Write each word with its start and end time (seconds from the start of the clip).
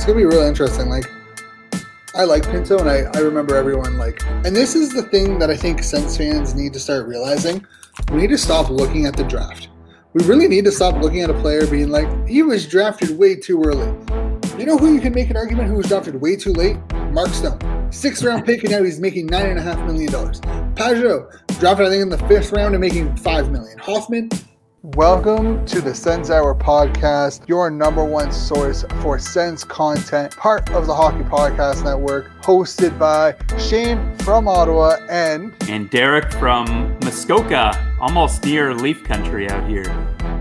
It's 0.00 0.06
gonna 0.06 0.16
be 0.16 0.24
real 0.24 0.40
interesting. 0.40 0.88
Like, 0.88 1.04
I 2.14 2.24
like 2.24 2.42
Pinto, 2.44 2.78
and 2.78 2.88
I, 2.88 3.00
I 3.12 3.18
remember 3.18 3.54
everyone 3.54 3.98
like, 3.98 4.24
and 4.46 4.56
this 4.56 4.74
is 4.74 4.94
the 4.94 5.02
thing 5.02 5.38
that 5.40 5.50
I 5.50 5.56
think 5.58 5.82
Sens 5.82 6.16
fans 6.16 6.54
need 6.54 6.72
to 6.72 6.80
start 6.80 7.06
realizing. 7.06 7.66
We 8.10 8.22
need 8.22 8.30
to 8.30 8.38
stop 8.38 8.70
looking 8.70 9.04
at 9.04 9.14
the 9.14 9.24
draft. 9.24 9.68
We 10.14 10.24
really 10.24 10.48
need 10.48 10.64
to 10.64 10.72
stop 10.72 10.96
looking 11.02 11.20
at 11.20 11.28
a 11.28 11.34
player 11.34 11.66
being 11.66 11.90
like, 11.90 12.08
he 12.26 12.42
was 12.42 12.66
drafted 12.66 13.18
way 13.18 13.36
too 13.36 13.62
early. 13.62 13.88
You 14.58 14.64
know 14.64 14.78
who 14.78 14.94
you 14.94 15.02
can 15.02 15.12
make 15.12 15.28
an 15.28 15.36
argument 15.36 15.68
who 15.68 15.74
was 15.74 15.88
drafted 15.88 16.18
way 16.18 16.34
too 16.34 16.54
late? 16.54 16.78
Mark 17.10 17.28
Stone. 17.28 17.58
Sixth 17.92 18.22
round 18.22 18.46
pick, 18.46 18.62
and 18.62 18.72
now 18.72 18.82
he's 18.82 19.00
making 19.00 19.26
nine 19.26 19.50
and 19.50 19.58
a 19.58 19.62
half 19.62 19.78
million 19.86 20.10
dollars. 20.10 20.40
Pageau, 20.76 21.30
drafted 21.58 21.88
I 21.88 21.90
think 21.90 22.02
in 22.04 22.08
the 22.08 22.26
fifth 22.26 22.52
round 22.52 22.74
and 22.74 22.80
making 22.80 23.14
five 23.16 23.50
million. 23.50 23.76
Hoffman, 23.76 24.30
Welcome 24.82 25.66
to 25.66 25.82
the 25.82 25.94
Sens 25.94 26.30
Hour 26.30 26.54
podcast, 26.54 27.46
your 27.46 27.70
number 27.70 28.02
one 28.02 28.32
source 28.32 28.82
for 29.02 29.18
Sens 29.18 29.62
content, 29.62 30.34
part 30.38 30.70
of 30.70 30.86
the 30.86 30.94
Hockey 30.94 31.22
Podcast 31.22 31.84
Network, 31.84 32.30
hosted 32.40 32.98
by 32.98 33.36
Shane 33.58 34.16
from 34.20 34.48
Ottawa 34.48 34.96
and 35.10 35.52
and 35.68 35.90
Derek 35.90 36.32
from 36.32 36.96
Muskoka, 37.04 37.94
almost 38.00 38.42
near 38.46 38.72
Leaf 38.72 39.04
Country 39.04 39.50
out 39.50 39.68
here. 39.68 39.90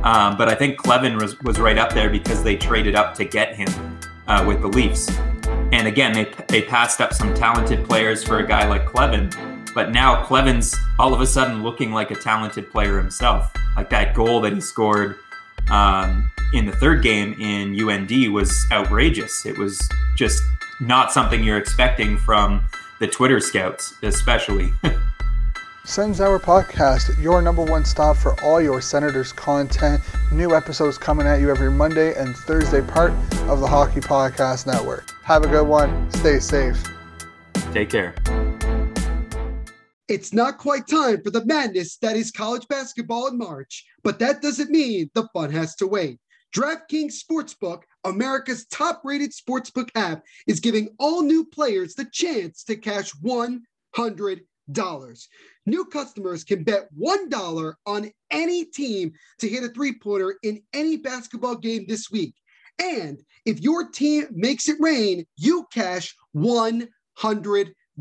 Um, 0.05 0.37
but 0.37 0.47
I 0.47 0.55
think 0.55 0.79
Kleven 0.79 1.21
was, 1.21 1.37
was 1.41 1.59
right 1.59 1.77
up 1.77 1.91
there 1.91 2.09
because 2.09 2.41
they 2.41 2.55
traded 2.55 2.95
up 2.95 3.15
to 3.15 3.25
get 3.25 3.55
him 3.55 3.99
uh, 4.29 4.45
with 4.47 4.61
the 4.61 4.69
Leafs. 4.69 5.09
And 5.73 5.85
again, 5.85 6.13
they, 6.13 6.31
they 6.47 6.61
passed 6.61 7.01
up 7.01 7.13
some 7.13 7.33
talented 7.33 7.85
players 7.85 8.23
for 8.23 8.39
a 8.39 8.47
guy 8.47 8.69
like 8.69 8.85
Kleven. 8.85 9.35
But 9.79 9.91
now 9.91 10.25
Kleven's 10.25 10.75
all 10.99 11.13
of 11.13 11.21
a 11.21 11.25
sudden 11.25 11.63
looking 11.63 11.93
like 11.93 12.11
a 12.11 12.15
talented 12.15 12.69
player 12.69 12.97
himself. 12.97 13.49
Like 13.77 13.89
that 13.91 14.13
goal 14.13 14.41
that 14.41 14.51
he 14.51 14.59
scored 14.59 15.15
um, 15.71 16.29
in 16.51 16.65
the 16.65 16.73
third 16.73 17.01
game 17.01 17.33
in 17.39 17.79
UND 17.79 18.33
was 18.33 18.53
outrageous. 18.73 19.45
It 19.45 19.57
was 19.57 19.79
just 20.17 20.43
not 20.81 21.13
something 21.13 21.41
you're 21.41 21.57
expecting 21.57 22.17
from 22.17 22.61
the 22.99 23.07
Twitter 23.07 23.39
scouts, 23.39 23.93
especially. 24.03 24.73
Sens 25.85 26.19
Hour 26.19 26.39
Podcast, 26.39 27.17
your 27.23 27.41
number 27.41 27.63
one 27.63 27.85
stop 27.85 28.17
for 28.17 28.37
all 28.43 28.61
your 28.61 28.81
Senators 28.81 29.31
content. 29.31 30.01
New 30.33 30.53
episodes 30.53 30.97
coming 30.97 31.25
at 31.25 31.39
you 31.39 31.51
every 31.51 31.71
Monday 31.71 32.15
and 32.15 32.35
Thursday, 32.35 32.81
part 32.81 33.13
of 33.47 33.61
the 33.61 33.67
Hockey 33.67 34.01
Podcast 34.01 34.67
Network. 34.67 35.09
Have 35.23 35.45
a 35.45 35.47
good 35.47 35.65
one. 35.65 36.11
Stay 36.11 36.39
safe. 36.39 36.83
Take 37.71 37.89
care. 37.89 38.13
It's 40.09 40.33
not 40.33 40.57
quite 40.57 40.87
time 40.87 41.21
for 41.21 41.29
the 41.29 41.45
madness 41.45 41.97
that 41.97 42.15
is 42.15 42.31
college 42.31 42.67
basketball 42.67 43.27
in 43.27 43.37
March, 43.37 43.85
but 44.03 44.17
that 44.17 44.41
doesn't 44.41 44.71
mean 44.71 45.11
the 45.13 45.29
fun 45.33 45.51
has 45.51 45.75
to 45.75 45.85
wait. 45.85 46.17
DraftKings 46.55 47.13
Sportsbook, 47.23 47.83
America's 48.03 48.65
top 48.65 49.01
rated 49.03 49.31
sportsbook 49.31 49.89
app, 49.93 50.23
is 50.47 50.59
giving 50.59 50.89
all 50.97 51.21
new 51.21 51.45
players 51.45 51.93
the 51.93 52.07
chance 52.11 52.63
to 52.63 52.75
cash 52.75 53.11
$100. 53.23 54.41
New 55.67 55.85
customers 55.85 56.43
can 56.43 56.63
bet 56.63 56.87
$1 56.99 57.73
on 57.85 58.11
any 58.31 58.65
team 58.65 59.11
to 59.37 59.47
hit 59.47 59.63
a 59.63 59.69
three 59.69 59.93
pointer 59.99 60.39
in 60.41 60.59
any 60.73 60.97
basketball 60.97 61.55
game 61.55 61.85
this 61.87 62.09
week. 62.09 62.33
And 62.81 63.19
if 63.45 63.59
your 63.59 63.87
team 63.89 64.25
makes 64.31 64.69
it 64.69 64.77
rain, 64.79 65.27
you 65.37 65.67
cash 65.71 66.15
$100 66.35 66.87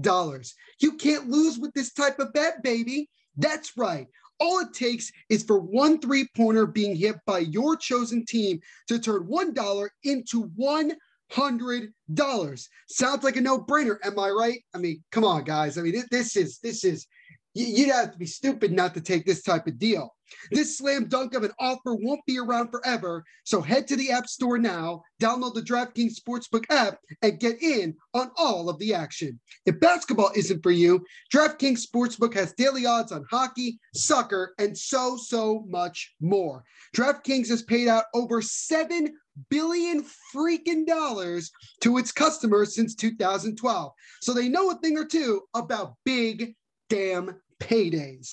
dollars. 0.00 0.54
You 0.80 0.96
can't 0.96 1.28
lose 1.28 1.58
with 1.58 1.72
this 1.74 1.92
type 1.92 2.18
of 2.18 2.32
bet, 2.32 2.62
baby. 2.62 3.10
That's 3.36 3.76
right. 3.76 4.08
All 4.40 4.60
it 4.60 4.72
takes 4.72 5.10
is 5.28 5.42
for 5.42 5.58
one 5.58 6.00
three 6.00 6.28
pointer 6.36 6.66
being 6.66 6.96
hit 6.96 7.16
by 7.26 7.40
your 7.40 7.76
chosen 7.76 8.24
team 8.24 8.60
to 8.86 8.98
turn 8.98 9.24
$1 9.24 9.88
into 10.04 10.50
$100. 10.58 12.68
Sounds 12.88 13.24
like 13.24 13.36
a 13.36 13.40
no 13.40 13.58
brainer. 13.58 13.96
Am 14.04 14.18
I 14.18 14.30
right? 14.30 14.60
I 14.74 14.78
mean, 14.78 15.02
come 15.10 15.24
on, 15.24 15.44
guys. 15.44 15.76
I 15.76 15.82
mean, 15.82 16.04
this 16.10 16.36
is, 16.36 16.58
this 16.60 16.84
is, 16.84 17.06
you'd 17.54 17.90
have 17.90 18.12
to 18.12 18.18
be 18.18 18.26
stupid 18.26 18.72
not 18.72 18.94
to 18.94 19.00
take 19.00 19.26
this 19.26 19.42
type 19.42 19.66
of 19.66 19.78
deal. 19.78 20.14
This 20.50 20.78
slam 20.78 21.08
dunk 21.08 21.34
of 21.34 21.44
an 21.44 21.52
offer 21.58 21.94
won't 21.94 22.24
be 22.26 22.38
around 22.38 22.70
forever. 22.70 23.24
So 23.44 23.60
head 23.60 23.86
to 23.88 23.96
the 23.96 24.10
App 24.10 24.26
Store 24.26 24.58
now, 24.58 25.02
download 25.20 25.54
the 25.54 25.62
DraftKings 25.62 26.14
Sportsbook 26.18 26.64
app, 26.70 26.98
and 27.22 27.40
get 27.40 27.62
in 27.62 27.94
on 28.14 28.30
all 28.36 28.68
of 28.68 28.78
the 28.78 28.94
action. 28.94 29.38
If 29.66 29.80
basketball 29.80 30.30
isn't 30.34 30.62
for 30.62 30.70
you, 30.70 31.04
DraftKings 31.34 31.86
Sportsbook 31.86 32.34
has 32.34 32.52
daily 32.54 32.86
odds 32.86 33.12
on 33.12 33.24
hockey, 33.30 33.78
soccer, 33.94 34.54
and 34.58 34.76
so, 34.76 35.16
so 35.16 35.64
much 35.68 36.14
more. 36.20 36.64
DraftKings 36.96 37.48
has 37.48 37.62
paid 37.62 37.88
out 37.88 38.04
over 38.14 38.42
7 38.42 39.14
billion 39.50 40.04
freaking 40.34 40.86
dollars 40.86 41.50
to 41.80 41.98
its 41.98 42.12
customers 42.12 42.74
since 42.74 42.94
2012. 42.94 43.92
So 44.20 44.32
they 44.32 44.48
know 44.48 44.70
a 44.70 44.74
thing 44.76 44.96
or 44.96 45.04
two 45.04 45.42
about 45.54 45.94
big 46.04 46.54
damn 46.88 47.40
paydays. 47.60 48.32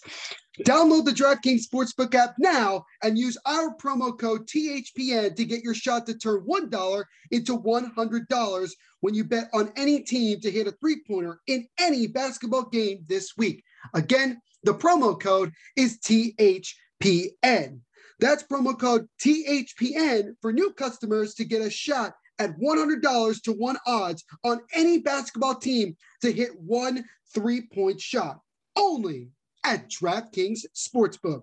Download 0.63 1.03
the 1.03 1.11
DraftKings 1.11 1.63
Sportsbook 1.67 2.15
app 2.15 2.35
now 2.39 2.85
and 3.03 3.17
use 3.17 3.37
our 3.45 3.75
promo 3.75 4.17
code 4.17 4.47
THPN 4.47 5.35
to 5.35 5.43
get 5.43 5.63
your 5.63 5.73
shot 5.73 6.05
to 6.05 6.17
turn 6.17 6.45
$1 6.47 7.03
into 7.31 7.57
$100 7.59 8.71
when 9.01 9.13
you 9.13 9.23
bet 9.25 9.49
on 9.53 9.71
any 9.75 10.01
team 10.01 10.39
to 10.39 10.49
hit 10.49 10.67
a 10.67 10.71
three 10.71 11.01
pointer 11.05 11.39
in 11.47 11.67
any 11.77 12.07
basketball 12.07 12.69
game 12.69 13.03
this 13.07 13.33
week. 13.37 13.63
Again, 13.93 14.41
the 14.63 14.73
promo 14.73 15.19
code 15.19 15.51
is 15.75 15.99
THPN. 15.99 17.79
That's 18.19 18.43
promo 18.43 18.79
code 18.79 19.07
THPN 19.21 20.35
for 20.41 20.53
new 20.53 20.71
customers 20.71 21.33
to 21.35 21.43
get 21.43 21.61
a 21.61 21.69
shot 21.69 22.13
at 22.39 22.57
$100 22.57 23.41
to 23.43 23.51
one 23.51 23.77
odds 23.85 24.23
on 24.43 24.61
any 24.73 24.99
basketball 24.99 25.55
team 25.55 25.97
to 26.21 26.31
hit 26.31 26.57
one 26.57 27.03
three 27.33 27.67
point 27.73 27.99
shot 27.99 28.39
only 28.75 29.29
at 29.65 29.89
DraftKings 29.89 30.59
Sportsbook. 30.75 31.41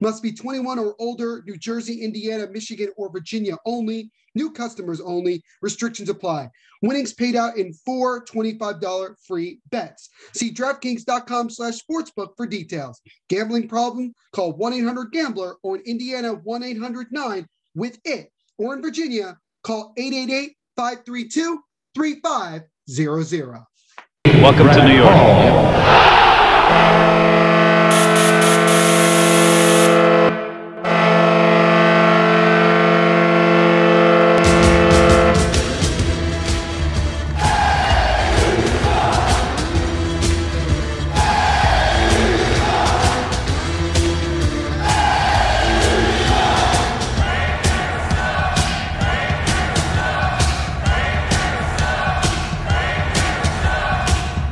Must 0.00 0.22
be 0.22 0.32
21 0.32 0.78
or 0.78 0.94
older, 0.98 1.42
New 1.46 1.56
Jersey, 1.56 2.02
Indiana, 2.02 2.46
Michigan, 2.50 2.90
or 2.96 3.10
Virginia 3.10 3.56
only. 3.66 4.10
New 4.34 4.52
customers 4.52 5.00
only. 5.00 5.42
Restrictions 5.62 6.08
apply. 6.08 6.50
Winnings 6.82 7.14
paid 7.14 7.36
out 7.36 7.56
in 7.56 7.72
four 7.72 8.24
$25 8.24 9.14
free 9.26 9.60
bets. 9.70 10.10
See 10.34 10.52
DraftKings.com 10.52 11.50
slash 11.50 11.78
sportsbook 11.80 12.30
for 12.36 12.46
details. 12.46 13.00
Gambling 13.28 13.68
problem? 13.68 14.12
Call 14.32 14.58
1-800-GAMBLER 14.58 15.56
or 15.62 15.76
in 15.76 15.82
Indiana 15.82 16.34
1-800-9 16.36 17.46
with 17.74 17.98
it. 18.04 18.30
Or 18.58 18.74
in 18.74 18.82
Virginia, 18.82 19.38
call 19.62 19.94
888-532-3500. 20.78 23.64
Welcome 24.26 24.68
to 24.68 24.88
New 24.88 24.96
York. 24.96 25.73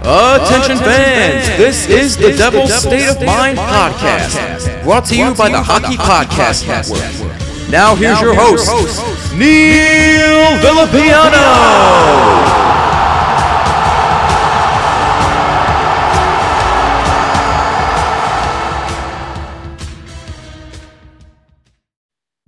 Attention 0.05 0.79
fans, 0.79 1.47
this 1.59 1.89
is 1.89 2.17
the 2.17 2.33
Devil's 2.37 2.75
State 2.75 3.09
of 3.09 3.23
Mind 3.25 3.57
podcast, 3.57 4.83
brought 4.83 5.05
to 5.05 5.17
you 5.17 5.33
by 5.33 5.49
the 5.49 5.63
Hockey 5.63 5.97
Podcast 5.97 6.67
Network. 6.67 7.71
Now 7.71 7.95
here's 7.95 8.21
your 8.21 8.35
host, 8.35 8.69
Neil 9.33 10.59
Villapiano. 10.59 12.03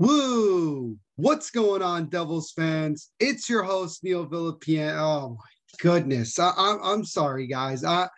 Woo! 0.01 0.99
What's 1.15 1.53
going 1.53 1.83
on, 1.83 2.07
Devils 2.07 2.51
fans? 2.51 3.13
It's 3.21 3.49
your 3.49 3.63
host, 3.63 4.03
Neil 4.03 4.27
Villapiano. 4.27 4.99
Oh 4.99 5.29
my 5.39 5.54
goodness. 5.77 6.39
I, 6.39 6.53
am 6.57 6.81
I'm 6.83 7.05
sorry, 7.05 7.47
guys. 7.47 7.85
I, 7.85 8.09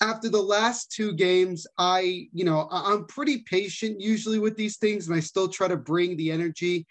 after 0.00 0.28
the 0.28 0.42
last 0.42 0.90
two 0.90 1.12
games, 1.12 1.66
I, 1.78 2.28
you 2.32 2.44
know, 2.44 2.68
I, 2.70 2.92
I'm 2.92 3.06
pretty 3.06 3.38
patient 3.38 4.00
usually 4.00 4.38
with 4.38 4.56
these 4.56 4.78
things, 4.78 5.06
and 5.06 5.16
I 5.16 5.20
still 5.20 5.48
try 5.48 5.68
to 5.68 5.76
bring 5.76 6.16
the 6.16 6.30
energy. 6.30 6.86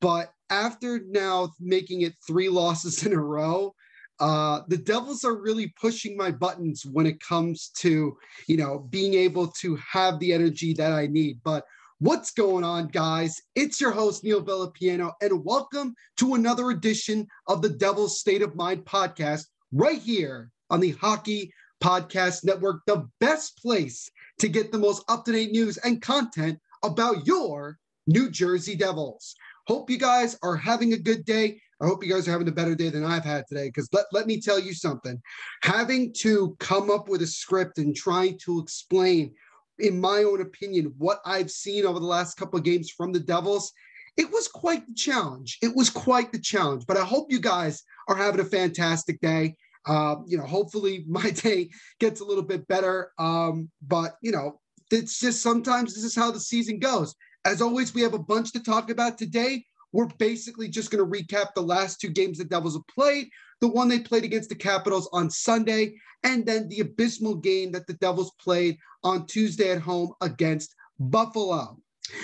But 0.00 0.32
after 0.50 1.00
now 1.08 1.50
making 1.60 2.02
it 2.02 2.14
three 2.26 2.48
losses 2.48 3.04
in 3.06 3.12
a 3.12 3.22
row, 3.22 3.74
uh, 4.18 4.62
the 4.68 4.78
Devils 4.78 5.24
are 5.24 5.40
really 5.40 5.74
pushing 5.80 6.16
my 6.16 6.30
buttons 6.30 6.84
when 6.86 7.06
it 7.06 7.20
comes 7.20 7.68
to, 7.78 8.16
you 8.48 8.56
know, 8.56 8.78
being 8.78 9.14
able 9.14 9.48
to 9.48 9.76
have 9.76 10.18
the 10.18 10.32
energy 10.32 10.72
that 10.74 10.92
I 10.92 11.06
need. 11.06 11.40
But 11.44 11.64
What's 11.98 12.30
going 12.30 12.62
on, 12.62 12.88
guys? 12.88 13.40
It's 13.54 13.80
your 13.80 13.90
host, 13.90 14.22
Neil 14.22 14.44
Villapiano, 14.44 15.12
and 15.22 15.42
welcome 15.46 15.94
to 16.18 16.34
another 16.34 16.68
edition 16.68 17.26
of 17.46 17.62
the 17.62 17.70
Devil's 17.70 18.20
State 18.20 18.42
of 18.42 18.54
Mind 18.54 18.84
podcast 18.84 19.46
right 19.76 20.00
here 20.00 20.50
on 20.70 20.80
the 20.80 20.92
Hockey 20.92 21.52
Podcast 21.82 22.44
Network, 22.44 22.80
the 22.86 23.06
best 23.20 23.58
place 23.58 24.10
to 24.38 24.48
get 24.48 24.72
the 24.72 24.78
most 24.78 25.04
up 25.08 25.24
to 25.26 25.32
date 25.32 25.50
news 25.50 25.76
and 25.78 26.00
content 26.00 26.58
about 26.82 27.26
your 27.26 27.78
New 28.06 28.30
Jersey 28.30 28.74
Devils. 28.74 29.34
Hope 29.66 29.90
you 29.90 29.98
guys 29.98 30.38
are 30.42 30.56
having 30.56 30.94
a 30.94 30.98
good 30.98 31.26
day. 31.26 31.60
I 31.82 31.86
hope 31.86 32.02
you 32.02 32.10
guys 32.10 32.26
are 32.26 32.30
having 32.30 32.48
a 32.48 32.52
better 32.52 32.74
day 32.74 32.88
than 32.88 33.04
I've 33.04 33.24
had 33.24 33.44
today. 33.48 33.66
Because 33.66 33.88
let, 33.92 34.06
let 34.12 34.26
me 34.26 34.40
tell 34.40 34.58
you 34.58 34.72
something 34.72 35.20
having 35.62 36.14
to 36.20 36.56
come 36.58 36.90
up 36.90 37.08
with 37.08 37.20
a 37.20 37.26
script 37.26 37.76
and 37.76 37.94
trying 37.94 38.38
to 38.44 38.60
explain, 38.60 39.34
in 39.78 40.00
my 40.00 40.22
own 40.22 40.40
opinion, 40.40 40.94
what 40.96 41.20
I've 41.26 41.50
seen 41.50 41.84
over 41.84 42.00
the 42.00 42.06
last 42.06 42.38
couple 42.38 42.58
of 42.58 42.64
games 42.64 42.90
from 42.90 43.12
the 43.12 43.20
Devils, 43.20 43.72
it 44.16 44.30
was 44.30 44.48
quite 44.48 44.86
the 44.86 44.94
challenge. 44.94 45.58
It 45.60 45.76
was 45.76 45.90
quite 45.90 46.32
the 46.32 46.40
challenge. 46.40 46.86
But 46.86 46.96
I 46.96 47.04
hope 47.04 47.30
you 47.30 47.40
guys 47.40 47.82
are 48.08 48.16
having 48.16 48.40
a 48.40 48.44
fantastic 48.44 49.20
day. 49.20 49.56
Uh, 49.86 50.16
you 50.26 50.36
know, 50.36 50.46
hopefully 50.46 51.04
my 51.08 51.30
day 51.30 51.70
gets 52.00 52.20
a 52.20 52.24
little 52.24 52.42
bit 52.42 52.66
better. 52.68 53.12
Um, 53.18 53.70
but 53.86 54.16
you 54.22 54.32
know, 54.32 54.60
it's 54.90 55.18
just 55.18 55.42
sometimes 55.42 55.94
this 55.94 56.04
is 56.04 56.14
how 56.14 56.30
the 56.30 56.40
season 56.40 56.78
goes. 56.78 57.14
As 57.44 57.62
always, 57.62 57.94
we 57.94 58.02
have 58.02 58.14
a 58.14 58.18
bunch 58.18 58.52
to 58.52 58.62
talk 58.62 58.90
about 58.90 59.18
today. 59.18 59.64
We're 59.92 60.08
basically 60.18 60.68
just 60.68 60.90
going 60.90 61.04
to 61.04 61.18
recap 61.18 61.54
the 61.54 61.62
last 61.62 62.00
two 62.00 62.08
games 62.08 62.38
the 62.38 62.44
Devils 62.44 62.74
have 62.74 62.86
played 62.88 63.28
the 63.60 63.68
one 63.68 63.88
they 63.88 64.00
played 64.00 64.24
against 64.24 64.48
the 64.48 64.54
Capitals 64.54 65.08
on 65.12 65.30
Sunday, 65.30 65.94
and 66.22 66.44
then 66.44 66.68
the 66.68 66.80
abysmal 66.80 67.36
game 67.36 67.72
that 67.72 67.86
the 67.86 67.94
Devils 67.94 68.32
played 68.40 68.76
on 69.04 69.26
Tuesday 69.26 69.70
at 69.70 69.80
home 69.80 70.12
against 70.20 70.74
Buffalo. 70.98 71.78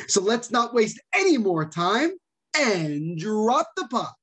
So 0.08 0.20
let's 0.20 0.50
not 0.50 0.74
waste 0.74 1.00
any 1.14 1.38
more 1.38 1.68
time 1.68 2.10
and 2.58 3.18
drop 3.18 3.68
the 3.76 3.86
puck. 3.88 4.14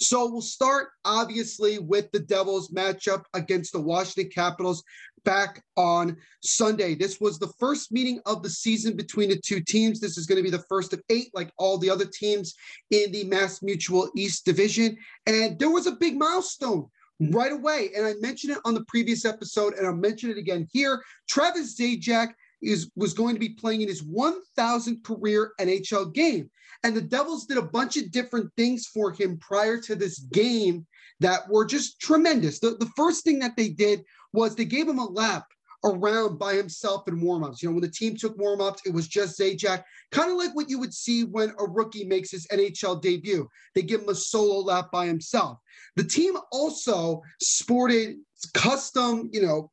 So 0.00 0.30
we'll 0.30 0.40
start 0.40 0.90
obviously 1.04 1.78
with 1.78 2.10
the 2.12 2.20
Devils 2.20 2.70
matchup 2.70 3.24
against 3.34 3.72
the 3.72 3.80
Washington 3.80 4.30
Capitals 4.32 4.82
back 5.24 5.62
on 5.76 6.16
Sunday. 6.42 6.94
This 6.94 7.20
was 7.20 7.38
the 7.38 7.52
first 7.58 7.92
meeting 7.92 8.20
of 8.24 8.42
the 8.42 8.50
season 8.50 8.96
between 8.96 9.28
the 9.28 9.40
two 9.40 9.60
teams. 9.60 10.00
This 10.00 10.16
is 10.16 10.26
going 10.26 10.36
to 10.36 10.42
be 10.42 10.56
the 10.56 10.64
first 10.68 10.92
of 10.92 11.02
eight, 11.10 11.30
like 11.34 11.50
all 11.58 11.78
the 11.78 11.90
other 11.90 12.06
teams 12.06 12.54
in 12.90 13.10
the 13.12 13.24
Mass 13.24 13.60
Mutual 13.60 14.08
East 14.16 14.44
Division. 14.44 14.96
And 15.26 15.58
there 15.58 15.70
was 15.70 15.86
a 15.86 15.92
big 15.92 16.16
milestone 16.16 16.86
right 17.20 17.52
away. 17.52 17.90
And 17.96 18.06
I 18.06 18.14
mentioned 18.20 18.52
it 18.54 18.60
on 18.64 18.74
the 18.74 18.84
previous 18.84 19.24
episode, 19.24 19.74
and 19.74 19.86
I'll 19.86 19.94
mention 19.94 20.30
it 20.30 20.38
again 20.38 20.68
here. 20.72 21.02
Travis 21.28 21.78
Zajac 21.78 22.28
is 22.62 22.90
was 22.96 23.14
going 23.14 23.34
to 23.34 23.40
be 23.40 23.50
playing 23.50 23.82
in 23.82 23.88
his 23.88 24.02
1000th 24.02 25.02
career 25.04 25.52
NHL 25.60 26.12
game. 26.12 26.50
And 26.84 26.96
the 26.96 27.00
Devils 27.00 27.46
did 27.46 27.58
a 27.58 27.62
bunch 27.62 27.96
of 27.96 28.10
different 28.10 28.50
things 28.56 28.86
for 28.86 29.12
him 29.12 29.38
prior 29.38 29.80
to 29.80 29.94
this 29.94 30.18
game 30.18 30.86
that 31.20 31.48
were 31.48 31.64
just 31.64 32.00
tremendous. 32.00 32.60
The, 32.60 32.76
the 32.78 32.90
first 32.96 33.24
thing 33.24 33.40
that 33.40 33.56
they 33.56 33.68
did 33.68 34.04
was 34.32 34.54
they 34.54 34.64
gave 34.64 34.88
him 34.88 34.98
a 34.98 35.06
lap 35.06 35.46
around 35.84 36.38
by 36.38 36.54
himself 36.54 37.06
in 37.08 37.20
warmups. 37.20 37.62
You 37.62 37.68
know, 37.68 37.74
when 37.74 37.82
the 37.82 37.90
team 37.90 38.16
took 38.16 38.36
warmups, 38.38 38.80
it 38.84 38.92
was 38.92 39.08
just 39.08 39.38
Zajac, 39.38 39.82
kind 40.10 40.30
of 40.30 40.36
like 40.36 40.54
what 40.54 40.68
you 40.68 40.78
would 40.78 40.94
see 40.94 41.24
when 41.24 41.50
a 41.58 41.64
rookie 41.64 42.04
makes 42.04 42.30
his 42.30 42.46
NHL 42.48 43.00
debut. 43.00 43.48
They 43.74 43.82
give 43.82 44.02
him 44.02 44.08
a 44.08 44.14
solo 44.14 44.60
lap 44.60 44.90
by 44.92 45.06
himself. 45.06 45.58
The 45.96 46.04
team 46.04 46.34
also 46.52 47.22
sported 47.40 48.16
custom, 48.54 49.30
you 49.32 49.42
know, 49.42 49.70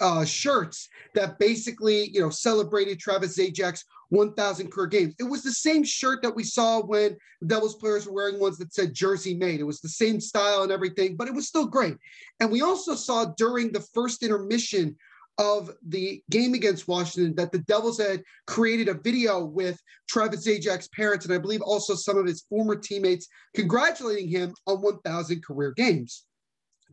uh, 0.00 0.24
shirts 0.24 0.88
that 1.14 1.38
basically, 1.38 2.10
you 2.10 2.20
know, 2.20 2.30
celebrated 2.30 2.98
Travis 2.98 3.38
Zajac's 3.38 3.84
1,000 4.10 4.70
career 4.70 4.86
games. 4.86 5.14
It 5.18 5.24
was 5.24 5.42
the 5.42 5.52
same 5.52 5.84
shirt 5.84 6.22
that 6.22 6.34
we 6.34 6.44
saw 6.44 6.80
when 6.80 7.16
the 7.40 7.46
Devils 7.46 7.76
players 7.76 8.06
were 8.06 8.14
wearing 8.14 8.40
ones 8.40 8.58
that 8.58 8.72
said 8.72 8.94
Jersey 8.94 9.34
made. 9.34 9.60
It 9.60 9.64
was 9.64 9.80
the 9.80 9.88
same 9.88 10.20
style 10.20 10.62
and 10.62 10.72
everything, 10.72 11.16
but 11.16 11.28
it 11.28 11.34
was 11.34 11.48
still 11.48 11.66
great. 11.66 11.96
And 12.40 12.50
we 12.50 12.62
also 12.62 12.94
saw 12.94 13.26
during 13.36 13.70
the 13.70 13.86
first 13.94 14.22
intermission 14.22 14.96
of 15.38 15.70
the 15.86 16.20
game 16.30 16.54
against 16.54 16.88
Washington 16.88 17.34
that 17.36 17.52
the 17.52 17.60
Devils 17.60 18.00
had 18.00 18.24
created 18.46 18.88
a 18.88 18.94
video 18.94 19.44
with 19.44 19.80
Travis 20.08 20.46
Zajac's 20.46 20.88
parents 20.88 21.24
and 21.26 21.34
I 21.34 21.38
believe 21.38 21.62
also 21.62 21.94
some 21.94 22.18
of 22.18 22.26
his 22.26 22.42
former 22.48 22.74
teammates 22.74 23.28
congratulating 23.54 24.28
him 24.28 24.52
on 24.66 24.82
1,000 24.82 25.44
career 25.44 25.72
games. 25.72 26.24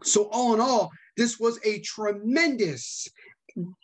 So 0.03 0.29
all 0.31 0.53
in 0.53 0.59
all, 0.59 0.91
this 1.17 1.39
was 1.39 1.59
a 1.65 1.79
tremendous 1.79 3.07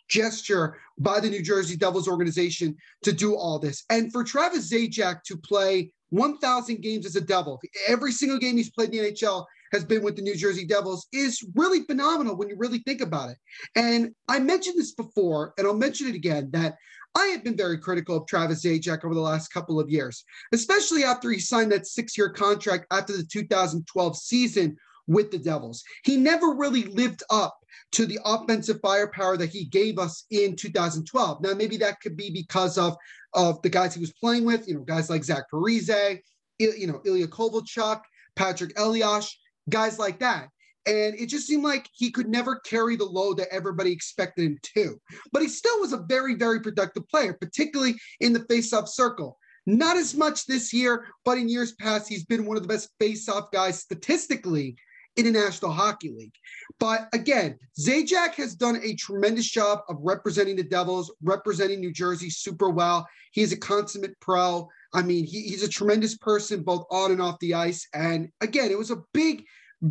gesture 0.08 0.76
by 0.98 1.20
the 1.20 1.30
New 1.30 1.42
Jersey 1.42 1.76
Devils 1.76 2.08
organization 2.08 2.76
to 3.02 3.12
do 3.12 3.34
all 3.34 3.58
this. 3.58 3.84
And 3.90 4.12
for 4.12 4.22
Travis 4.24 4.70
Zajac 4.70 5.22
to 5.24 5.36
play 5.36 5.90
1,000 6.10 6.82
games 6.82 7.06
as 7.06 7.16
a 7.16 7.20
Devil, 7.20 7.60
every 7.88 8.12
single 8.12 8.38
game 8.38 8.56
he's 8.56 8.70
played 8.70 8.94
in 8.94 9.02
the 9.02 9.12
NHL 9.12 9.46
has 9.72 9.84
been 9.84 10.02
with 10.02 10.16
the 10.16 10.22
New 10.22 10.36
Jersey 10.36 10.66
Devils 10.66 11.06
is 11.12 11.42
really 11.54 11.82
phenomenal 11.84 12.36
when 12.36 12.50
you 12.50 12.56
really 12.58 12.80
think 12.80 13.00
about 13.00 13.30
it. 13.30 13.38
And 13.74 14.14
I 14.28 14.38
mentioned 14.38 14.78
this 14.78 14.92
before, 14.92 15.54
and 15.56 15.66
I'll 15.66 15.74
mention 15.74 16.08
it 16.08 16.14
again 16.14 16.50
that 16.52 16.76
I 17.14 17.26
have 17.26 17.44
been 17.44 17.56
very 17.56 17.78
critical 17.78 18.16
of 18.16 18.26
Travis 18.26 18.64
Zajac 18.64 19.04
over 19.04 19.14
the 19.14 19.20
last 19.20 19.48
couple 19.48 19.80
of 19.80 19.90
years, 19.90 20.24
especially 20.52 21.04
after 21.04 21.30
he 21.30 21.38
signed 21.38 21.72
that 21.72 21.86
six 21.86 22.16
year 22.16 22.30
contract 22.30 22.86
after 22.90 23.16
the 23.16 23.24
2012 23.24 24.16
season 24.16 24.76
with 25.06 25.30
the 25.30 25.38
Devils. 25.38 25.82
He 26.04 26.16
never 26.16 26.54
really 26.54 26.84
lived 26.84 27.22
up 27.30 27.58
to 27.92 28.06
the 28.06 28.18
offensive 28.24 28.80
firepower 28.80 29.36
that 29.36 29.50
he 29.50 29.64
gave 29.64 29.98
us 29.98 30.24
in 30.30 30.56
2012. 30.56 31.42
Now, 31.42 31.54
maybe 31.54 31.76
that 31.78 32.00
could 32.00 32.16
be 32.16 32.30
because 32.30 32.78
of, 32.78 32.96
of 33.34 33.60
the 33.62 33.68
guys 33.68 33.94
he 33.94 34.00
was 34.00 34.12
playing 34.12 34.44
with, 34.44 34.66
you 34.66 34.74
know, 34.74 34.82
guys 34.82 35.10
like 35.10 35.24
Zach 35.24 35.44
Parise, 35.52 36.20
you 36.58 36.86
know, 36.86 37.02
Ilya 37.04 37.28
Kovalchuk, 37.28 38.00
Patrick 38.36 38.78
Elias, 38.78 39.36
guys 39.68 39.98
like 39.98 40.20
that. 40.20 40.48
And 40.86 41.14
it 41.14 41.28
just 41.28 41.46
seemed 41.46 41.62
like 41.62 41.88
he 41.92 42.10
could 42.10 42.28
never 42.28 42.56
carry 42.60 42.96
the 42.96 43.04
load 43.04 43.36
that 43.36 43.52
everybody 43.52 43.92
expected 43.92 44.44
him 44.44 44.58
to. 44.74 45.00
But 45.32 45.42
he 45.42 45.48
still 45.48 45.78
was 45.80 45.92
a 45.92 46.04
very, 46.08 46.34
very 46.34 46.60
productive 46.60 47.08
player, 47.08 47.34
particularly 47.34 47.94
in 48.20 48.32
the 48.32 48.44
face-off 48.46 48.88
circle. 48.88 49.38
Not 49.64 49.96
as 49.96 50.16
much 50.16 50.46
this 50.46 50.72
year, 50.72 51.06
but 51.24 51.38
in 51.38 51.48
years 51.48 51.72
past, 51.74 52.08
he's 52.08 52.24
been 52.24 52.46
one 52.46 52.56
of 52.56 52.64
the 52.64 52.68
best 52.68 52.88
face-off 52.98 53.52
guys 53.52 53.78
statistically 53.78 54.76
in 55.16 55.24
the 55.26 55.30
National 55.30 55.70
Hockey 55.70 56.10
League. 56.10 56.34
But 56.78 57.08
again, 57.12 57.58
Zajac 57.78 58.34
has 58.34 58.54
done 58.54 58.80
a 58.82 58.94
tremendous 58.94 59.50
job 59.50 59.80
of 59.88 59.96
representing 60.00 60.56
the 60.56 60.62
Devils, 60.62 61.12
representing 61.22 61.80
New 61.80 61.92
Jersey 61.92 62.30
super 62.30 62.70
well. 62.70 63.06
He's 63.32 63.52
a 63.52 63.56
consummate 63.56 64.18
pro. 64.20 64.68
I 64.94 65.02
mean, 65.02 65.24
he, 65.24 65.42
he's 65.42 65.62
a 65.62 65.68
tremendous 65.68 66.16
person 66.16 66.62
both 66.62 66.86
on 66.90 67.12
and 67.12 67.22
off 67.22 67.38
the 67.40 67.54
ice. 67.54 67.86
And 67.94 68.30
again, 68.40 68.70
it 68.70 68.78
was 68.78 68.90
a 68.90 69.02
big, 69.12 69.44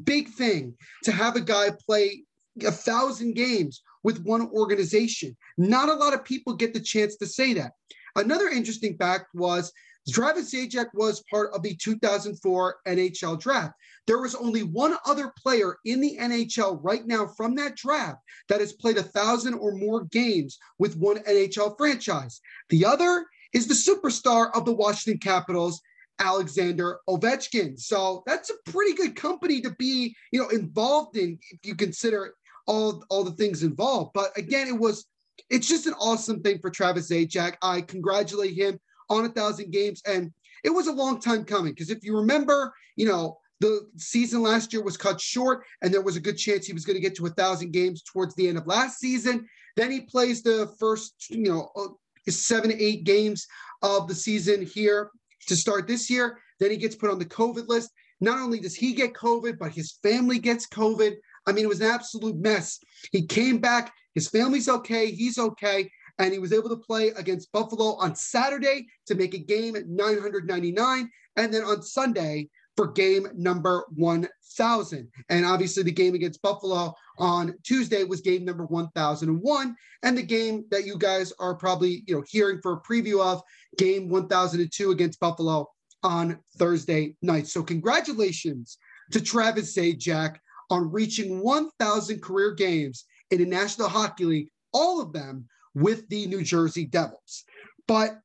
big 0.03 0.29
thing 0.29 0.75
to 1.03 1.11
have 1.11 1.35
a 1.35 1.41
guy 1.41 1.69
play 1.85 2.23
a 2.63 2.71
thousand 2.71 3.35
games 3.35 3.81
with 4.03 4.23
one 4.23 4.49
organization. 4.49 5.35
Not 5.57 5.89
a 5.89 5.93
lot 5.93 6.13
of 6.13 6.25
people 6.25 6.53
get 6.53 6.73
the 6.73 6.79
chance 6.79 7.15
to 7.17 7.25
say 7.25 7.53
that. 7.53 7.71
Another 8.15 8.49
interesting 8.49 8.97
fact 8.97 9.27
was 9.33 9.71
Travis 10.09 10.53
Zajac 10.53 10.87
was 10.93 11.23
part 11.29 11.53
of 11.53 11.61
the 11.61 11.75
2004 11.75 12.77
NHL 12.87 13.39
draft. 13.39 13.73
There 14.07 14.19
was 14.19 14.35
only 14.35 14.63
one 14.63 14.95
other 15.05 15.31
player 15.37 15.77
in 15.85 16.01
the 16.01 16.17
NHL 16.19 16.79
right 16.81 17.05
now 17.05 17.27
from 17.27 17.55
that 17.55 17.75
draft 17.75 18.19
that 18.49 18.59
has 18.59 18.73
played 18.73 18.97
a 18.97 19.03
thousand 19.03 19.53
or 19.55 19.73
more 19.73 20.05
games 20.05 20.57
with 20.79 20.97
one 20.97 21.19
NHL 21.19 21.77
franchise. 21.77 22.41
The 22.69 22.85
other 22.85 23.25
is 23.53 23.67
the 23.67 23.73
superstar 23.73 24.49
of 24.55 24.65
the 24.65 24.73
Washington 24.73 25.19
Capitals, 25.19 25.81
Alexander 26.19 26.99
Ovechkin. 27.07 27.79
So 27.79 28.23
that's 28.25 28.49
a 28.49 28.71
pretty 28.71 28.93
good 28.93 29.15
company 29.15 29.61
to 29.61 29.71
be, 29.71 30.15
you 30.31 30.41
know, 30.41 30.49
involved 30.49 31.17
in 31.17 31.37
if 31.51 31.59
you 31.63 31.75
consider 31.75 32.33
all 32.65 33.03
all 33.09 33.23
the 33.23 33.31
things 33.31 33.63
involved. 33.63 34.11
But 34.13 34.35
again, 34.37 34.67
it 34.67 34.77
was 34.77 35.05
it's 35.49 35.67
just 35.67 35.87
an 35.87 35.93
awesome 35.93 36.41
thing 36.41 36.59
for 36.59 36.69
Travis 36.69 37.09
Zajac. 37.09 37.55
I 37.61 37.81
congratulate 37.81 38.55
him 38.55 38.79
on 39.11 39.25
a 39.25 39.29
thousand 39.29 39.71
games. 39.71 40.01
And 40.07 40.31
it 40.63 40.69
was 40.69 40.87
a 40.87 40.93
long 40.93 41.19
time 41.19 41.43
coming 41.43 41.73
because 41.73 41.89
if 41.89 42.03
you 42.03 42.15
remember, 42.17 42.73
you 42.95 43.05
know, 43.05 43.37
the 43.59 43.87
season 43.97 44.41
last 44.41 44.73
year 44.73 44.81
was 44.81 44.97
cut 44.97 45.21
short, 45.21 45.63
and 45.83 45.93
there 45.93 46.01
was 46.01 46.15
a 46.15 46.21
good 46.21 46.37
chance 46.37 46.65
he 46.65 46.73
was 46.73 46.85
going 46.85 46.95
to 46.95 47.01
get 47.01 47.15
to 47.15 47.27
a 47.27 47.29
thousand 47.29 47.71
games 47.71 48.01
towards 48.01 48.33
the 48.33 48.47
end 48.47 48.57
of 48.57 48.65
last 48.65 48.99
season. 48.99 49.47
Then 49.75 49.91
he 49.91 50.01
plays 50.01 50.41
the 50.41 50.73
first, 50.79 51.29
you 51.29 51.43
know, 51.43 51.69
uh, 51.75 51.89
seven, 52.27 52.71
eight 52.75 53.03
games 53.03 53.45
of 53.83 54.07
the 54.07 54.15
season 54.15 54.65
here 54.65 55.11
to 55.47 55.55
start 55.55 55.87
this 55.87 56.09
year. 56.09 56.39
Then 56.59 56.71
he 56.71 56.77
gets 56.77 56.95
put 56.95 57.11
on 57.11 57.19
the 57.19 57.25
COVID 57.25 57.67
list. 57.67 57.91
Not 58.19 58.39
only 58.39 58.59
does 58.59 58.75
he 58.75 58.93
get 58.93 59.13
COVID, 59.13 59.59
but 59.59 59.71
his 59.71 59.93
family 60.03 60.39
gets 60.39 60.67
COVID. 60.67 61.15
I 61.45 61.51
mean, 61.51 61.65
it 61.65 61.69
was 61.69 61.81
an 61.81 61.91
absolute 61.91 62.37
mess. 62.37 62.79
He 63.11 63.27
came 63.27 63.59
back. 63.59 63.93
His 64.15 64.27
family's 64.27 64.69
okay. 64.69 65.11
He's 65.11 65.37
okay 65.37 65.89
and 66.19 66.33
he 66.33 66.39
was 66.39 66.53
able 66.53 66.69
to 66.69 66.77
play 66.77 67.09
against 67.09 67.51
Buffalo 67.51 67.95
on 67.95 68.15
Saturday 68.15 68.87
to 69.07 69.15
make 69.15 69.33
a 69.33 69.39
game 69.39 69.75
at 69.75 69.87
999. 69.87 71.09
And 71.37 71.53
then 71.53 71.63
on 71.63 71.81
Sunday 71.81 72.49
for 72.75 72.87
game 72.87 73.27
number 73.35 73.85
1000. 73.95 75.07
And 75.29 75.45
obviously, 75.45 75.83
the 75.83 75.91
game 75.91 76.15
against 76.15 76.41
Buffalo 76.41 76.93
on 77.17 77.55
Tuesday 77.63 78.03
was 78.03 78.21
game 78.21 78.45
number 78.45 78.65
1001. 78.65 79.75
And 80.03 80.17
the 80.17 80.23
game 80.23 80.65
that 80.71 80.85
you 80.85 80.97
guys 80.97 81.33
are 81.39 81.55
probably 81.55 82.03
you 82.07 82.15
know 82.15 82.23
hearing 82.27 82.59
for 82.61 82.73
a 82.73 82.81
preview 82.81 83.21
of 83.21 83.41
game 83.77 84.09
1002 84.09 84.91
against 84.91 85.19
Buffalo 85.19 85.69
on 86.03 86.39
Thursday 86.57 87.15
night. 87.21 87.47
So, 87.47 87.63
congratulations 87.63 88.77
to 89.11 89.21
Travis 89.21 89.75
Zajac 89.75 90.37
on 90.69 90.91
reaching 90.91 91.41
1,000 91.41 92.21
career 92.21 92.53
games 92.53 93.05
in 93.29 93.39
the 93.39 93.45
National 93.45 93.89
Hockey 93.89 94.25
League, 94.25 94.49
all 94.73 95.01
of 95.01 95.13
them 95.13 95.47
with 95.73 96.07
the 96.09 96.27
New 96.27 96.43
Jersey 96.43 96.85
Devils. 96.85 97.43
But 97.87 98.19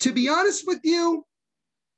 to 0.00 0.12
be 0.12 0.28
honest 0.28 0.64
with 0.66 0.80
you, 0.84 1.24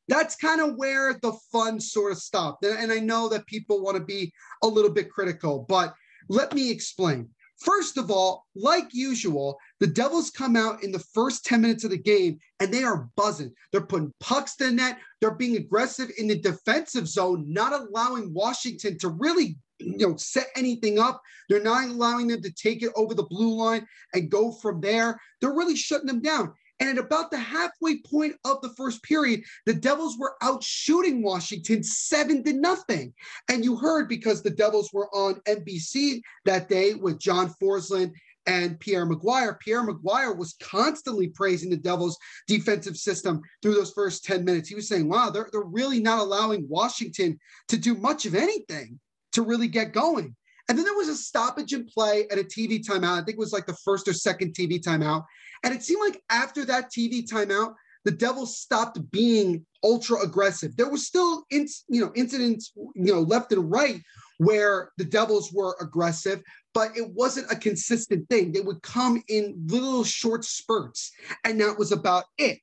that's 0.09 0.37
kind 0.37 0.61
of 0.61 0.75
where 0.77 1.15
the 1.23 1.33
fun 1.53 1.81
sort 1.81 2.13
of 2.13 2.19
stopped. 2.19 2.65
And 2.65 2.91
I 2.91 2.99
know 2.99 3.29
that 3.29 3.47
people 3.47 3.83
want 3.83 3.97
to 3.97 4.03
be 4.03 4.33
a 4.63 4.67
little 4.67 4.91
bit 4.91 5.11
critical, 5.11 5.65
but 5.69 5.95
let 6.29 6.53
me 6.53 6.71
explain. 6.71 7.29
First 7.61 7.99
of 7.99 8.11
all, 8.11 8.47
like 8.55 8.89
usual, 8.93 9.59
the 9.81 9.87
Devils 9.87 10.31
come 10.31 10.57
out 10.57 10.83
in 10.83 10.93
the 10.93 11.05
first 11.13 11.45
10 11.45 11.61
minutes 11.61 11.85
of 11.85 11.91
the 11.91 11.99
game 11.99 12.39
and 12.59 12.73
they 12.73 12.83
are 12.83 13.09
buzzing. 13.17 13.53
They're 13.71 13.83
putting 13.83 14.15
pucks 14.19 14.57
to 14.57 14.65
the 14.65 14.73
net. 14.73 14.99
They're 15.21 15.35
being 15.35 15.57
aggressive 15.57 16.11
in 16.17 16.27
the 16.27 16.39
defensive 16.39 17.07
zone, 17.07 17.45
not 17.47 17.79
allowing 17.79 18.33
Washington 18.33 18.99
to 18.99 19.11
really 19.11 19.59
you 19.81 20.09
know 20.09 20.17
set 20.17 20.49
anything 20.57 20.99
up. 20.99 21.21
They're 21.49 21.63
not 21.63 21.89
allowing 21.89 22.29
them 22.29 22.43
to 22.43 22.53
take 22.53 22.83
it 22.83 22.93
over 22.97 23.15
the 23.15 23.25
blue 23.25 23.55
line 23.55 23.87
and 24.15 24.31
go 24.31 24.53
from 24.53 24.81
there. 24.81 25.19
They're 25.41 25.55
really 25.55 25.77
shutting 25.77 26.07
them 26.07 26.23
down. 26.23 26.55
And 26.81 26.89
at 26.89 27.05
about 27.05 27.31
the 27.31 27.39
halfway 27.39 27.99
point 27.99 28.37
of 28.45 28.63
the 28.63 28.71
first 28.71 29.03
period, 29.03 29.43
the 29.67 29.75
Devils 29.75 30.17
were 30.19 30.37
out 30.43 30.65
shooting 30.65 31.23
Washington 31.23 31.83
seven 31.83 32.43
to 32.45 32.55
nothing. 32.55 33.13
And 33.51 33.63
you 33.63 33.77
heard 33.77 34.09
because 34.09 34.43
the 34.43 34.51
Devils 34.51 34.91
were 34.93 35.15
on 35.15 35.35
NBC 35.47 36.23
that 36.47 36.71
day 36.71 36.95
with 36.95 37.21
John 37.21 37.55
Forslund 37.63 38.13
and 38.47 38.81
Pierre 38.81 39.07
McGuire. 39.07 39.61
Pierre 39.61 39.87
McGuire 39.87 40.37
was 40.37 40.57
constantly 40.63 41.29
praising 41.29 41.69
the 41.69 41.77
Devils' 41.77 42.17
defensive 42.47 42.97
system 42.97 43.43
through 43.61 43.75
those 43.75 43.93
first 43.93 44.25
10 44.25 44.43
minutes. 44.45 44.69
He 44.69 44.75
was 44.75 44.89
saying, 44.89 45.07
wow, 45.07 45.29
they're, 45.29 45.51
they're 45.53 45.61
really 45.61 46.01
not 46.01 46.21
allowing 46.21 46.67
Washington 46.67 47.39
to 47.69 47.77
do 47.77 47.95
much 47.95 48.25
of 48.25 48.35
anything 48.35 48.99
to 49.33 49.43
really 49.43 49.69
get 49.69 49.93
going. 49.93 50.35
And 50.69 50.79
then 50.79 50.85
there 50.85 50.95
was 50.95 51.09
a 51.09 51.17
stoppage 51.17 51.73
in 51.73 51.87
play 51.87 52.27
at 52.31 52.39
a 52.39 52.45
TV 52.45 52.85
timeout. 52.85 53.21
I 53.21 53.25
think 53.25 53.31
it 53.31 53.39
was 53.39 53.53
like 53.53 53.67
the 53.67 53.77
first 53.85 54.07
or 54.07 54.13
second 54.13 54.55
TV 54.55 54.81
timeout. 54.81 55.25
And 55.65 55.75
it 55.75 55.83
seemed 55.83 56.01
like 56.01 56.23
after 56.31 56.65
that 56.67 56.93
TV 56.93 57.29
timeout, 57.29 57.75
the 58.05 58.13
Devils 58.13 58.59
stopped 58.59 58.99
being 59.11 59.67
ultra 59.83 60.21
aggressive. 60.21 60.77
There 60.77 60.89
was 60.89 61.07
still, 61.07 61.45
in, 61.51 61.67
you 61.89 62.01
know, 62.01 62.13
incidents, 62.15 62.73
you 62.77 63.13
know, 63.13 63.21
left 63.21 63.53
and 63.53 63.71
right 63.71 64.01
where 64.41 64.91
the 64.97 65.05
Devils 65.05 65.53
were 65.53 65.77
aggressive, 65.83 66.43
but 66.73 66.97
it 66.97 67.07
wasn't 67.11 67.53
a 67.53 67.57
consistent 67.57 68.27
thing. 68.31 68.53
They 68.53 68.63
would 68.63 68.81
come 68.81 69.23
in 69.29 69.55
little 69.67 70.03
short 70.03 70.47
spurts, 70.47 71.13
and 71.45 71.61
that 71.61 71.79
was 71.79 71.93
about 71.93 72.25
it. 72.39 72.63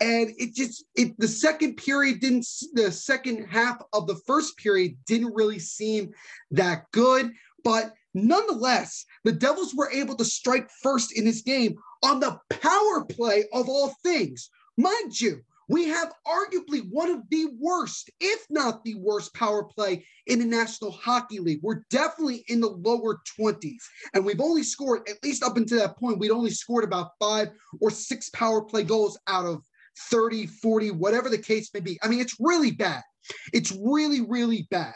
And 0.00 0.32
it 0.38 0.54
just, 0.54 0.84
it 0.94 1.18
the 1.18 1.26
second 1.26 1.76
period 1.76 2.20
didn't, 2.20 2.46
the 2.72 2.92
second 2.92 3.46
half 3.46 3.82
of 3.92 4.06
the 4.06 4.14
first 4.28 4.56
period 4.58 4.96
didn't 5.08 5.34
really 5.34 5.58
seem 5.58 6.12
that 6.52 6.84
good, 6.92 7.32
but 7.64 7.94
nonetheless, 8.14 9.04
the 9.24 9.32
Devils 9.32 9.74
were 9.74 9.90
able 9.90 10.14
to 10.14 10.24
strike 10.24 10.70
first 10.84 11.18
in 11.18 11.24
this 11.24 11.42
game 11.42 11.76
on 12.04 12.20
the 12.20 12.38
power 12.48 13.04
play 13.04 13.44
of 13.52 13.68
all 13.68 13.92
things. 14.04 14.50
Mind 14.76 15.20
you, 15.20 15.42
we 15.68 15.86
have 15.88 16.12
arguably 16.26 16.88
one 16.90 17.10
of 17.10 17.28
the 17.30 17.46
worst, 17.60 18.10
if 18.20 18.44
not 18.50 18.82
the 18.84 18.94
worst, 18.94 19.34
power 19.34 19.64
play 19.64 20.04
in 20.26 20.38
the 20.38 20.44
National 20.44 20.90
Hockey 20.90 21.38
League. 21.38 21.60
We're 21.62 21.84
definitely 21.90 22.44
in 22.48 22.60
the 22.60 22.70
lower 22.70 23.20
20s. 23.38 23.82
And 24.14 24.24
we've 24.24 24.40
only 24.40 24.62
scored, 24.62 25.08
at 25.08 25.22
least 25.22 25.42
up 25.42 25.56
until 25.56 25.78
that 25.78 25.98
point, 25.98 26.18
we'd 26.18 26.30
only 26.30 26.50
scored 26.50 26.84
about 26.84 27.10
five 27.20 27.48
or 27.80 27.90
six 27.90 28.30
power 28.30 28.62
play 28.62 28.82
goals 28.82 29.18
out 29.26 29.44
of 29.44 29.62
30, 30.10 30.46
40, 30.46 30.92
whatever 30.92 31.28
the 31.28 31.38
case 31.38 31.70
may 31.74 31.80
be. 31.80 31.98
I 32.02 32.08
mean, 32.08 32.20
it's 32.20 32.36
really 32.40 32.70
bad. 32.70 33.02
It's 33.52 33.76
really, 33.78 34.22
really 34.22 34.66
bad. 34.70 34.94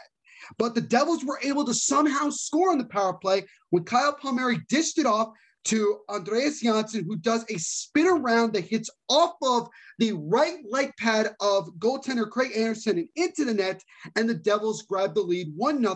But 0.57 0.75
the 0.75 0.81
Devils 0.81 1.23
were 1.23 1.39
able 1.43 1.65
to 1.65 1.73
somehow 1.73 2.29
score 2.29 2.71
on 2.71 2.77
the 2.77 2.85
power 2.85 3.13
play 3.13 3.45
when 3.69 3.83
Kyle 3.83 4.13
Palmieri 4.13 4.59
dished 4.69 4.97
it 4.97 5.05
off 5.05 5.29
to 5.65 5.99
Andreas 6.09 6.61
Johnsson, 6.61 7.05
who 7.05 7.15
does 7.15 7.45
a 7.49 7.57
spin 7.57 8.07
around 8.07 8.53
that 8.53 8.65
hits 8.65 8.89
off 9.09 9.33
of 9.41 9.69
the 9.99 10.13
right 10.13 10.57
leg 10.69 10.91
pad 10.99 11.35
of 11.39 11.69
goaltender 11.79 12.29
Craig 12.29 12.51
Anderson 12.55 12.97
and 12.97 13.09
into 13.15 13.45
the 13.45 13.53
net, 13.53 13.81
and 14.15 14.29
the 14.29 14.33
Devils 14.33 14.83
grab 14.83 15.15
the 15.15 15.21
lead 15.21 15.53
1 15.55 15.79
0 15.81 15.95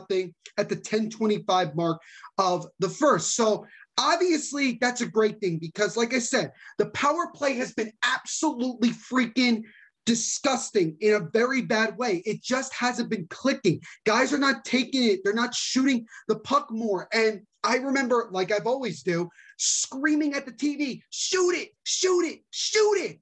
at 0.57 0.69
the 0.69 0.75
1025 0.75 1.75
mark 1.75 2.01
of 2.37 2.65
the 2.79 2.89
first. 2.89 3.35
So 3.35 3.65
obviously 3.97 4.77
that's 4.79 5.01
a 5.01 5.07
great 5.07 5.39
thing 5.39 5.57
because, 5.57 5.97
like 5.97 6.13
I 6.13 6.19
said, 6.19 6.51
the 6.77 6.89
power 6.91 7.31
play 7.33 7.55
has 7.55 7.73
been 7.73 7.91
absolutely 8.03 8.89
freaking 8.89 9.63
disgusting 10.05 10.95
in 11.01 11.15
a 11.15 11.29
very 11.33 11.61
bad 11.61 11.97
way. 11.97 12.23
It 12.25 12.41
just 12.41 12.73
hasn't 12.73 13.09
been 13.09 13.27
clicking. 13.29 13.81
Guys 14.05 14.31
are 14.31 14.37
not 14.37 14.63
taking 14.63 15.03
it, 15.03 15.19
they're 15.23 15.33
not 15.33 15.53
shooting 15.53 16.05
the 16.29 16.39
puck 16.39 16.71
more. 16.71 17.09
And 17.11 17.41
I 17.63 17.75
remember, 17.75 18.29
like 18.31 18.51
I've 18.51 18.67
always 18.67 19.03
do, 19.03 19.29
screaming 19.57 20.33
at 20.33 20.45
the 20.45 20.51
TV, 20.51 21.01
shoot 21.09 21.51
it, 21.51 21.69
shoot 21.83 22.25
it, 22.25 22.41
shoot 22.51 22.95
it. 22.95 23.19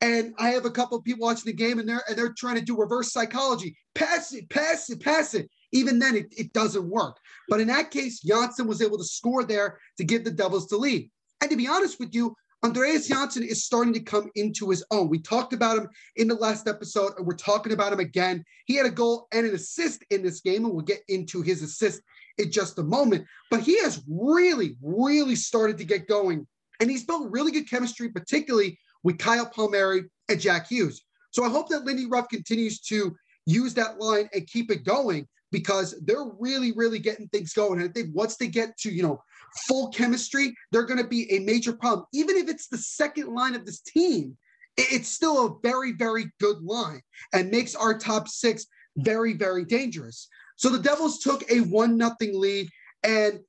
And 0.00 0.34
I 0.38 0.50
have 0.50 0.64
a 0.64 0.70
couple 0.70 0.98
of 0.98 1.04
people 1.04 1.26
watching 1.26 1.46
the 1.46 1.52
game 1.52 1.78
and 1.78 1.88
they're 1.88 2.02
and 2.08 2.16
they're 2.16 2.34
trying 2.36 2.56
to 2.56 2.60
do 2.60 2.76
reverse 2.76 3.12
psychology. 3.12 3.76
Pass 3.94 4.32
it, 4.32 4.50
pass 4.50 4.90
it, 4.90 5.00
pass 5.00 5.34
it. 5.34 5.48
Even 5.72 5.98
then, 5.98 6.14
it, 6.14 6.26
it 6.36 6.52
doesn't 6.52 6.88
work. 6.88 7.16
But 7.48 7.60
in 7.60 7.68
that 7.68 7.90
case, 7.90 8.20
Johnsson 8.20 8.66
was 8.66 8.82
able 8.82 8.98
to 8.98 9.04
score 9.04 9.44
there 9.44 9.78
to 9.98 10.04
give 10.04 10.24
the 10.24 10.30
Devils 10.30 10.68
the 10.68 10.76
lead. 10.76 11.10
And 11.40 11.50
to 11.50 11.56
be 11.56 11.66
honest 11.66 11.98
with 11.98 12.14
you, 12.14 12.34
Andreas 12.64 13.08
Johnsson 13.08 13.42
is 13.42 13.64
starting 13.64 13.92
to 13.92 14.00
come 14.00 14.30
into 14.36 14.70
his 14.70 14.82
own. 14.90 15.10
We 15.10 15.18
talked 15.18 15.52
about 15.52 15.76
him 15.76 15.88
in 16.16 16.28
the 16.28 16.34
last 16.34 16.66
episode, 16.66 17.12
and 17.18 17.26
we're 17.26 17.36
talking 17.36 17.72
about 17.72 17.92
him 17.92 18.00
again. 18.00 18.42
He 18.64 18.74
had 18.76 18.86
a 18.86 18.90
goal 18.90 19.28
and 19.32 19.46
an 19.46 19.54
assist 19.54 20.02
in 20.10 20.22
this 20.22 20.40
game, 20.40 20.64
and 20.64 20.72
we'll 20.72 20.84
get 20.84 21.02
into 21.08 21.42
his 21.42 21.62
assist 21.62 22.00
in 22.38 22.50
just 22.50 22.78
a 22.78 22.82
moment. 22.82 23.26
But 23.50 23.60
he 23.60 23.80
has 23.82 24.02
really, 24.08 24.76
really 24.82 25.36
started 25.36 25.78
to 25.78 25.84
get 25.84 26.08
going, 26.08 26.46
and 26.80 26.90
he's 26.90 27.04
built 27.04 27.30
really 27.30 27.52
good 27.52 27.68
chemistry, 27.68 28.08
particularly 28.08 28.78
with 29.02 29.18
Kyle 29.18 29.46
Palmieri 29.46 30.04
and 30.28 30.40
Jack 30.40 30.68
Hughes. 30.68 31.02
So 31.30 31.44
I 31.44 31.48
hope 31.48 31.68
that 31.68 31.84
Lindy 31.84 32.06
Ruff 32.06 32.28
continues 32.28 32.80
to 32.82 33.14
use 33.46 33.74
that 33.74 33.98
line 33.98 34.28
and 34.32 34.46
keep 34.46 34.70
it 34.70 34.84
going 34.84 35.26
because 35.50 35.94
they're 36.04 36.30
really, 36.40 36.72
really 36.72 36.98
getting 36.98 37.28
things 37.28 37.52
going. 37.52 37.80
And 37.80 37.88
I 37.88 37.92
think 37.92 38.10
once 38.12 38.36
they 38.36 38.48
get 38.48 38.76
to, 38.78 38.92
you 38.92 39.02
know, 39.02 39.22
full 39.68 39.88
chemistry, 39.90 40.54
they're 40.72 40.86
going 40.86 41.02
to 41.02 41.06
be 41.06 41.30
a 41.32 41.40
major 41.40 41.72
problem. 41.72 42.06
Even 42.12 42.36
if 42.36 42.48
it's 42.48 42.68
the 42.68 42.78
second 42.78 43.32
line 43.32 43.54
of 43.54 43.64
this 43.64 43.80
team, 43.80 44.36
it's 44.76 45.08
still 45.08 45.46
a 45.46 45.56
very, 45.62 45.92
very 45.92 46.26
good 46.40 46.60
line 46.62 47.00
and 47.32 47.50
makes 47.50 47.74
our 47.76 47.96
top 47.96 48.28
six 48.28 48.66
very, 48.96 49.34
very 49.34 49.64
dangerous. 49.64 50.28
So 50.56 50.68
the 50.68 50.78
Devils 50.78 51.18
took 51.18 51.48
a 51.50 51.60
one 51.60 51.96
nothing 51.96 52.38
lead, 52.38 52.68
and 53.02 53.40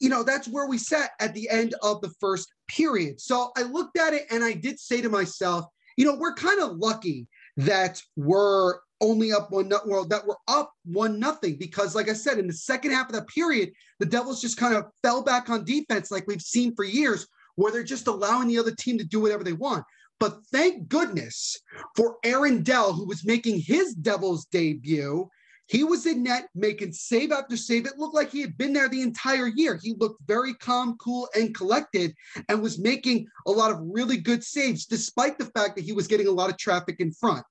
you 0.00 0.08
know 0.08 0.22
that's 0.22 0.48
where 0.48 0.66
we 0.66 0.78
sat 0.78 1.10
at 1.20 1.34
the 1.34 1.48
end 1.48 1.74
of 1.82 2.00
the 2.00 2.12
first 2.20 2.52
period. 2.68 3.20
So 3.20 3.50
I 3.56 3.62
looked 3.62 3.98
at 3.98 4.14
it 4.14 4.26
and 4.30 4.42
I 4.42 4.52
did 4.52 4.80
say 4.80 5.00
to 5.00 5.08
myself, 5.08 5.66
you 5.96 6.04
know, 6.04 6.16
we're 6.16 6.34
kind 6.34 6.60
of 6.60 6.76
lucky 6.76 7.28
that 7.56 8.00
we're 8.16 8.78
only 9.00 9.32
up 9.32 9.50
one 9.50 9.70
well 9.86 10.06
that 10.06 10.26
we're 10.26 10.34
up 10.48 10.72
one 10.84 11.18
nothing 11.18 11.56
because 11.58 11.94
like 11.94 12.08
i 12.08 12.12
said 12.12 12.38
in 12.38 12.46
the 12.46 12.52
second 12.52 12.92
half 12.92 13.08
of 13.08 13.14
that 13.14 13.28
period 13.28 13.70
the 13.98 14.06
devils 14.06 14.40
just 14.40 14.56
kind 14.56 14.74
of 14.74 14.86
fell 15.02 15.22
back 15.22 15.50
on 15.50 15.64
defense 15.64 16.10
like 16.10 16.26
we've 16.26 16.40
seen 16.40 16.74
for 16.74 16.84
years 16.84 17.26
where 17.56 17.70
they're 17.70 17.82
just 17.82 18.06
allowing 18.06 18.48
the 18.48 18.58
other 18.58 18.74
team 18.74 18.96
to 18.96 19.04
do 19.04 19.20
whatever 19.20 19.44
they 19.44 19.52
want 19.52 19.84
but 20.20 20.38
thank 20.52 20.88
goodness 20.88 21.58
for 21.96 22.16
aaron 22.24 22.62
dell 22.62 22.92
who 22.92 23.06
was 23.06 23.26
making 23.26 23.60
his 23.60 23.94
devils 23.94 24.46
debut 24.46 25.28
he 25.66 25.84
was 25.84 26.06
in 26.06 26.22
net 26.22 26.48
making 26.54 26.92
save 26.92 27.32
after 27.32 27.56
save. 27.56 27.86
It 27.86 27.98
looked 27.98 28.14
like 28.14 28.30
he 28.30 28.40
had 28.40 28.58
been 28.58 28.72
there 28.72 28.88
the 28.88 29.02
entire 29.02 29.46
year. 29.46 29.78
He 29.82 29.94
looked 29.98 30.20
very 30.26 30.54
calm, 30.54 30.96
cool, 30.98 31.28
and 31.34 31.54
collected 31.54 32.14
and 32.48 32.62
was 32.62 32.78
making 32.78 33.26
a 33.46 33.50
lot 33.50 33.70
of 33.70 33.80
really 33.82 34.18
good 34.18 34.44
saves, 34.44 34.86
despite 34.86 35.38
the 35.38 35.46
fact 35.46 35.76
that 35.76 35.84
he 35.84 35.92
was 35.92 36.06
getting 36.06 36.26
a 36.26 36.32
lot 36.32 36.50
of 36.50 36.58
traffic 36.58 36.96
in 37.00 37.12
front 37.12 37.44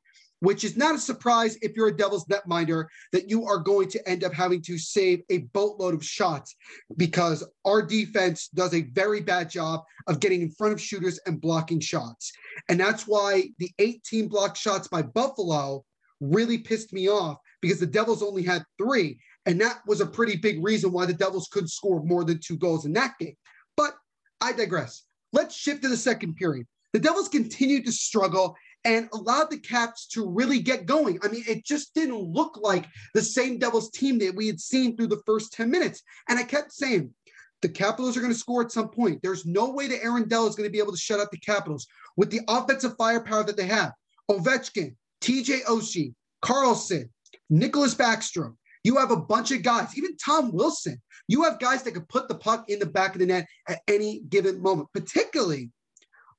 which 0.43 0.65
is 0.65 0.75
not 0.75 0.93
a 0.93 0.99
surprise 0.99 1.57
if 1.61 1.71
you're 1.73 1.87
a 1.87 1.95
Devils 1.95 2.25
netminder 2.25 2.87
that 3.13 3.29
you 3.29 3.45
are 3.45 3.59
going 3.59 3.87
to 3.87 4.09
end 4.09 4.25
up 4.25 4.33
having 4.33 4.61
to 4.63 4.77
save 4.77 5.21
a 5.29 5.37
boatload 5.53 5.93
of 5.93 6.03
shots 6.03 6.57
because 6.97 7.45
our 7.63 7.81
defense 7.81 8.49
does 8.49 8.73
a 8.73 8.81
very 8.91 9.21
bad 9.21 9.49
job 9.49 9.83
of 10.07 10.19
getting 10.19 10.41
in 10.41 10.51
front 10.51 10.73
of 10.73 10.81
shooters 10.81 11.17
and 11.25 11.39
blocking 11.39 11.79
shots. 11.79 12.33
And 12.67 12.77
that's 12.77 13.07
why 13.07 13.51
the 13.57 13.71
18 13.79 14.27
block 14.27 14.57
shots 14.57 14.89
by 14.89 15.01
Buffalo 15.01 15.85
really 16.19 16.57
pissed 16.57 16.91
me 16.91 17.09
off 17.09 17.37
because 17.63 17.79
the 17.79 17.85
Devils 17.87 18.21
only 18.21 18.43
had 18.43 18.65
three. 18.77 19.17
And 19.45 19.59
that 19.61 19.79
was 19.87 20.01
a 20.01 20.05
pretty 20.05 20.35
big 20.35 20.61
reason 20.61 20.91
why 20.91 21.05
the 21.05 21.13
Devils 21.13 21.47
could 21.49 21.69
score 21.69 22.03
more 22.03 22.25
than 22.25 22.39
two 22.39 22.57
goals 22.57 22.85
in 22.85 22.91
that 22.93 23.17
game. 23.17 23.35
But 23.77 23.95
I 24.41 24.51
digress. 24.51 25.03
Let's 25.31 25.55
shift 25.55 25.81
to 25.83 25.87
the 25.87 25.95
second 25.95 26.35
period. 26.35 26.67
The 26.91 26.99
Devils 26.99 27.29
continued 27.29 27.85
to 27.85 27.93
struggle 27.93 28.53
and 28.83 29.07
allowed 29.13 29.49
the 29.49 29.59
Caps 29.59 30.07
to 30.07 30.29
really 30.29 30.59
get 30.59 30.85
going. 30.85 31.19
I 31.23 31.29
mean, 31.29 31.45
it 31.47 31.65
just 31.65 31.93
didn't 31.93 32.19
look 32.19 32.59
like 32.61 32.85
the 33.13 33.21
same 33.21 33.59
Devils 33.59 33.91
team 33.91 34.19
that 34.19 34.35
we 34.35 34.45
had 34.47 34.59
seen 34.59 34.97
through 34.97 35.07
the 35.07 35.21
first 35.25 35.53
10 35.53 35.71
minutes. 35.71 36.03
And 36.27 36.37
I 36.37 36.43
kept 36.43 36.73
saying, 36.73 37.13
the 37.61 37.69
Capitals 37.69 38.17
are 38.17 38.19
going 38.19 38.33
to 38.33 38.37
score 38.37 38.61
at 38.61 38.73
some 38.73 38.89
point. 38.89 39.21
There's 39.23 39.45
no 39.45 39.71
way 39.71 39.87
that 39.87 40.03
Aaron 40.03 40.27
Dell 40.27 40.47
is 40.47 40.55
going 40.55 40.67
to 40.67 40.71
be 40.71 40.79
able 40.79 40.91
to 40.91 40.97
shut 40.97 41.21
out 41.21 41.31
the 41.31 41.37
Capitals 41.37 41.87
with 42.17 42.29
the 42.29 42.41
offensive 42.49 42.95
firepower 42.97 43.45
that 43.45 43.55
they 43.55 43.67
have. 43.67 43.93
Ovechkin, 44.29 44.95
TJ 45.21 45.63
Oshie, 45.63 46.13
Carlson, 46.41 47.09
Nicklas 47.51 47.95
Backstrom. 47.95 48.55
You 48.83 48.97
have 48.97 49.11
a 49.11 49.17
bunch 49.17 49.51
of 49.51 49.63
guys, 49.63 49.97
even 49.97 50.17
Tom 50.17 50.51
Wilson. 50.51 51.01
You 51.27 51.43
have 51.43 51.59
guys 51.59 51.83
that 51.83 51.93
could 51.93 52.09
put 52.09 52.27
the 52.27 52.35
puck 52.35 52.69
in 52.69 52.79
the 52.79 52.85
back 52.85 53.15
of 53.15 53.19
the 53.19 53.25
net 53.25 53.47
at 53.67 53.79
any 53.87 54.21
given 54.29 54.61
moment, 54.61 54.89
particularly 54.93 55.71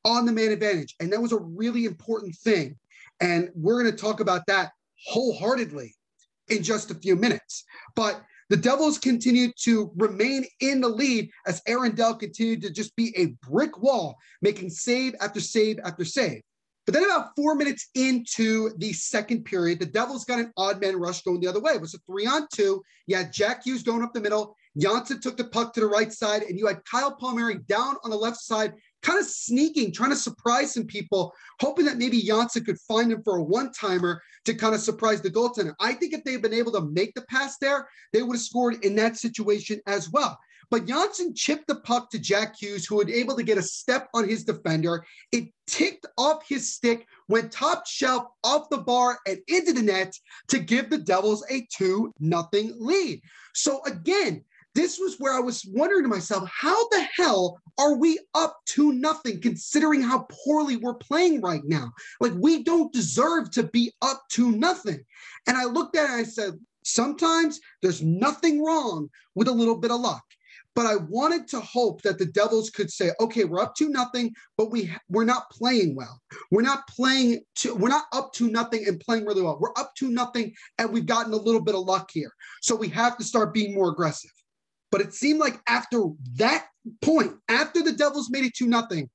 on 0.04 0.26
the 0.26 0.32
man 0.32 0.52
advantage. 0.52 0.94
And 1.00 1.12
that 1.12 1.22
was 1.22 1.32
a 1.32 1.38
really 1.38 1.86
important 1.86 2.34
thing. 2.36 2.76
And 3.20 3.48
we're 3.54 3.82
going 3.82 3.94
to 3.94 3.98
talk 3.98 4.20
about 4.20 4.46
that 4.48 4.72
wholeheartedly 5.06 5.94
in 6.48 6.62
just 6.62 6.90
a 6.90 6.94
few 6.94 7.16
minutes. 7.16 7.64
But 7.96 8.22
the 8.50 8.56
Devils 8.58 8.98
continued 8.98 9.52
to 9.60 9.90
remain 9.96 10.44
in 10.60 10.82
the 10.82 10.88
lead 10.88 11.30
as 11.46 11.62
Aaron 11.66 11.94
Dell 11.94 12.14
continued 12.14 12.60
to 12.62 12.70
just 12.70 12.94
be 12.94 13.16
a 13.16 13.34
brick 13.48 13.80
wall, 13.80 14.16
making 14.42 14.68
save 14.70 15.14
after 15.20 15.40
save 15.40 15.78
after 15.82 16.04
save. 16.04 16.42
But 16.86 16.92
then 16.92 17.04
about 17.04 17.34
four 17.34 17.54
minutes 17.54 17.88
into 17.94 18.70
the 18.76 18.92
second 18.92 19.44
period, 19.44 19.78
the 19.78 19.86
Devils 19.86 20.24
got 20.24 20.38
an 20.38 20.52
odd 20.56 20.80
man 20.80 20.96
rush 20.96 21.22
going 21.22 21.40
the 21.40 21.46
other 21.46 21.60
way. 21.60 21.72
It 21.72 21.80
was 21.80 21.94
a 21.94 21.98
three 22.06 22.26
on 22.26 22.46
two. 22.52 22.82
You 23.06 23.16
had 23.16 23.32
Jack 23.32 23.64
Hughes 23.64 23.82
going 23.82 24.02
up 24.02 24.12
the 24.12 24.20
middle. 24.20 24.54
Johnsson 24.76 25.20
took 25.20 25.36
the 25.36 25.44
puck 25.44 25.72
to 25.74 25.80
the 25.80 25.86
right 25.86 26.12
side, 26.12 26.42
and 26.42 26.58
you 26.58 26.66
had 26.66 26.84
Kyle 26.84 27.14
Palmieri 27.14 27.60
down 27.68 27.96
on 28.04 28.10
the 28.10 28.16
left 28.16 28.38
side, 28.38 28.74
kind 29.02 29.18
of 29.18 29.24
sneaking, 29.24 29.92
trying 29.92 30.10
to 30.10 30.16
surprise 30.16 30.74
some 30.74 30.84
people, 30.84 31.32
hoping 31.60 31.86
that 31.86 31.96
maybe 31.96 32.20
Johnsson 32.20 32.64
could 32.64 32.80
find 32.80 33.12
him 33.12 33.22
for 33.22 33.36
a 33.36 33.42
one-timer 33.42 34.20
to 34.44 34.54
kind 34.54 34.74
of 34.74 34.80
surprise 34.80 35.22
the 35.22 35.30
goaltender. 35.30 35.74
I 35.80 35.92
think 35.94 36.12
if 36.12 36.24
they'd 36.24 36.42
been 36.42 36.52
able 36.52 36.72
to 36.72 36.80
make 36.80 37.14
the 37.14 37.22
pass 37.22 37.56
there, 37.58 37.88
they 38.12 38.22
would 38.22 38.34
have 38.34 38.42
scored 38.42 38.84
in 38.84 38.96
that 38.96 39.16
situation 39.16 39.80
as 39.86 40.10
well. 40.10 40.38
But 40.70 40.86
Johnsson 40.86 41.34
chipped 41.34 41.66
the 41.66 41.76
puck 41.76 42.10
to 42.10 42.18
Jack 42.18 42.56
Hughes, 42.60 42.86
who 42.86 42.96
was 42.96 43.08
able 43.08 43.36
to 43.36 43.42
get 43.42 43.58
a 43.58 43.62
step 43.62 44.08
on 44.14 44.28
his 44.28 44.44
defender. 44.44 45.04
It 45.32 45.48
ticked 45.66 46.06
off 46.18 46.46
his 46.48 46.72
stick, 46.72 47.06
went 47.28 47.52
top 47.52 47.86
shelf 47.86 48.24
off 48.42 48.68
the 48.70 48.78
bar 48.78 49.18
and 49.26 49.38
into 49.48 49.72
the 49.72 49.82
net 49.82 50.14
to 50.48 50.58
give 50.58 50.90
the 50.90 50.98
Devils 50.98 51.44
a 51.50 51.66
2 51.72 52.12
nothing 52.20 52.74
lead. 52.78 53.20
So 53.54 53.82
again, 53.84 54.44
this 54.74 54.98
was 54.98 55.16
where 55.18 55.32
I 55.32 55.40
was 55.40 55.64
wondering 55.72 56.02
to 56.02 56.08
myself, 56.08 56.48
how 56.52 56.88
the 56.88 57.06
hell 57.16 57.60
are 57.78 57.94
we 57.94 58.18
up 58.34 58.58
to 58.66 58.92
nothing 58.92 59.40
considering 59.40 60.02
how 60.02 60.26
poorly 60.44 60.76
we're 60.76 60.94
playing 60.94 61.40
right 61.40 61.62
now? 61.64 61.92
Like 62.20 62.32
we 62.36 62.64
don't 62.64 62.92
deserve 62.92 63.50
to 63.52 63.62
be 63.62 63.92
up 64.02 64.24
to 64.30 64.50
nothing. 64.50 65.04
And 65.46 65.56
I 65.56 65.64
looked 65.64 65.96
at 65.96 66.04
it 66.04 66.10
and 66.10 66.20
I 66.20 66.24
said, 66.24 66.58
sometimes 66.84 67.60
there's 67.82 68.02
nothing 68.02 68.64
wrong 68.64 69.10
with 69.34 69.48
a 69.48 69.52
little 69.52 69.76
bit 69.76 69.92
of 69.92 70.00
luck. 70.00 70.24
But 70.74 70.86
I 70.86 70.96
wanted 70.96 71.46
to 71.48 71.60
hope 71.60 72.02
that 72.02 72.18
the 72.18 72.26
Devils 72.26 72.70
could 72.70 72.90
say, 72.90 73.12
okay, 73.20 73.44
we're 73.44 73.62
up 73.62 73.76
to 73.76 73.88
nothing, 73.88 74.34
but 74.56 74.70
we 74.72 74.92
we're 75.08 75.24
not 75.24 75.48
playing 75.50 75.94
well. 75.94 76.20
We're 76.50 76.62
not 76.62 76.86
playing 76.88 77.42
to 77.56 77.74
we're 77.74 77.88
not 77.88 78.06
up 78.12 78.32
to 78.34 78.50
nothing 78.50 78.86
and 78.88 78.98
playing 79.00 79.24
really 79.24 79.42
well. 79.42 79.58
We're 79.60 79.76
up 79.76 79.94
to 79.96 80.10
nothing 80.10 80.52
and 80.78 80.92
we've 80.92 81.06
gotten 81.06 81.32
a 81.32 81.36
little 81.36 81.62
bit 81.62 81.74
of 81.74 81.82
luck 81.82 82.10
here. 82.12 82.32
So 82.62 82.74
we 82.74 82.88
have 82.88 83.16
to 83.18 83.24
start 83.24 83.54
being 83.54 83.74
more 83.74 83.90
aggressive. 83.90 84.32
But 84.90 85.00
it 85.00 85.14
seemed 85.14 85.40
like 85.40 85.60
after 85.68 86.04
that 86.36 86.66
point, 87.02 87.34
after 87.48 87.82
the 87.82 87.92
Devils 87.92 88.30
made 88.30 88.44
it 88.44 88.54
to 88.54 88.66
nothing, 88.66 89.10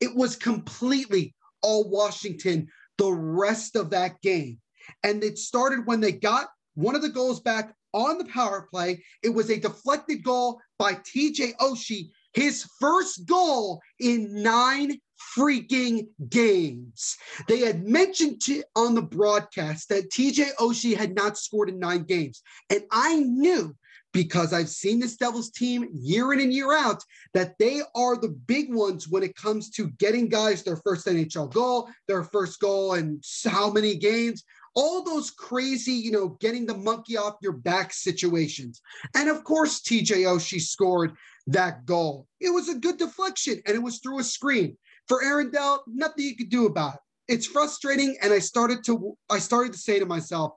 it 0.00 0.14
was 0.14 0.36
completely 0.36 1.34
all 1.62 1.88
Washington 1.88 2.68
the 2.98 3.10
rest 3.10 3.76
of 3.76 3.90
that 3.90 4.20
game. 4.20 4.58
And 5.02 5.22
it 5.22 5.38
started 5.38 5.86
when 5.86 6.00
they 6.00 6.12
got 6.12 6.48
one 6.74 6.94
of 6.94 7.02
the 7.02 7.08
goals 7.08 7.40
back 7.40 7.74
on 7.92 8.18
the 8.18 8.24
power 8.26 8.66
play. 8.70 9.02
It 9.22 9.30
was 9.30 9.50
a 9.50 9.60
deflected 9.60 10.22
goal 10.22 10.60
by 10.78 10.94
TJ 10.94 11.56
Oshie, 11.56 12.10
his 12.32 12.66
first 12.80 13.26
goal 13.26 13.80
in 13.98 14.42
nine 14.42 14.98
freaking 15.36 16.08
games. 16.28 17.16
They 17.48 17.60
had 17.60 17.86
mentioned 17.86 18.40
to, 18.42 18.62
on 18.76 18.94
the 18.94 19.02
broadcast 19.02 19.88
that 19.88 20.10
TJ 20.10 20.54
Oshie 20.56 20.96
had 20.96 21.14
not 21.14 21.38
scored 21.38 21.68
in 21.68 21.78
nine 21.78 22.02
games. 22.04 22.42
And 22.70 22.82
I 22.90 23.16
knew 23.16 23.74
because 24.12 24.52
I've 24.52 24.68
seen 24.68 25.00
this 25.00 25.16
Devils 25.16 25.50
team 25.50 25.88
year 25.92 26.32
in 26.32 26.40
and 26.40 26.52
year 26.52 26.76
out 26.76 27.02
that 27.34 27.54
they 27.58 27.80
are 27.94 28.16
the 28.16 28.28
big 28.28 28.72
ones 28.72 29.08
when 29.08 29.22
it 29.22 29.34
comes 29.36 29.70
to 29.70 29.90
getting 29.92 30.28
guys 30.28 30.62
their 30.62 30.76
first 30.76 31.06
NHL 31.06 31.52
goal, 31.52 31.88
their 32.08 32.24
first 32.24 32.60
goal, 32.60 32.94
and 32.94 33.24
how 33.46 33.70
many 33.70 33.96
games. 33.96 34.44
All 34.74 35.04
those 35.04 35.30
crazy, 35.30 35.92
you 35.92 36.10
know, 36.10 36.36
getting 36.40 36.66
the 36.66 36.76
monkey 36.76 37.16
off 37.16 37.36
your 37.42 37.52
back 37.52 37.92
situations. 37.92 38.80
And 39.14 39.28
of 39.28 39.44
course, 39.44 39.80
TJ 39.80 40.24
Oshie 40.24 40.60
scored 40.60 41.12
that 41.46 41.84
goal. 41.84 42.26
It 42.40 42.50
was 42.50 42.68
a 42.68 42.78
good 42.78 42.96
deflection 42.96 43.60
and 43.66 43.76
it 43.76 43.82
was 43.82 43.98
through 43.98 44.20
a 44.20 44.24
screen. 44.24 44.76
For 45.08 45.22
Aaron 45.22 45.50
Dell, 45.50 45.82
nothing 45.86 46.24
you 46.24 46.36
could 46.36 46.48
do 46.48 46.66
about 46.66 46.94
it. 46.94 47.00
It's 47.28 47.46
frustrating. 47.46 48.16
And 48.22 48.32
I 48.32 48.38
started 48.38 48.84
to 48.84 49.16
I 49.30 49.38
started 49.38 49.72
to 49.72 49.78
say 49.78 49.98
to 49.98 50.06
myself, 50.06 50.52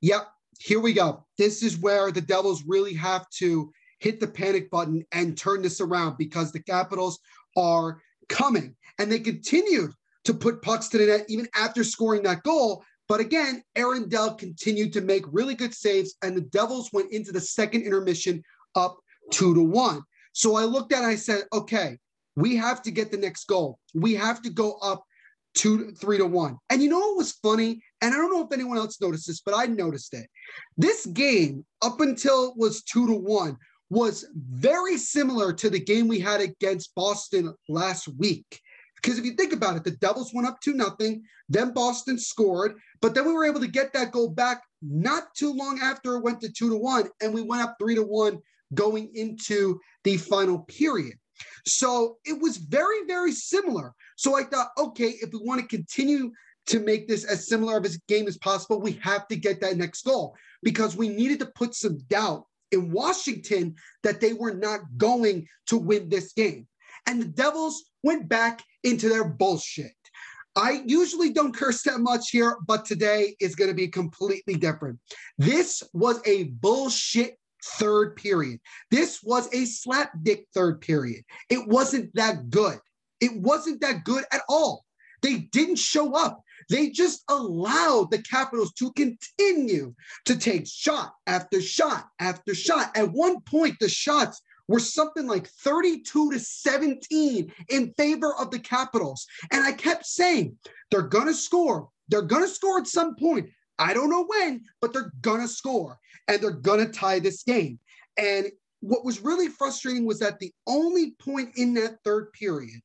yep, 0.00 0.26
here 0.58 0.80
we 0.80 0.92
go. 0.92 1.26
This 1.38 1.62
is 1.62 1.78
where 1.78 2.10
the 2.10 2.20
Devils 2.20 2.64
really 2.66 2.94
have 2.94 3.28
to 3.38 3.72
hit 3.98 4.20
the 4.20 4.26
panic 4.26 4.70
button 4.70 5.04
and 5.12 5.36
turn 5.36 5.62
this 5.62 5.80
around 5.80 6.16
because 6.18 6.52
the 6.52 6.62
Capitals 6.62 7.18
are 7.56 8.00
coming. 8.28 8.74
And 8.98 9.10
they 9.10 9.18
continued 9.18 9.92
to 10.24 10.34
put 10.34 10.62
pucks 10.62 10.88
to 10.88 10.98
the 10.98 11.06
net 11.06 11.24
even 11.28 11.48
after 11.54 11.84
scoring 11.84 12.22
that 12.24 12.42
goal. 12.42 12.84
But 13.10 13.18
again, 13.18 13.64
Aaron 13.74 14.08
Dell 14.08 14.36
continued 14.36 14.92
to 14.92 15.00
make 15.00 15.24
really 15.32 15.56
good 15.56 15.74
saves, 15.74 16.14
and 16.22 16.36
the 16.36 16.42
Devils 16.42 16.90
went 16.92 17.10
into 17.10 17.32
the 17.32 17.40
second 17.40 17.82
intermission 17.82 18.40
up 18.76 19.00
two 19.32 19.52
to 19.52 19.64
one. 19.64 20.02
So 20.32 20.54
I 20.54 20.62
looked 20.62 20.92
at 20.92 21.02
it, 21.02 21.08
I 21.08 21.16
said, 21.16 21.42
okay, 21.52 21.98
we 22.36 22.54
have 22.54 22.82
to 22.82 22.92
get 22.92 23.10
the 23.10 23.16
next 23.16 23.48
goal. 23.48 23.80
We 23.94 24.14
have 24.14 24.40
to 24.42 24.48
go 24.48 24.74
up 24.74 25.02
two, 25.56 25.90
three 25.90 26.18
to 26.18 26.24
one. 26.24 26.56
And 26.70 26.80
you 26.80 26.88
know 26.88 27.00
what 27.00 27.16
was 27.16 27.32
funny? 27.32 27.82
And 28.00 28.14
I 28.14 28.16
don't 28.16 28.30
know 28.30 28.44
if 28.44 28.52
anyone 28.52 28.78
else 28.78 29.00
noticed 29.00 29.26
this, 29.26 29.40
but 29.40 29.54
I 29.56 29.66
noticed 29.66 30.14
it. 30.14 30.28
This 30.76 31.04
game, 31.06 31.66
up 31.82 32.00
until 32.00 32.50
it 32.50 32.54
was 32.56 32.84
two 32.84 33.08
to 33.08 33.14
one, 33.14 33.56
was 33.88 34.24
very 34.36 34.96
similar 34.96 35.52
to 35.54 35.68
the 35.68 35.80
game 35.80 36.06
we 36.06 36.20
had 36.20 36.40
against 36.40 36.94
Boston 36.94 37.54
last 37.68 38.06
week. 38.06 38.60
Because 39.02 39.18
if 39.18 39.24
you 39.24 39.32
think 39.32 39.52
about 39.52 39.76
it, 39.76 39.84
the 39.84 39.92
Devils 39.92 40.32
went 40.34 40.46
up 40.46 40.60
two 40.60 40.74
nothing, 40.74 41.22
then 41.48 41.72
Boston 41.72 42.18
scored, 42.18 42.74
but 43.00 43.14
then 43.14 43.26
we 43.26 43.32
were 43.32 43.46
able 43.46 43.60
to 43.60 43.66
get 43.66 43.92
that 43.92 44.12
goal 44.12 44.28
back 44.28 44.62
not 44.82 45.34
too 45.34 45.52
long 45.52 45.80
after 45.82 46.16
it 46.16 46.22
went 46.22 46.40
to 46.40 46.52
two 46.52 46.70
to 46.70 46.76
one, 46.76 47.08
and 47.22 47.32
we 47.32 47.42
went 47.42 47.62
up 47.62 47.76
three 47.78 47.94
to 47.94 48.02
one 48.02 48.38
going 48.74 49.10
into 49.14 49.80
the 50.04 50.16
final 50.16 50.60
period. 50.60 51.14
So 51.66 52.18
it 52.24 52.40
was 52.40 52.58
very, 52.58 53.06
very 53.06 53.32
similar. 53.32 53.94
So 54.16 54.36
I 54.36 54.44
thought, 54.44 54.70
okay, 54.78 55.14
if 55.22 55.32
we 55.32 55.40
want 55.42 55.60
to 55.60 55.66
continue 55.66 56.32
to 56.66 56.80
make 56.80 57.08
this 57.08 57.24
as 57.24 57.48
similar 57.48 57.78
of 57.78 57.84
a 57.84 57.90
game 58.06 58.28
as 58.28 58.38
possible, 58.38 58.80
we 58.80 58.92
have 59.02 59.26
to 59.28 59.36
get 59.36 59.60
that 59.60 59.76
next 59.76 60.02
goal 60.02 60.34
because 60.62 60.96
we 60.96 61.08
needed 61.08 61.38
to 61.40 61.46
put 61.54 61.74
some 61.74 61.98
doubt 62.08 62.44
in 62.70 62.92
Washington 62.92 63.74
that 64.02 64.20
they 64.20 64.34
were 64.34 64.54
not 64.54 64.80
going 64.96 65.46
to 65.66 65.76
win 65.76 66.08
this 66.08 66.32
game. 66.32 66.66
And 67.06 67.20
the 67.20 67.26
Devils 67.26 67.84
went 68.02 68.28
back 68.28 68.62
into 68.84 69.08
their 69.08 69.24
bullshit. 69.24 69.92
I 70.56 70.82
usually 70.86 71.32
don't 71.32 71.56
curse 71.56 71.82
that 71.84 72.00
much 72.00 72.30
here, 72.30 72.56
but 72.66 72.84
today 72.84 73.36
is 73.40 73.54
going 73.54 73.70
to 73.70 73.74
be 73.74 73.88
completely 73.88 74.54
different. 74.54 74.98
This 75.38 75.82
was 75.92 76.20
a 76.26 76.44
bullshit 76.44 77.36
third 77.64 78.16
period. 78.16 78.60
This 78.90 79.22
was 79.22 79.46
a 79.48 79.64
slapdick 79.64 80.44
third 80.54 80.80
period. 80.80 81.24
It 81.48 81.66
wasn't 81.68 82.14
that 82.14 82.50
good. 82.50 82.78
It 83.20 83.36
wasn't 83.36 83.80
that 83.82 84.04
good 84.04 84.24
at 84.32 84.42
all. 84.48 84.84
They 85.22 85.48
didn't 85.52 85.76
show 85.76 86.14
up. 86.14 86.42
They 86.68 86.90
just 86.90 87.22
allowed 87.28 88.10
the 88.10 88.22
Capitals 88.22 88.72
to 88.74 88.92
continue 88.92 89.94
to 90.24 90.36
take 90.36 90.66
shot 90.66 91.12
after 91.26 91.60
shot 91.60 92.06
after 92.18 92.54
shot. 92.54 92.96
At 92.96 93.12
one 93.12 93.40
point, 93.42 93.76
the 93.80 93.88
shots 93.88 94.40
were 94.70 94.78
something 94.78 95.26
like 95.26 95.48
32 95.48 96.30
to 96.30 96.38
17 96.38 97.52
in 97.70 97.92
favor 97.94 98.32
of 98.36 98.52
the 98.52 98.58
Capitals. 98.60 99.26
And 99.50 99.64
I 99.64 99.72
kept 99.72 100.06
saying, 100.06 100.56
they're 100.92 101.02
going 101.02 101.26
to 101.26 101.34
score. 101.34 101.88
They're 102.08 102.22
going 102.22 102.44
to 102.44 102.48
score 102.48 102.78
at 102.78 102.86
some 102.86 103.16
point. 103.16 103.50
I 103.80 103.94
don't 103.94 104.10
know 104.10 104.26
when, 104.26 104.62
but 104.80 104.92
they're 104.92 105.12
going 105.22 105.40
to 105.40 105.48
score 105.48 105.98
and 106.28 106.40
they're 106.40 106.52
going 106.52 106.86
to 106.86 106.92
tie 106.92 107.18
this 107.18 107.42
game. 107.42 107.80
And 108.16 108.46
what 108.78 109.04
was 109.04 109.20
really 109.20 109.48
frustrating 109.48 110.06
was 110.06 110.20
that 110.20 110.38
the 110.38 110.52
only 110.68 111.16
point 111.18 111.50
in 111.56 111.74
that 111.74 111.98
third 112.04 112.32
period 112.32 112.80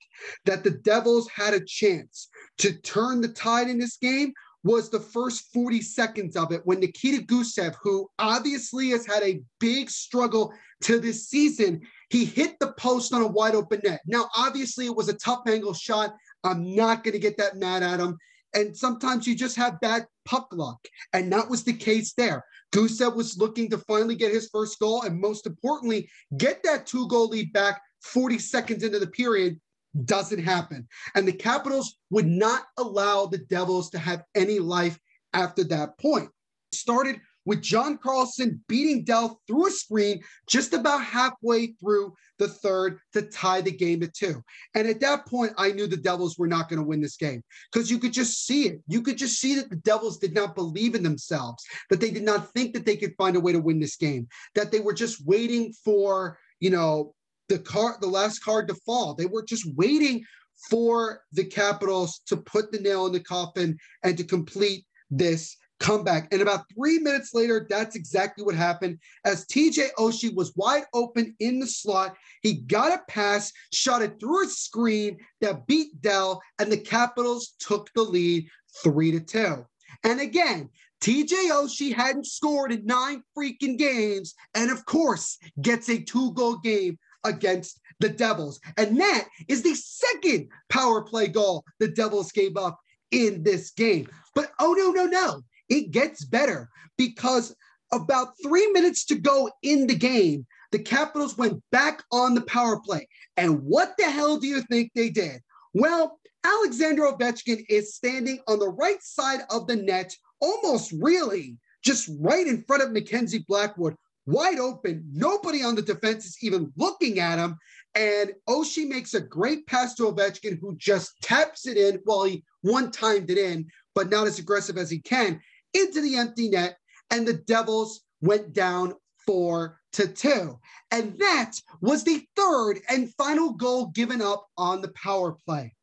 that 0.46 0.64
the 0.64 0.72
Devils 0.72 1.30
had 1.30 1.54
a 1.54 1.64
chance 1.64 2.30
to 2.58 2.74
turn 2.82 3.22
the 3.22 3.28
tide 3.28 3.70
in 3.70 3.78
this 3.78 3.98
game 3.98 4.34
was 4.66 4.90
the 4.90 5.00
first 5.00 5.54
40 5.54 5.80
seconds 5.80 6.36
of 6.36 6.52
it 6.52 6.62
when 6.66 6.80
Nikita 6.80 7.24
Gusev, 7.24 7.76
who 7.84 8.10
obviously 8.18 8.90
has 8.90 9.06
had 9.06 9.22
a 9.22 9.42
big 9.60 9.92
struggle 9.92 10.52
to 10.82 11.00
this 11.00 11.30
season, 11.30 11.82
he 12.10 12.26
hit 12.26 12.58
the 12.60 12.74
post 12.74 13.14
on 13.14 13.22
a 13.22 13.28
wide 13.28 13.54
open 13.54 13.80
net. 13.84 14.02
Now, 14.08 14.28
obviously, 14.36 14.88
it 14.88 14.96
was 14.96 15.08
a 15.08 15.14
tough 15.14 15.44
angle 15.48 15.76
shot. 15.76 16.16
I'm 16.44 16.76
not 16.76 17.04
going 17.04 17.14
to 17.14 17.20
get 17.20 17.38
that 17.38 17.58
mad 17.58 17.84
at 17.84 18.00
him. 18.00 18.18
And 18.56 18.76
sometimes 18.76 19.28
you 19.28 19.36
just 19.36 19.56
have 19.56 19.80
bad 19.82 20.08
puck 20.26 20.48
luck. 20.52 20.80
And 21.14 21.32
that 21.32 21.48
was 21.48 21.64
the 21.64 21.74
case 21.74 22.14
there. 22.14 22.44
Gusev 22.74 23.16
was 23.16 23.38
looking 23.38 23.70
to 23.70 23.78
finally 23.78 24.16
get 24.16 24.34
his 24.34 24.50
first 24.52 24.80
goal 24.80 25.04
and 25.04 25.22
most 25.22 25.46
importantly, 25.46 26.10
get 26.38 26.64
that 26.64 26.88
two 26.88 27.08
goal 27.08 27.28
lead 27.28 27.54
back 27.54 27.82
40 28.02 28.40
seconds 28.40 28.84
into 28.84 28.98
the 28.98 29.08
period. 29.08 29.60
Doesn't 30.04 30.44
happen. 30.44 30.88
And 31.16 31.28
the 31.28 31.34
Capitals 31.34 31.98
would 32.10 32.28
not 32.28 32.64
allow 32.78 33.28
the 33.28 33.38
Devils 33.38 33.90
to 33.92 34.00
have 34.00 34.24
any 34.36 34.60
life 34.60 35.00
after 35.34 35.64
that 35.66 35.98
point. 35.98 36.30
Started 36.74 37.22
with 37.46 37.62
John 37.62 37.98
Carlson 37.98 38.62
beating 38.68 39.04
Dell 39.04 39.40
through 39.48 39.68
a 39.68 39.72
screen 39.72 40.22
just 40.48 40.74
about 40.74 41.04
halfway 41.04 41.68
through 41.68 42.14
the 42.40 42.48
third 42.48 43.00
to 43.14 43.22
tie 43.22 43.62
the 43.62 43.72
game 43.72 44.04
at 44.04 44.14
two. 44.14 44.44
And 44.74 44.88
at 44.88 45.00
that 45.02 45.26
point, 45.28 45.54
I 45.58 45.72
knew 45.72 45.88
the 45.88 45.96
Devils 45.96 46.38
were 46.38 46.48
not 46.48 46.70
going 46.70 46.80
to 46.80 46.86
win 46.86 47.02
this 47.02 47.18
game 47.18 47.44
because 47.72 47.90
you 47.90 48.00
could 48.00 48.14
just 48.14 48.46
see 48.46 48.68
it. 48.68 48.82
You 48.88 49.02
could 49.02 49.18
just 49.18 49.40
see 49.40 49.56
that 49.56 49.70
the 49.70 49.76
Devils 49.78 50.18
did 50.18 50.34
not 50.34 50.56
believe 50.56 50.96
in 50.96 51.04
themselves, 51.04 51.64
that 51.90 52.02
they 52.02 52.12
did 52.12 52.24
not 52.24 52.52
think 52.54 52.74
that 52.74 52.86
they 52.86 52.98
could 52.98 53.14
find 53.18 53.36
a 53.36 53.40
way 53.40 53.52
to 53.52 53.60
win 53.60 53.80
this 53.80 53.96
game, 53.96 54.28
that 54.56 54.72
they 54.72 54.80
were 54.80 54.94
just 54.94 55.26
waiting 55.26 55.72
for, 55.84 56.38
you 56.60 56.72
know, 56.72 57.14
the 57.50 57.60
card, 57.60 57.96
the 58.02 58.08
last 58.08 58.40
card 58.40 58.68
to 58.68 58.76
fall. 58.86 59.14
They 59.14 59.26
were 59.26 59.44
just 59.44 59.66
waiting 59.76 60.24
for 60.70 61.22
the 61.34 61.44
Capitals 61.44 62.22
to 62.28 62.38
put 62.38 62.72
the 62.72 62.80
nail 62.80 63.06
in 63.06 63.14
the 63.14 63.20
coffin 63.20 63.78
and 64.04 64.18
to 64.18 64.24
complete 64.24 64.86
this 65.12 65.58
comeback. 65.80 66.32
And 66.32 66.42
about 66.42 66.66
three 66.74 67.00
minutes 67.00 67.34
later, 67.34 67.66
that's 67.70 67.96
exactly 67.96 68.44
what 68.44 68.56
happened. 68.56 69.00
As 69.26 69.46
TJ 69.46 69.90
Oshie 69.98 70.34
was 70.34 70.56
wide 70.56 70.86
open 70.94 71.36
in 71.40 71.60
the 71.60 71.68
slot, 71.68 72.16
he 72.42 72.54
got 72.54 72.94
a 72.94 73.02
pass, 73.10 73.52
shot 73.74 74.02
it 74.02 74.20
through 74.20 74.46
a 74.46 74.50
screen 74.50 75.18
that 75.42 75.68
beat 75.68 76.02
Dell, 76.02 76.42
and 76.60 76.72
the 76.72 76.78
Capitals 76.78 77.54
took 77.60 77.90
the 77.94 78.04
lead 78.04 78.48
three 78.84 79.12
to 79.12 79.20
two. 79.20 79.66
And 80.04 80.20
again, 80.20 80.70
TJ 81.02 81.52
Oshie 81.52 81.94
hadn't 81.94 82.26
scored 82.26 82.72
in 82.72 82.86
nine 82.86 83.22
freaking 83.38 83.78
games, 83.78 84.34
and 84.54 84.72
of 84.72 84.86
course, 84.86 85.38
gets 85.62 85.90
a 85.90 86.02
two 86.02 86.34
goal 86.34 86.58
game 86.58 86.98
against 87.26 87.80
the 88.00 88.10
Devils. 88.10 88.60
And 88.78 89.00
that 89.00 89.28
is 89.48 89.64
the 89.64 89.76
second 89.76 90.50
power 90.70 91.02
play 91.02 91.28
goal 91.28 91.64
the 91.80 91.88
Devils 91.90 92.32
gave 92.32 92.58
up 92.58 92.80
in 93.12 93.44
this 93.44 93.72
game. 93.72 94.08
But 94.34 94.52
oh, 94.60 94.74
no, 94.74 94.92
no, 94.92 95.06
no. 95.06 95.42
It 95.70 95.92
gets 95.92 96.24
better 96.26 96.70
because 96.98 97.56
about 97.92 98.34
three 98.44 98.68
minutes 98.72 99.06
to 99.06 99.16
go 99.16 99.50
in 99.64 99.88
the 99.88 99.96
game, 99.96 100.46
the 100.72 100.80
Capitals 100.80 101.38
went 101.38 101.64
back 101.72 102.04
on 102.12 102.36
the 102.36 102.42
power 102.42 102.80
play. 102.80 103.08
And 103.38 103.64
what 103.64 103.94
the 103.98 104.06
hell 104.06 104.38
do 104.38 104.48
you 104.48 104.62
think 104.62 104.92
they 104.94 105.10
did? 105.10 105.42
Well, 105.74 106.20
Alexander 106.44 107.04
Ovechkin 107.04 107.66
is 107.70 107.96
standing 107.96 108.40
on 108.48 108.60
the 108.60 108.70
right 108.70 109.02
side 109.02 109.42
of 109.50 109.68
the 109.68 109.76
net, 109.76 110.16
almost 110.40 110.94
really 111.00 111.58
just 111.84 112.10
right 112.20 112.46
in 112.46 112.64
front 112.64 112.84
of 112.84 112.92
Mackenzie 112.92 113.46
Blackwood, 113.48 113.96
wide 114.26 114.60
open. 114.60 115.04
Nobody 115.12 115.64
on 115.64 115.76
the 115.76 115.82
defense 115.82 116.26
is 116.26 116.38
even 116.42 116.72
looking 116.76 117.20
at 117.20 117.40
him. 117.40 117.58
And 117.96 118.34
Oshie 118.50 118.88
makes 118.88 119.14
a 119.14 119.22
great 119.22 119.66
pass 119.68 119.96
to 119.96 120.04
Ovechkin, 120.04 120.60
who 120.60 120.76
just 120.78 121.14
taps 121.22 121.66
it 121.66 121.78
in. 121.78 122.02
Well, 122.06 122.26
he 122.26 122.44
one 122.62 122.92
timed 122.92 123.30
it 123.30 123.38
in, 123.38 123.68
but 123.94 124.10
not 124.10 124.28
as 124.28 124.40
aggressive 124.40 124.78
as 124.78 124.90
he 124.90 125.00
can 125.00 125.40
into 125.76 126.02
the 126.02 126.16
empty 126.18 126.50
net, 126.50 126.78
and 127.12 127.28
the 127.28 127.34
Devils 127.34 128.02
went 128.22 128.54
down 128.54 128.94
four 129.26 129.80
to 129.94 130.08
two. 130.08 130.60
And 130.92 131.18
that 131.20 131.54
was 131.82 132.04
the 132.04 132.26
third 132.36 132.80
and 132.90 133.14
final 133.16 133.54
goal 133.54 133.88
given 133.88 134.22
up 134.22 134.48
on 134.58 134.82
the 134.82 134.92
power 134.92 135.36
play. 135.46 135.74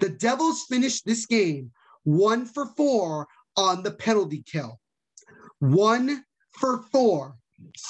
The 0.00 0.10
Devils 0.10 0.64
finished 0.68 1.04
this 1.04 1.26
game 1.26 1.70
one 2.04 2.46
for 2.46 2.66
four 2.76 3.28
on 3.56 3.82
the 3.82 3.92
penalty 3.92 4.42
kill. 4.50 4.80
One 5.60 6.24
for 6.58 6.82
four. 6.90 7.36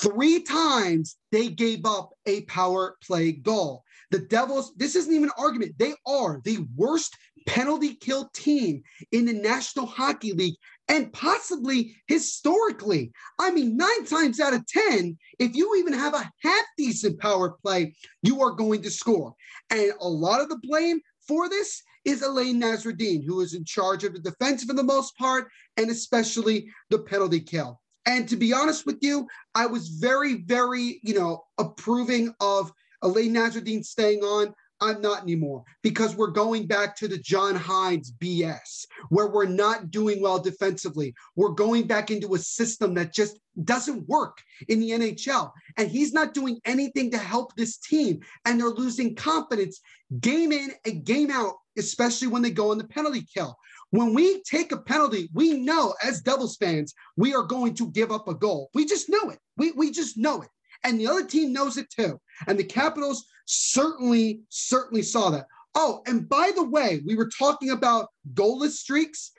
Three 0.01 0.43
times 0.43 1.17
they 1.31 1.49
gave 1.49 1.85
up 1.85 2.11
a 2.27 2.43
power 2.43 2.97
play 3.05 3.33
goal. 3.33 3.85
The 4.11 4.21
Devils, 4.21 4.73
this 4.77 4.95
isn't 4.97 5.13
even 5.13 5.25
an 5.25 5.31
argument. 5.39 5.79
They 5.79 5.95
are 6.07 6.41
the 6.45 6.67
worst 6.77 7.17
penalty 7.47 7.95
kill 7.95 8.31
team 8.35 8.83
in 9.11 9.25
the 9.25 9.33
National 9.33 9.87
Hockey 9.87 10.33
League 10.33 10.57
and 10.89 11.13
possibly 11.13 11.97
historically. 12.07 13.13
I 13.39 13.51
mean, 13.51 13.77
nine 13.77 14.05
times 14.05 14.41
out 14.41 14.55
of 14.55 14.67
10, 14.67 15.17
if 15.39 15.55
you 15.55 15.77
even 15.77 15.93
have 15.93 16.15
a 16.15 16.31
half 16.43 16.65
decent 16.77 17.19
power 17.21 17.57
play, 17.63 17.95
you 18.23 18.43
are 18.43 18.53
going 18.53 18.83
to 18.83 18.91
score. 18.91 19.35
And 19.71 19.93
a 20.01 20.09
lot 20.09 20.41
of 20.41 20.49
the 20.49 20.61
blame 20.63 21.01
for 21.27 21.49
this 21.49 21.83
is 22.05 22.23
Alain 22.23 22.61
Nasreddine, 22.61 23.25
who 23.25 23.41
is 23.41 23.55
in 23.55 23.65
charge 23.65 24.05
of 24.05 24.13
the 24.13 24.19
defense 24.19 24.65
for 24.65 24.75
the 24.75 24.83
most 24.83 25.17
part, 25.17 25.49
and 25.77 25.89
especially 25.89 26.69
the 26.91 26.99
penalty 26.99 27.41
kill. 27.41 27.81
And 28.07 28.29
to 28.29 28.37
be 28.37 28.53
honest 28.53 28.87
with 28.87 28.99
you, 29.01 29.29
I 29.55 29.67
was 29.67 29.89
very, 29.89 30.43
very, 30.43 31.01
you 31.03 31.15
know, 31.15 31.45
approving 31.59 32.35
of 32.41 32.73
Alain 33.03 33.35
Nasreddine 33.35 33.85
staying 33.85 34.23
on. 34.23 34.55
I'm 34.81 35.01
not 35.01 35.23
anymore 35.23 35.63
because 35.83 36.17
we're 36.17 36.33
going 36.33 36.67
back 36.67 36.97
to 36.97 37.07
the 37.07 37.17
John 37.17 37.55
Hynes 37.55 38.11
BS 38.19 38.87
where 39.11 39.29
we're 39.29 39.47
not 39.47 39.93
doing 39.93 40.21
well 40.21 40.41
defensively. 40.41 41.15
We're 41.37 41.51
going 41.51 41.87
back 41.87 42.11
into 42.11 42.35
a 42.35 42.39
system 42.39 42.95
that 42.95 43.15
just 43.15 43.39
doesn't 43.63 44.09
work 44.09 44.39
in 44.69 44.81
the 44.81 44.91
NHL. 44.91 45.53
And 45.77 45.89
he's 45.89 46.13
not 46.13 46.35
doing 46.35 46.59
anything 46.65 47.13
to 47.13 47.19
help 47.19 47.55
this 47.55 47.77
team. 47.79 48.21
And 48.45 48.59
they're 48.59 48.71
losing 48.71 49.15
confidence 49.15 49.81
game 50.21 50.51
in 50.51 50.73
and 50.85 51.05
game 51.05 51.31
out, 51.31 51.55
especially 51.79 52.29
when 52.29 52.43
they 52.43 52.51
go 52.51 52.73
on 52.73 52.79
the 52.79 52.85
penalty 52.85 53.25
kill. 53.33 53.57
When 53.93 54.15
we 54.15 54.43
take 54.45 54.73
a 54.73 54.79
penalty, 54.79 55.29
we 55.35 55.53
know 55.53 55.95
as 56.03 56.23
Devils 56.23 56.57
fans, 56.57 56.95
we 57.19 57.35
are 57.35 57.43
going 57.43 57.75
to 57.75 57.91
give 57.91 58.11
up 58.11 58.27
a 58.27 58.35
goal. 58.35 58.71
We 58.73 58.87
just 58.87 59.11
know 59.11 59.29
it. 59.29 59.39
We, 59.59 59.73
we 59.73 59.91
just 59.91 60.17
know 60.17 60.41
it. 60.41 60.49
And 60.83 60.99
the 60.99 61.07
other 61.07 61.27
team 61.27 61.53
knows 61.53 61.77
it 61.77 61.91
too. 61.91 62.19
And 62.47 62.59
the 62.59 62.65
Capitals 62.65 63.27
certainly, 63.45 64.41
certainly 64.49 65.03
saw 65.03 65.29
that. 65.31 65.47
Oh, 65.75 66.01
and 66.07 66.27
by 66.27 66.53
the 66.55 66.65
way, 66.65 67.03
we 67.07 67.17
were 67.17 67.31
talking 67.39 67.69
about 67.69 68.09
goalless 68.33 68.79
streaks. 68.79 69.33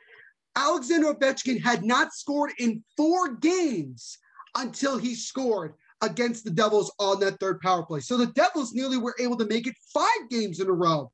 Alexander 0.56 1.12
Ovechkin 1.12 1.60
had 1.60 1.84
not 1.84 2.13
scored 2.13 2.52
in 2.60 2.84
four 2.96 3.34
games 3.34 4.20
until 4.56 5.00
he 5.00 5.16
scored 5.16 5.74
against 6.04 6.44
the 6.44 6.52
Devils 6.52 6.94
on 7.00 7.20
that 7.22 7.39
third 7.39 7.60
power 7.62 7.84
play. 7.84 8.02
So 8.02 8.18
the 8.18 8.28
Devils 8.28 8.74
nearly 8.74 8.98
were 8.98 9.16
able 9.20 9.38
to 9.38 9.46
make 9.46 9.66
it 9.66 9.76
five 9.94 10.30
games 10.30 10.60
in 10.60 10.68
a 10.68 10.74
row 10.74 11.12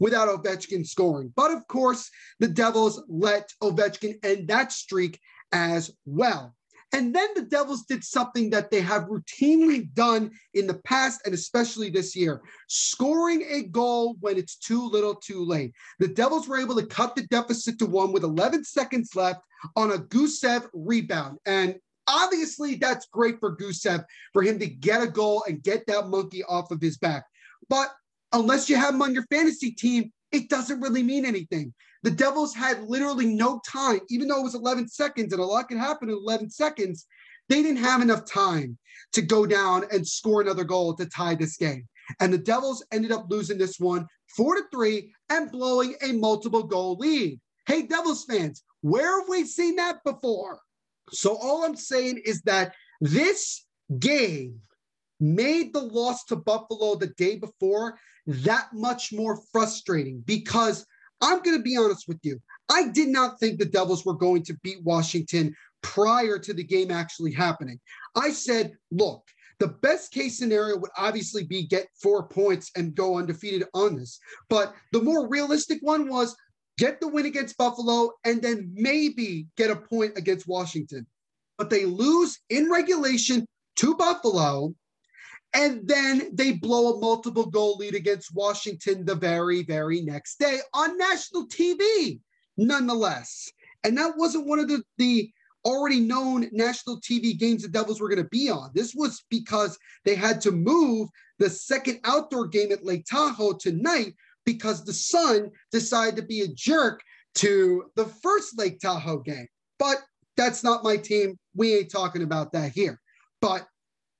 without 0.00 0.28
Ovechkin 0.28 0.86
scoring. 0.86 1.32
But 1.36 1.52
of 1.52 1.66
course, 1.68 2.10
the 2.40 2.48
Devils 2.48 3.02
let 3.08 3.48
Ovechkin 3.62 4.18
end 4.24 4.48
that 4.48 4.72
streak 4.72 5.18
as 5.52 5.90
well. 6.04 6.54
And 6.94 7.14
then 7.14 7.28
the 7.34 7.42
Devils 7.42 7.84
did 7.84 8.04
something 8.04 8.50
that 8.50 8.70
they 8.70 8.82
have 8.82 9.04
routinely 9.04 9.92
done 9.94 10.30
in 10.52 10.66
the 10.66 10.74
past 10.74 11.22
and 11.24 11.32
especially 11.32 11.88
this 11.88 12.14
year 12.14 12.42
scoring 12.68 13.46
a 13.48 13.62
goal 13.62 14.16
when 14.20 14.36
it's 14.36 14.56
too 14.56 14.90
little 14.90 15.14
too 15.14 15.42
late. 15.42 15.72
The 16.00 16.08
Devils 16.08 16.48
were 16.48 16.58
able 16.58 16.74
to 16.74 16.86
cut 16.86 17.16
the 17.16 17.22
deficit 17.28 17.78
to 17.78 17.86
one 17.86 18.12
with 18.12 18.24
11 18.24 18.64
seconds 18.64 19.16
left 19.16 19.40
on 19.74 19.92
a 19.92 19.98
Gusev 19.98 20.68
rebound. 20.74 21.38
And 21.46 21.76
obviously, 22.06 22.76
that's 22.76 23.06
great 23.06 23.38
for 23.40 23.56
Gusev 23.56 24.04
for 24.32 24.42
him 24.42 24.58
to 24.58 24.66
get 24.66 25.02
a 25.02 25.06
goal 25.06 25.44
and 25.46 25.62
get 25.62 25.86
that 25.86 26.08
monkey 26.08 26.42
off 26.44 26.70
of 26.70 26.80
his 26.80 26.98
back. 26.98 27.24
But 27.68 27.88
unless 28.32 28.68
you 28.68 28.76
have 28.76 28.94
him 28.94 29.02
on 29.02 29.14
your 29.14 29.26
fantasy 29.30 29.72
team, 29.72 30.12
it 30.30 30.48
doesn't 30.48 30.80
really 30.80 31.02
mean 31.02 31.24
anything. 31.24 31.72
The 32.02 32.10
Devils 32.10 32.54
had 32.54 32.82
literally 32.82 33.26
no 33.26 33.60
time, 33.66 34.00
even 34.10 34.28
though 34.28 34.40
it 34.40 34.44
was 34.44 34.54
11 34.54 34.88
seconds 34.88 35.32
and 35.32 35.40
a 35.40 35.44
lot 35.44 35.68
can 35.68 35.78
happen 35.78 36.08
in 36.08 36.16
11 36.16 36.50
seconds. 36.50 37.06
They 37.48 37.62
didn't 37.62 37.84
have 37.84 38.02
enough 38.02 38.24
time 38.24 38.78
to 39.12 39.22
go 39.22 39.46
down 39.46 39.84
and 39.92 40.06
score 40.06 40.40
another 40.40 40.64
goal 40.64 40.94
to 40.94 41.06
tie 41.06 41.34
this 41.34 41.56
game. 41.56 41.86
And 42.18 42.32
the 42.32 42.38
Devils 42.38 42.84
ended 42.92 43.12
up 43.12 43.26
losing 43.28 43.58
this 43.58 43.78
one 43.78 44.06
four 44.36 44.56
to 44.56 44.62
three 44.72 45.12
and 45.28 45.52
blowing 45.52 45.94
a 46.02 46.12
multiple 46.12 46.62
goal 46.62 46.96
lead. 46.98 47.38
Hey, 47.66 47.82
Devils 47.82 48.24
fans, 48.24 48.64
where 48.80 49.20
have 49.20 49.28
we 49.28 49.44
seen 49.44 49.76
that 49.76 50.02
before? 50.04 50.58
So 51.10 51.36
all 51.36 51.64
I'm 51.64 51.76
saying 51.76 52.22
is 52.24 52.42
that 52.42 52.74
this 53.00 53.66
game 53.98 54.60
made 55.20 55.72
the 55.72 55.82
loss 55.82 56.24
to 56.24 56.36
Buffalo 56.36 56.96
the 56.96 57.08
day 57.08 57.36
before 57.36 57.98
that 58.26 58.68
much 58.72 59.12
more 59.12 59.40
frustrating 59.52 60.22
because 60.26 60.86
I'm 61.20 61.40
going 61.42 61.56
to 61.56 61.62
be 61.62 61.76
honest 61.76 62.08
with 62.08 62.18
you. 62.22 62.40
I 62.68 62.88
did 62.88 63.08
not 63.08 63.38
think 63.38 63.58
the 63.58 63.64
Devils 63.64 64.04
were 64.04 64.14
going 64.14 64.42
to 64.44 64.58
beat 64.62 64.82
Washington 64.82 65.54
prior 65.82 66.38
to 66.38 66.52
the 66.52 66.64
game 66.64 66.90
actually 66.90 67.32
happening. 67.32 67.78
I 68.16 68.30
said, 68.30 68.72
look, 68.90 69.22
the 69.58 69.68
best 69.68 70.12
case 70.12 70.38
scenario 70.38 70.76
would 70.76 70.90
obviously 70.96 71.44
be 71.44 71.66
get 71.66 71.86
four 72.00 72.26
points 72.26 72.70
and 72.76 72.94
go 72.94 73.18
undefeated 73.18 73.68
on 73.74 73.96
this. 73.96 74.18
But 74.48 74.74
the 74.92 75.02
more 75.02 75.28
realistic 75.28 75.78
one 75.82 76.08
was 76.08 76.34
get 76.78 77.00
the 77.00 77.08
win 77.08 77.26
against 77.26 77.56
Buffalo 77.56 78.12
and 78.24 78.42
then 78.42 78.70
maybe 78.74 79.46
get 79.56 79.70
a 79.70 79.76
point 79.76 80.16
against 80.16 80.48
Washington. 80.48 81.06
But 81.58 81.70
they 81.70 81.84
lose 81.84 82.38
in 82.48 82.70
regulation 82.70 83.46
to 83.76 83.94
Buffalo 83.94 84.74
and 85.54 85.86
then 85.86 86.30
they 86.32 86.52
blow 86.52 86.94
a 86.94 87.00
multiple 87.00 87.46
goal 87.46 87.76
lead 87.76 87.94
against 87.94 88.34
Washington 88.34 89.04
the 89.04 89.14
very, 89.14 89.62
very 89.62 90.00
next 90.00 90.38
day 90.38 90.60
on 90.74 90.96
national 90.96 91.46
TV. 91.48 92.20
nonetheless. 92.56 93.50
And 93.84 93.96
that 93.96 94.16
wasn't 94.16 94.46
one 94.46 94.58
of 94.58 94.68
the, 94.68 94.82
the 94.98 95.30
already 95.64 96.00
known 96.00 96.48
national 96.52 97.00
TV 97.00 97.38
games 97.38 97.62
the 97.62 97.68
Devils 97.68 98.00
were 98.00 98.08
going 98.08 98.22
to 98.22 98.28
be 98.28 98.50
on. 98.50 98.70
This 98.74 98.94
was 98.94 99.24
because 99.30 99.78
they 100.04 100.14
had 100.14 100.40
to 100.42 100.52
move 100.52 101.08
the 101.38 101.48
second 101.48 102.00
outdoor 102.04 102.46
game 102.46 102.72
at 102.72 102.84
Lake 102.84 103.04
Tahoe 103.04 103.54
tonight 103.54 104.14
because 104.44 104.84
the 104.84 104.92
sun 104.92 105.50
decided 105.70 106.16
to 106.16 106.22
be 106.22 106.42
a 106.42 106.48
jerk 106.48 107.00
to 107.36 107.84
the 107.96 108.06
first 108.06 108.58
Lake 108.58 108.78
Tahoe 108.80 109.18
game. 109.18 109.46
But 109.78 109.98
that's 110.36 110.64
not 110.64 110.84
my 110.84 110.96
team. 110.96 111.38
We 111.54 111.76
ain't 111.76 111.90
talking 111.90 112.22
about 112.22 112.52
that 112.52 112.72
here. 112.72 113.00
But 113.40 113.66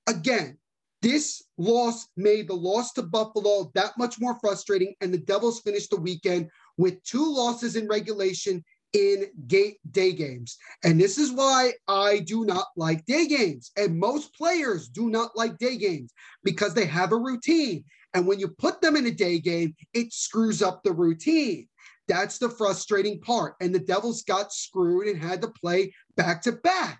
again, 0.07 0.57
this 1.01 1.43
loss 1.57 2.07
made 2.15 2.47
the 2.47 2.55
loss 2.55 2.93
to 2.93 3.03
Buffalo 3.03 3.71
that 3.75 3.97
much 3.97 4.19
more 4.19 4.37
frustrating, 4.39 4.95
and 5.01 5.13
the 5.13 5.17
Devils 5.17 5.61
finished 5.61 5.89
the 5.89 5.99
weekend 5.99 6.49
with 6.77 7.03
two 7.03 7.33
losses 7.33 7.75
in 7.75 7.87
regulation 7.87 8.63
in 8.93 9.25
day 9.47 9.75
games. 9.93 10.57
And 10.83 10.99
this 11.01 11.17
is 11.17 11.31
why 11.31 11.73
I 11.87 12.19
do 12.19 12.45
not 12.45 12.67
like 12.77 13.05
day 13.05 13.27
games. 13.27 13.71
And 13.75 13.99
most 13.99 14.33
players 14.35 14.87
do 14.87 15.09
not 15.09 15.35
like 15.35 15.57
day 15.57 15.77
games 15.77 16.13
because 16.43 16.73
they 16.73 16.85
have 16.85 17.11
a 17.11 17.17
routine. 17.17 17.83
And 18.13 18.27
when 18.27 18.39
you 18.39 18.47
put 18.47 18.81
them 18.81 18.95
in 18.95 19.05
a 19.07 19.11
day 19.11 19.39
game, 19.39 19.75
it 19.93 20.13
screws 20.13 20.61
up 20.61 20.83
the 20.83 20.91
routine. 20.91 21.67
That's 22.07 22.37
the 22.37 22.49
frustrating 22.49 23.21
part. 23.21 23.55
And 23.61 23.73
the 23.73 23.79
Devils 23.79 24.23
got 24.23 24.53
screwed 24.53 25.07
and 25.07 25.21
had 25.21 25.41
to 25.41 25.47
play 25.47 25.93
back 26.15 26.41
to 26.43 26.51
back 26.51 26.99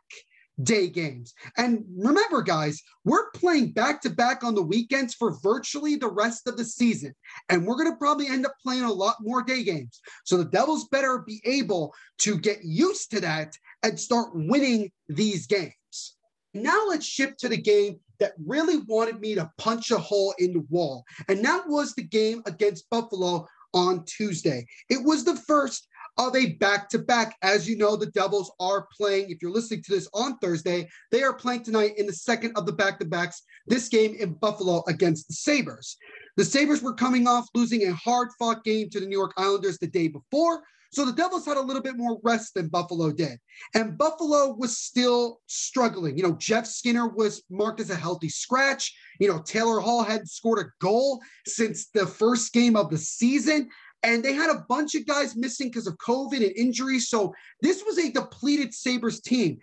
day 0.62 0.88
games. 0.88 1.34
And 1.58 1.84
remember, 1.97 2.41
guys, 2.41 2.82
we're 3.04 3.32
playing 3.32 3.71
back 3.71 4.02
to 4.02 4.10
back 4.10 4.43
on 4.43 4.56
the 4.56 4.62
weekends 4.62 5.13
for 5.13 5.38
virtually 5.41 5.95
the 5.95 6.12
rest 6.12 6.47
of 6.47 6.58
the 6.58 6.65
season. 6.65 7.13
And 7.49 7.65
we're 7.65 7.76
going 7.76 7.91
to 7.91 7.97
probably 7.97 8.28
end 8.28 8.45
up 8.45 8.56
playing 8.62 8.84
a 8.84 8.93
lot 8.93 9.15
more 9.19 9.43
day 9.43 9.63
games. 9.63 9.99
So 10.26 10.38
the 10.38 10.45
Devils 10.45 10.88
better 10.89 11.23
be 11.26 11.41
able 11.43 11.93
to 12.19 12.38
get 12.38 12.63
used 12.63 13.12
to 13.12 13.21
that 13.21 13.58
and 13.82 13.99
start 13.99 14.30
winning 14.34 14.91
these 15.10 15.47
games. 15.47 15.73
Now 16.54 16.86
let's 16.88 17.06
shift 17.06 17.39
to 17.39 17.49
the 17.49 17.58
game 17.58 17.99
that 18.24 18.34
really 18.46 18.78
wanted 18.88 19.20
me 19.20 19.36
to 19.36 19.52
punch 19.58 19.92
a 19.92 19.98
hole 19.98 20.34
in 20.40 20.54
the 20.54 20.66
wall. 20.70 21.04
And 21.28 21.44
that 21.44 21.68
was 21.68 21.94
the 21.94 22.04
game 22.04 22.42
against 22.46 22.90
Buffalo 22.90 23.46
on 23.74 24.06
Tuesday. 24.06 24.66
It 24.90 25.04
was 25.04 25.26
the 25.26 25.36
first 25.36 25.90
of 26.18 26.34
a 26.34 26.54
back 26.54 26.88
to 26.90 27.00
back. 27.00 27.36
As 27.42 27.68
you 27.68 27.76
know, 27.76 27.98
the 27.98 28.12
Devils 28.12 28.50
are 28.62 28.88
playing, 28.96 29.30
if 29.30 29.42
you're 29.42 29.52
listening 29.52 29.84
to 29.84 29.92
this 29.94 30.08
on 30.14 30.38
Thursday, 30.38 30.88
they 31.12 31.22
are 31.22 31.34
playing 31.34 31.64
tonight 31.64 31.98
in 31.98 32.08
the 32.08 32.14
second 32.14 32.56
of 32.56 32.66
the 32.66 32.72
back 32.72 32.98
to 33.00 33.06
backs, 33.06 33.42
this 33.68 33.90
game 33.90 34.16
in 34.18 34.36
Buffalo 34.36 34.84
against 34.88 35.28
the 35.28 35.34
Sabres. 35.34 35.98
The 36.38 36.46
Sabres 36.46 36.82
were 36.82 36.94
coming 36.94 37.28
off 37.28 37.50
losing 37.54 37.86
a 37.88 37.94
hard 37.94 38.30
fought 38.40 38.64
game 38.64 38.90
to 38.92 39.02
the 39.02 39.06
New 39.06 39.18
York 39.18 39.34
Islanders 39.36 39.80
the 39.80 39.88
day 39.88 40.08
before. 40.08 40.64
So 40.93 41.06
the 41.06 41.12
Devils 41.12 41.45
had 41.45 41.58
a 41.58 41.62
little 41.62 41.82
bit 41.82 41.97
more 41.97 42.19
rest 42.23 42.53
than 42.53 42.67
Buffalo 42.67 43.12
did. 43.12 43.39
And 43.73 43.97
Buffalo 43.97 44.53
was 44.53 44.77
still 44.77 45.39
struggling. 45.47 46.17
You 46.17 46.23
know, 46.23 46.34
Jeff 46.34 46.67
Skinner 46.67 47.08
was 47.08 47.43
marked 47.49 47.79
as 47.79 47.89
a 47.89 47.95
healthy 47.95 48.29
scratch. 48.29 48.95
You 49.19 49.27
know, 49.27 49.41
Taylor 49.41 49.79
Hall 49.79 50.03
had 50.03 50.27
scored 50.27 50.60
a 50.60 50.69
goal 50.79 51.19
since 51.47 51.88
the 51.89 52.06
first 52.06 52.53
game 52.53 52.75
of 52.75 52.89
the 52.89 52.97
season. 52.97 53.69
And 54.03 54.21
they 54.21 54.34
had 54.34 54.49
a 54.49 54.65
bunch 54.67 54.95
of 54.95 55.08
guys 55.08 55.36
missing 55.36 55.69
because 55.69 55.88
of 55.88 55.97
COVID 55.97 56.45
and 56.45 56.56
injuries. 56.58 57.08
So 57.08 57.34
this 57.62 57.84
was 57.86 57.97
a 57.97 58.12
depleted 58.12 58.73
Sabres 58.73 59.21
team. 59.21 59.60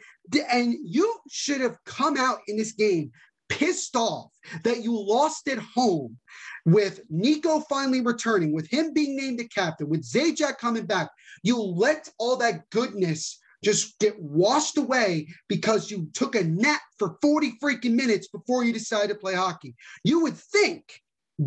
And 0.51 0.75
you 0.83 1.15
should 1.31 1.61
have 1.61 1.77
come 1.85 2.17
out 2.17 2.39
in 2.49 2.57
this 2.57 2.73
game 2.73 3.13
pissed 3.51 3.97
off 3.97 4.31
that 4.65 4.83
you 4.83 4.99
lost 4.99 5.47
at 5.49 5.59
home 5.59 6.17
with 6.65 7.01
Nico 7.11 7.61
finally 7.61 8.01
returning, 8.01 8.53
with 8.53 8.69
him 8.71 8.95
being 8.95 9.17
named 9.17 9.39
the 9.39 9.49
captain, 9.49 9.89
with 9.89 10.11
Zajac 10.11 10.59
coming 10.59 10.87
back. 10.87 11.11
You 11.43 11.61
let 11.61 12.09
all 12.19 12.37
that 12.37 12.71
goodness 12.71 13.39
just 13.63 13.99
get 13.99 14.19
washed 14.19 14.79
away 14.79 15.27
because 15.49 15.91
you 15.91 16.09
took 16.15 16.35
a 16.35 16.45
nap 16.45 16.81
for 16.99 17.19
40 17.21 17.59
freaking 17.63 17.95
minutes 17.95 18.29
before 18.29 18.65
you 18.65 18.73
decided 18.73 19.09
to 19.09 19.15
play 19.19 19.35
hockey. 19.35 19.75
You 20.03 20.21
would 20.23 20.37
think 20.37 20.85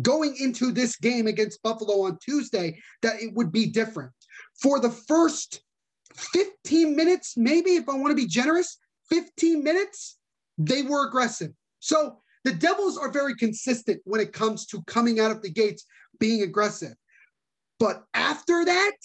going 0.02 0.36
into 0.38 0.72
this 0.72 0.96
game 0.96 1.26
against 1.26 1.62
Buffalo 1.62 2.02
on 2.02 2.18
Tuesday 2.18 2.78
that 3.02 3.20
it 3.20 3.32
would 3.34 3.50
be 3.52 3.66
different. 3.66 4.12
For 4.60 4.78
the 4.80 4.90
first 4.90 5.62
15 6.14 6.94
minutes, 6.94 7.34
maybe 7.36 7.70
if 7.70 7.88
I 7.88 7.94
want 7.94 8.10
to 8.10 8.22
be 8.22 8.26
generous, 8.26 8.78
15 9.10 9.62
minutes, 9.62 10.18
they 10.58 10.82
were 10.82 11.08
aggressive. 11.08 11.52
So 11.84 12.20
the 12.44 12.52
Devils 12.52 12.96
are 12.96 13.12
very 13.12 13.34
consistent 13.34 14.00
when 14.04 14.18
it 14.18 14.32
comes 14.32 14.64
to 14.68 14.82
coming 14.84 15.20
out 15.20 15.30
of 15.30 15.42
the 15.42 15.50
gates 15.50 15.84
being 16.18 16.40
aggressive. 16.40 16.94
But 17.78 18.04
after 18.14 18.64
that, 18.64 18.96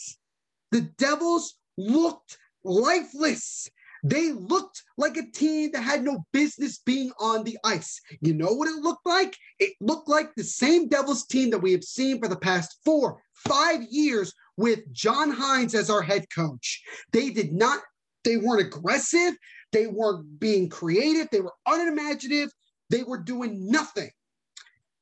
the 0.72 0.82
Devils 0.98 1.56
looked 1.78 2.38
lifeless. 2.64 3.70
They 4.06 4.32
looked 4.32 4.82
like 4.98 5.18
a 5.18 5.30
team 5.30 5.72
that 5.74 5.82
had 5.82 6.06
no 6.06 6.26
business 6.32 6.78
being 6.78 7.12
on 7.20 7.44
the 7.44 7.58
ice. 7.66 8.00
You 8.22 8.34
know 8.34 8.54
what 8.54 8.70
it 8.70 8.82
looked 8.82 9.06
like? 9.06 9.36
It 9.60 9.74
looked 9.82 10.08
like 10.08 10.34
the 10.36 10.44
same 10.46 10.88
Devils 10.88 11.26
team 11.26 11.50
that 11.50 11.60
we 11.60 11.74
have 11.74 11.84
seen 11.84 12.22
for 12.22 12.30
the 12.30 12.38
past 12.38 12.78
four, 12.86 13.22
five 13.34 13.84
years 13.90 14.34
with 14.56 14.90
John 14.94 15.36
Hynes 15.36 15.76
as 15.76 15.90
our 15.90 16.02
head 16.02 16.28
coach. 16.34 16.82
They 17.12 17.30
did 17.30 17.52
not, 17.52 17.82
they 18.24 18.38
weren't 18.38 18.62
aggressive. 18.62 19.34
They 19.74 19.88
weren't 19.88 20.40
being 20.40 20.70
creative. 20.70 21.28
They 21.30 21.42
were 21.42 21.54
unimaginative. 21.68 22.52
They 22.90 23.04
were 23.04 23.18
doing 23.18 23.70
nothing. 23.70 24.10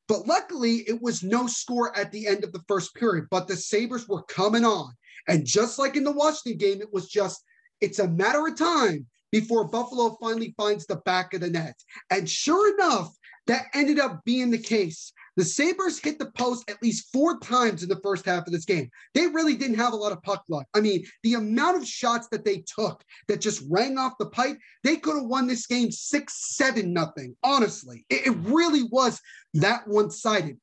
But 0.07 0.25
luckily, 0.25 0.83
it 0.87 1.01
was 1.01 1.23
no 1.23 1.47
score 1.47 1.95
at 1.97 2.11
the 2.11 2.27
end 2.27 2.43
of 2.43 2.53
the 2.53 2.63
first 2.67 2.95
period. 2.95 3.25
But 3.29 3.47
the 3.47 3.55
Sabres 3.55 4.07
were 4.07 4.23
coming 4.23 4.63
on. 4.63 4.93
And 5.27 5.45
just 5.45 5.77
like 5.77 5.95
in 5.95 6.03
the 6.03 6.11
Washington 6.11 6.57
game, 6.57 6.81
it 6.81 6.93
was 6.93 7.09
just 7.09 7.43
it's 7.81 7.99
a 7.99 8.07
matter 8.07 8.47
of 8.47 8.57
time 8.57 9.05
before 9.31 9.67
Buffalo 9.67 10.17
finally 10.21 10.53
finds 10.57 10.85
the 10.85 10.95
back 10.97 11.33
of 11.33 11.41
the 11.41 11.49
net. 11.49 11.75
And 12.09 12.29
sure 12.29 12.73
enough, 12.73 13.13
that 13.47 13.65
ended 13.73 13.99
up 13.99 14.23
being 14.25 14.51
the 14.51 14.57
case. 14.57 15.11
The 15.37 15.45
Sabres 15.45 15.99
hit 15.99 16.17
the 16.17 16.31
post 16.31 16.69
at 16.69 16.81
least 16.81 17.13
four 17.13 17.39
times 17.39 17.83
in 17.83 17.89
the 17.89 18.01
first 18.03 18.25
half 18.25 18.47
of 18.47 18.51
this 18.51 18.65
game. 18.65 18.89
They 19.13 19.27
really 19.27 19.55
didn't 19.55 19.77
have 19.77 19.93
a 19.93 19.95
lot 19.95 20.11
of 20.11 20.23
puck 20.23 20.43
luck. 20.49 20.65
I 20.73 20.81
mean, 20.81 21.05
the 21.21 21.35
amount 21.35 21.77
of 21.77 21.87
shots 21.87 22.27
that 22.31 22.43
they 22.43 22.63
took 22.75 23.03
that 23.27 23.39
just 23.39 23.63
rang 23.69 23.99
off 23.99 24.17
the 24.17 24.25
pipe, 24.25 24.57
they 24.83 24.97
could 24.97 25.15
have 25.15 25.25
won 25.25 25.45
this 25.45 25.67
game 25.67 25.91
six, 25.91 26.55
seven, 26.55 26.91
nothing. 26.91 27.37
Honestly, 27.43 28.03
it, 28.09 28.27
it 28.27 28.37
really 28.41 28.83
was 28.83 29.21
that 29.53 29.87
one 29.87 30.09
sided. 30.09 30.57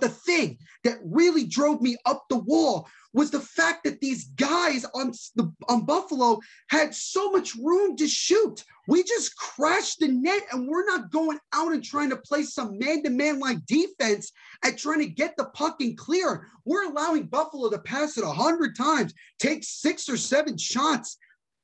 The 0.00 0.08
thing 0.08 0.58
that 0.82 0.98
really 1.04 1.44
drove 1.44 1.80
me 1.80 1.96
up 2.04 2.24
the 2.28 2.38
wall 2.38 2.88
was 3.12 3.30
the 3.30 3.40
fact 3.40 3.84
that 3.84 4.00
these 4.00 4.24
guys 4.30 4.84
on 4.92 5.12
the 5.36 5.52
on 5.68 5.86
Buffalo 5.86 6.40
had 6.68 6.94
so 6.94 7.30
much 7.30 7.54
room 7.54 7.96
to 7.96 8.08
shoot. 8.08 8.64
We 8.88 9.04
just 9.04 9.36
crashed 9.36 10.00
the 10.00 10.08
net 10.08 10.42
and 10.52 10.68
we're 10.68 10.84
not 10.84 11.12
going 11.12 11.38
out 11.52 11.72
and 11.72 11.82
trying 11.82 12.10
to 12.10 12.16
play 12.16 12.42
some 12.42 12.76
man-to-man 12.78 13.38
like 13.38 13.64
defense 13.66 14.32
at 14.64 14.76
trying 14.76 14.98
to 14.98 15.06
get 15.06 15.36
the 15.36 15.46
puck 15.46 15.76
and 15.80 15.96
clear. 15.96 16.48
We're 16.64 16.90
allowing 16.90 17.26
Buffalo 17.26 17.70
to 17.70 17.78
pass 17.78 18.18
it 18.18 18.24
a 18.24 18.32
hundred 18.32 18.76
times, 18.76 19.14
take 19.38 19.62
six 19.62 20.08
or 20.08 20.16
seven 20.16 20.58
shots. 20.58 21.16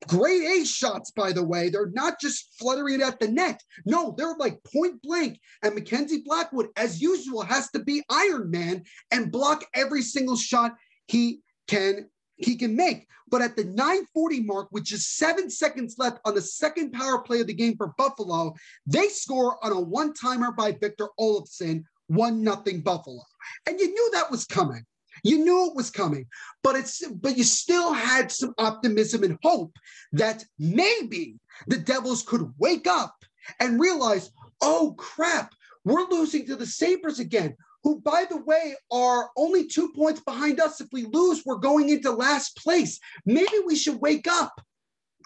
Great 0.08 0.42
A 0.44 0.64
shots, 0.64 1.10
by 1.10 1.32
the 1.32 1.44
way. 1.44 1.68
They're 1.68 1.90
not 1.92 2.20
just 2.20 2.54
fluttering 2.58 3.02
at 3.02 3.20
the 3.20 3.28
net. 3.28 3.62
No, 3.84 4.14
they're 4.16 4.34
like 4.38 4.62
point 4.64 5.02
blank. 5.02 5.38
And 5.62 5.74
Mackenzie 5.74 6.22
Blackwood, 6.24 6.68
as 6.76 7.02
usual, 7.02 7.42
has 7.42 7.70
to 7.72 7.80
be 7.80 8.02
Iron 8.10 8.50
Man 8.50 8.84
and 9.10 9.30
block 9.30 9.64
every 9.74 10.02
single 10.02 10.36
shot 10.36 10.74
he 11.06 11.40
can 11.68 12.08
he 12.36 12.56
can 12.56 12.74
make. 12.74 13.06
But 13.28 13.42
at 13.42 13.54
the 13.56 13.64
940 13.64 14.40
mark, 14.42 14.68
which 14.70 14.92
is 14.92 15.06
seven 15.06 15.50
seconds 15.50 15.96
left 15.98 16.18
on 16.24 16.34
the 16.34 16.40
second 16.40 16.92
power 16.92 17.20
play 17.20 17.40
of 17.42 17.46
the 17.46 17.54
game 17.54 17.76
for 17.76 17.92
Buffalo, 17.98 18.54
they 18.86 19.08
score 19.08 19.64
on 19.64 19.72
a 19.72 19.80
one-timer 19.80 20.52
by 20.52 20.72
Victor 20.72 21.08
Olofsson, 21.18 21.84
one 22.08 22.42
nothing 22.42 22.80
Buffalo. 22.80 23.22
And 23.68 23.78
you 23.78 23.88
knew 23.88 24.10
that 24.14 24.30
was 24.30 24.46
coming. 24.46 24.84
You 25.22 25.38
knew 25.44 25.66
it 25.66 25.76
was 25.76 25.90
coming, 25.90 26.26
but 26.62 26.76
it's 26.76 27.06
but 27.06 27.36
you 27.36 27.44
still 27.44 27.92
had 27.92 28.30
some 28.30 28.54
optimism 28.58 29.22
and 29.22 29.38
hope 29.42 29.76
that 30.12 30.44
maybe 30.58 31.36
the 31.66 31.78
Devils 31.78 32.22
could 32.22 32.52
wake 32.58 32.86
up 32.86 33.14
and 33.58 33.80
realize, 33.80 34.30
oh 34.60 34.94
crap, 34.98 35.52
we're 35.84 36.08
losing 36.08 36.46
to 36.46 36.56
the 36.56 36.66
Sabres 36.66 37.18
again 37.18 37.56
who, 37.82 38.00
by 38.00 38.26
the 38.28 38.36
way, 38.42 38.74
are 38.90 39.30
only 39.36 39.66
two 39.66 39.90
points 39.92 40.20
behind 40.20 40.60
us. 40.60 40.80
If 40.80 40.88
we 40.92 41.06
lose, 41.06 41.44
we're 41.44 41.56
going 41.56 41.88
into 41.88 42.10
last 42.10 42.56
place. 42.56 42.98
Maybe 43.24 43.58
we 43.64 43.76
should 43.76 44.00
wake 44.00 44.26
up. 44.28 44.60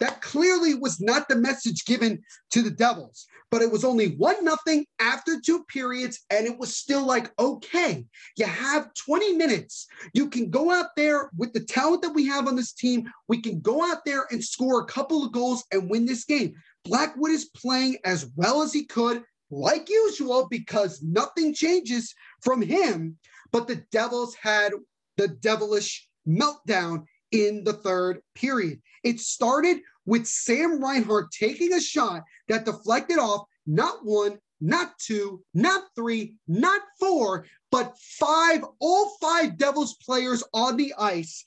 That 0.01 0.21
clearly 0.21 0.75
was 0.75 1.01
not 1.01 1.29
the 1.29 1.37
message 1.37 1.85
given 1.85 2.23
to 2.51 2.63
the 2.63 2.71
Devils, 2.71 3.27
but 3.51 3.63
it 3.63 3.71
was 3.71 3.85
only 3.85 4.17
one 4.17 4.45
nothing 4.45 4.87
after 5.01 5.41
two 5.41 5.65
periods, 5.65 6.21
and 6.31 6.47
it 6.47 6.59
was 6.59 6.77
still 6.77 7.05
like, 7.07 7.31
okay, 7.39 8.05
you 8.37 8.47
have 8.47 8.93
20 8.95 9.37
minutes. 9.37 9.87
You 10.13 10.29
can 10.29 10.51
go 10.51 10.71
out 10.71 10.97
there 10.97 11.31
with 11.37 11.53
the 11.53 11.61
talent 11.61 12.03
that 12.03 12.15
we 12.15 12.27
have 12.27 12.49
on 12.49 12.57
this 12.57 12.73
team. 12.73 13.09
We 13.29 13.41
can 13.41 13.61
go 13.61 13.89
out 13.89 14.05
there 14.05 14.27
and 14.31 14.43
score 14.43 14.81
a 14.81 14.87
couple 14.87 15.25
of 15.25 15.33
goals 15.33 15.65
and 15.73 15.89
win 15.89 16.07
this 16.07 16.25
game. 16.25 16.55
Blackwood 16.85 17.31
is 17.31 17.51
playing 17.57 17.99
as 18.05 18.31
well 18.37 18.63
as 18.63 18.73
he 18.73 18.85
could 18.85 19.23
like 19.51 19.89
usual, 19.89 20.49
because 20.51 21.03
nothing 21.03 21.55
changes 21.55 22.15
from 22.43 22.61
him. 22.61 23.17
But 23.53 23.69
the 23.69 23.85
Devils 23.93 24.35
had 24.35 24.73
the 25.17 25.29
devilish 25.29 26.09
meltdown 26.27 27.05
in 27.35 27.65
the 27.65 27.73
third 27.73 28.23
period. 28.37 28.81
It 29.03 29.19
started 29.19 29.81
with 30.07 30.27
Sam 30.27 30.83
Reinhart 30.83 31.33
taking 31.33 31.73
a 31.73 31.81
shot 31.81 32.23
that 32.49 32.65
deflected 32.65 33.19
off 33.19 33.47
not 33.67 34.05
one, 34.05 34.39
not 34.61 34.97
two, 34.99 35.43
not 35.53 35.83
three, 35.97 36.37
not 36.47 36.81
four, 37.01 37.47
but 37.73 37.99
five, 37.99 38.65
all 38.79 39.17
five 39.21 39.59
Devils 39.59 39.97
players 39.97 40.45
on 40.55 40.77
the 40.77 40.95
ice 40.97 41.45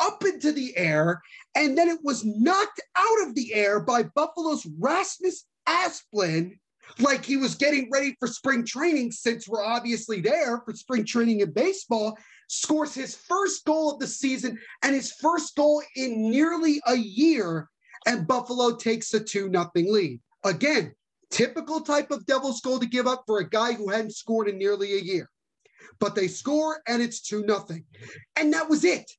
up 0.00 0.24
into 0.24 0.50
the 0.50 0.76
air. 0.76 1.22
And 1.54 1.78
then 1.78 1.88
it 1.88 2.00
was 2.02 2.24
knocked 2.24 2.80
out 2.96 3.28
of 3.28 3.36
the 3.36 3.54
air 3.54 3.78
by 3.78 4.02
Buffalo's 4.02 4.66
Rasmus 4.78 5.44
Asplund, 5.68 6.58
like 6.98 7.24
he 7.24 7.36
was 7.36 7.54
getting 7.54 7.88
ready 7.92 8.16
for 8.18 8.26
spring 8.26 8.64
training, 8.64 9.12
since 9.12 9.48
we're 9.48 9.64
obviously 9.64 10.20
there 10.20 10.60
for 10.64 10.74
spring 10.74 11.04
training 11.04 11.40
in 11.40 11.52
baseball. 11.52 12.18
Scores 12.48 12.94
his 12.94 13.14
first 13.14 13.64
goal 13.64 13.92
of 13.92 14.00
the 14.00 14.06
season 14.06 14.58
and 14.82 14.94
his 14.94 15.12
first 15.12 15.54
goal 15.54 15.82
in 15.96 16.30
nearly 16.30 16.80
a 16.86 16.96
year. 16.96 17.68
And 18.06 18.26
Buffalo 18.26 18.76
takes 18.76 19.12
a 19.12 19.20
2 19.20 19.50
0 19.50 19.70
lead. 19.74 20.20
Again, 20.44 20.94
typical 21.30 21.80
type 21.80 22.10
of 22.10 22.24
Devils 22.26 22.60
goal 22.60 22.78
to 22.78 22.86
give 22.86 23.06
up 23.06 23.24
for 23.26 23.40
a 23.40 23.48
guy 23.48 23.72
who 23.74 23.90
hadn't 23.90 24.14
scored 24.14 24.48
in 24.48 24.56
nearly 24.56 24.94
a 24.94 25.00
year. 25.00 25.28
But 26.00 26.14
they 26.14 26.28
score 26.28 26.80
and 26.86 27.02
it's 27.02 27.20
2 27.20 27.44
nothing, 27.44 27.84
And 28.36 28.52
that 28.52 28.68
was 28.68 28.84
it. 28.84 29.10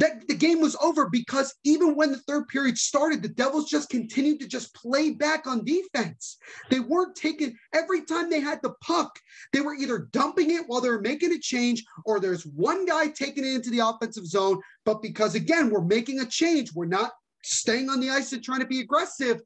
That 0.00 0.26
the 0.26 0.34
game 0.34 0.60
was 0.60 0.76
over 0.82 1.08
because 1.08 1.54
even 1.62 1.94
when 1.94 2.10
the 2.10 2.18
third 2.18 2.48
period 2.48 2.76
started, 2.76 3.22
the 3.22 3.28
Devils 3.28 3.70
just 3.70 3.90
continued 3.90 4.40
to 4.40 4.48
just 4.48 4.74
play 4.74 5.10
back 5.10 5.46
on 5.46 5.64
defense. 5.64 6.36
They 6.68 6.80
weren't 6.80 7.14
taking 7.14 7.56
every 7.72 8.04
time 8.04 8.28
they 8.28 8.40
had 8.40 8.60
the 8.62 8.74
puck, 8.82 9.16
they 9.52 9.60
were 9.60 9.74
either 9.74 10.08
dumping 10.10 10.50
it 10.50 10.64
while 10.66 10.80
they 10.80 10.90
were 10.90 11.00
making 11.00 11.32
a 11.32 11.38
change, 11.38 11.84
or 12.04 12.18
there's 12.18 12.44
one 12.44 12.86
guy 12.86 13.06
taking 13.06 13.44
it 13.44 13.54
into 13.54 13.70
the 13.70 13.86
offensive 13.86 14.26
zone. 14.26 14.60
But 14.84 15.00
because 15.00 15.36
again, 15.36 15.70
we're 15.70 15.84
making 15.84 16.20
a 16.20 16.26
change, 16.26 16.74
we're 16.74 16.86
not 16.86 17.12
staying 17.44 17.88
on 17.88 18.00
the 18.00 18.10
ice 18.10 18.32
and 18.32 18.42
trying 18.42 18.60
to 18.60 18.66
be 18.66 18.80
aggressive. 18.80 19.40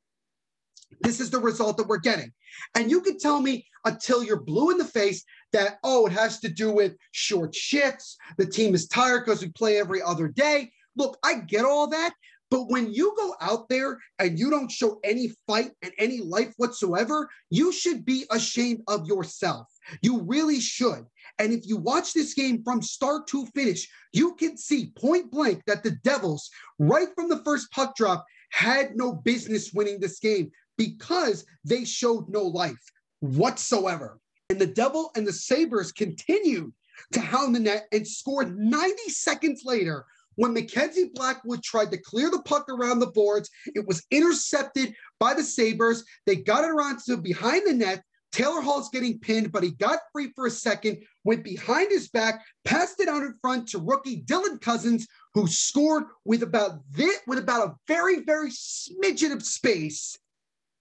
This 1.01 1.21
is 1.21 1.31
the 1.31 1.39
result 1.39 1.77
that 1.77 1.87
we're 1.87 1.99
getting. 1.99 2.33
And 2.75 2.91
you 2.91 3.01
can 3.01 3.19
tell 3.19 3.41
me 3.41 3.67
until 3.85 4.23
you're 4.23 4.41
blue 4.41 4.71
in 4.71 4.79
the 4.79 4.85
face 4.85 5.25
that, 5.53 5.79
oh, 5.85 6.07
it 6.07 6.13
has 6.13 6.41
to 6.41 6.49
do 6.49 6.73
with 6.73 6.97
short 7.13 7.55
shifts. 7.55 8.17
The 8.37 8.47
team 8.47 8.75
is 8.75 8.89
tired 8.89 9.25
because 9.25 9.43
we 9.43 9.49
play 9.51 9.79
every 9.79 10.03
other 10.03 10.29
day. 10.29 10.73
Look, 10.97 11.19
I 11.23 11.35
get 11.35 11.65
all 11.65 11.87
that. 11.89 12.13
But 12.51 12.71
when 12.71 12.93
you 12.93 13.15
go 13.17 13.35
out 13.41 13.69
there 13.69 13.99
and 14.19 14.39
you 14.39 14.51
don't 14.51 14.73
show 14.73 15.01
any 15.05 15.33
fight 15.47 15.73
and 15.83 15.93
any 15.99 16.21
life 16.21 16.55
whatsoever, 16.57 17.29
you 17.51 17.73
should 17.73 18.05
be 18.07 18.25
ashamed 18.31 18.83
of 18.89 19.07
yourself. 19.07 19.67
You 20.01 20.23
really 20.23 20.61
should. 20.61 21.05
And 21.39 21.53
if 21.53 21.67
you 21.67 21.77
watch 21.77 22.15
this 22.15 22.35
game 22.35 22.63
from 22.65 22.81
start 22.81 23.27
to 23.29 23.47
finish, 23.55 23.87
you 24.13 24.35
can 24.35 24.57
see 24.57 24.93
point 24.97 25.31
blank 25.31 25.63
that 25.67 25.83
the 25.83 25.93
Devils, 26.03 26.51
right 26.79 27.09
from 27.15 27.29
the 27.29 27.43
first 27.45 27.71
puck 27.71 27.95
drop, 27.95 28.25
had 28.51 28.97
no 28.97 29.13
business 29.13 29.73
winning 29.75 30.01
this 30.01 30.19
game 30.19 30.51
because 30.79 31.45
they 31.65 31.85
showed 31.85 32.31
no 32.31 32.43
life 32.43 32.81
whatsoever. 33.21 34.19
And 34.49 34.59
the 34.59 34.67
Devil 34.67 35.11
and 35.15 35.27
the 35.27 35.33
Sabres 35.33 35.93
continued 35.93 36.73
to 37.13 37.21
hound 37.21 37.55
the 37.55 37.61
net 37.61 37.87
and 37.93 38.09
scored 38.09 38.59
90 38.59 39.11
seconds 39.11 39.63
later 39.65 40.07
when 40.37 40.55
Mackenzie 40.55 41.11
Blackwood 41.15 41.63
tried 41.63 41.91
to 41.91 41.99
clear 41.99 42.31
the 42.31 42.43
puck 42.43 42.69
around 42.69 43.01
the 43.01 43.09
boards. 43.09 43.51
It 43.75 43.87
was 43.87 44.07
intercepted 44.11 44.95
by 45.19 45.35
the 45.35 45.43
Sabres. 45.43 46.05
They 46.27 46.37
got 46.37 46.65
it 46.65 46.71
around 46.71 47.01
to 47.07 47.17
behind 47.17 47.67
the 47.67 47.75
net. 47.75 48.03
Taylor 48.31 48.61
Hall's 48.61 48.91
getting 48.91 49.19
pinned, 49.19 49.51
but 49.53 49.65
he 49.65 49.73
got 49.73 50.01
free 50.13 50.31
for 50.37 50.47
a 50.47 50.51
second, 50.51 50.99
went 51.25 51.43
behind 51.43 51.91
his 51.91 52.09
back, 52.09 52.45
passed 52.65 53.01
it 53.01 53.09
out 53.09 53.23
in 53.23 53.35
front 53.41 53.69
to 53.69 53.79
rookie 53.79 54.23
Dylan 54.23 54.61
Cozens, 54.61 55.07
who 55.35 55.47
scored 55.47 56.05
with 56.25 56.43
about 56.43 56.81
this, 56.91 57.19
with 57.27 57.39
about 57.39 57.69
a 57.69 57.75
very, 57.89 58.21
very 58.21 58.51
smidgen 58.51 59.33
of 59.33 59.43
space. 59.43 60.17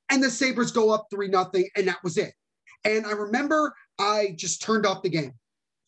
And 0.09 0.23
the 0.23 0.29
Sabres 0.29 0.71
go 0.71 0.89
up 0.89 1.07
3 1.11 1.27
nothing, 1.27 1.67
and 1.75 1.87
that 1.87 2.03
was 2.03 2.17
it. 2.17 2.33
And 2.85 3.05
I 3.05 3.11
remember 3.11 3.73
I 3.99 4.33
just 4.37 4.61
turned 4.61 4.85
off 4.85 5.03
the 5.03 5.09
game. 5.09 5.33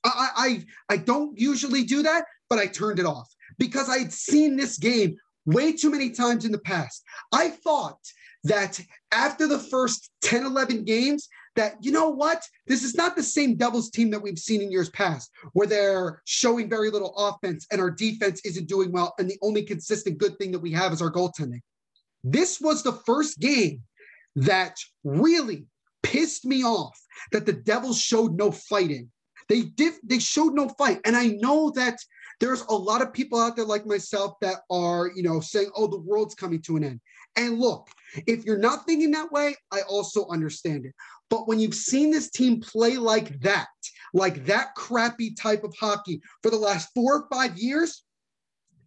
I, 0.03 0.29
I 0.35 0.93
I 0.93 0.97
don't 0.97 1.37
usually 1.37 1.83
do 1.83 2.03
that, 2.03 2.25
but 2.49 2.59
I 2.59 2.67
turned 2.67 2.99
it 2.99 3.05
off 3.05 3.33
because 3.57 3.89
I 3.89 3.99
had 3.99 4.13
seen 4.13 4.55
this 4.55 4.77
game 4.77 5.17
way 5.45 5.73
too 5.73 5.89
many 5.89 6.09
times 6.09 6.45
in 6.45 6.51
the 6.51 6.59
past. 6.59 7.03
I 7.33 7.49
thought 7.49 7.99
that 8.45 8.79
after 9.11 9.47
the 9.47 9.59
first 9.59 10.11
10, 10.21 10.45
11 10.45 10.85
games, 10.85 11.27
that, 11.55 11.75
you 11.81 11.91
know 11.91 12.09
what? 12.09 12.45
This 12.67 12.83
is 12.83 12.95
not 12.95 13.15
the 13.15 13.23
same 13.23 13.55
Devils 13.55 13.89
team 13.89 14.11
that 14.11 14.21
we've 14.21 14.39
seen 14.39 14.61
in 14.61 14.71
years 14.71 14.89
past, 14.91 15.29
where 15.53 15.67
they're 15.67 16.21
showing 16.25 16.69
very 16.69 16.89
little 16.89 17.13
offense 17.17 17.67
and 17.71 17.81
our 17.81 17.91
defense 17.91 18.39
isn't 18.45 18.69
doing 18.69 18.91
well. 18.91 19.13
And 19.19 19.29
the 19.29 19.37
only 19.41 19.63
consistent 19.63 20.19
good 20.19 20.37
thing 20.37 20.51
that 20.51 20.59
we 20.59 20.71
have 20.71 20.93
is 20.93 21.01
our 21.01 21.11
goaltending. 21.11 21.61
This 22.23 22.61
was 22.61 22.83
the 22.83 22.93
first 22.93 23.39
game 23.39 23.81
that 24.45 24.77
really 25.03 25.65
pissed 26.03 26.45
me 26.45 26.63
off 26.63 26.99
that 27.31 27.45
the 27.45 27.53
Devils 27.53 27.99
showed 27.99 28.35
no 28.35 28.51
fighting. 28.51 29.11
They 29.47 29.63
did 29.63 29.93
they 30.03 30.19
showed 30.19 30.53
no 30.53 30.69
fight. 30.69 30.99
And 31.05 31.15
I 31.15 31.27
know 31.27 31.71
that 31.71 31.99
there's 32.39 32.61
a 32.61 32.73
lot 32.73 33.01
of 33.01 33.11
people 33.11 33.39
out 33.39 33.55
there 33.55 33.65
like 33.65 33.85
myself 33.85 34.35
that 34.41 34.61
are, 34.69 35.11
you 35.13 35.23
know, 35.23 35.39
saying, 35.39 35.71
"Oh, 35.75 35.87
the 35.87 35.99
world's 35.99 36.35
coming 36.35 36.61
to 36.63 36.77
an 36.77 36.83
end." 36.83 37.01
And 37.35 37.59
look, 37.59 37.89
if 38.27 38.45
you're 38.45 38.57
not 38.57 38.85
thinking 38.85 39.11
that 39.11 39.31
way, 39.31 39.55
I 39.71 39.81
also 39.81 40.27
understand 40.27 40.85
it. 40.85 40.93
But 41.29 41.47
when 41.47 41.59
you've 41.59 41.75
seen 41.75 42.11
this 42.11 42.29
team 42.29 42.61
play 42.61 42.97
like 42.97 43.39
that, 43.41 43.67
like 44.13 44.45
that 44.45 44.73
crappy 44.75 45.31
type 45.31 45.63
of 45.63 45.75
hockey 45.79 46.21
for 46.41 46.49
the 46.49 46.57
last 46.57 46.89
4 46.95 47.15
or 47.15 47.27
5 47.31 47.57
years, 47.57 48.03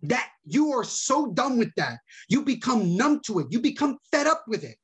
that 0.02 0.30
you 0.44 0.72
are 0.72 0.84
so 0.84 1.32
done 1.32 1.58
with 1.58 1.72
that. 1.76 1.98
You 2.28 2.42
become 2.42 2.96
numb 2.96 3.20
to 3.26 3.38
it. 3.40 3.46
You 3.50 3.60
become 3.60 3.98
fed 4.10 4.26
up 4.26 4.44
with 4.48 4.64
it 4.64 4.78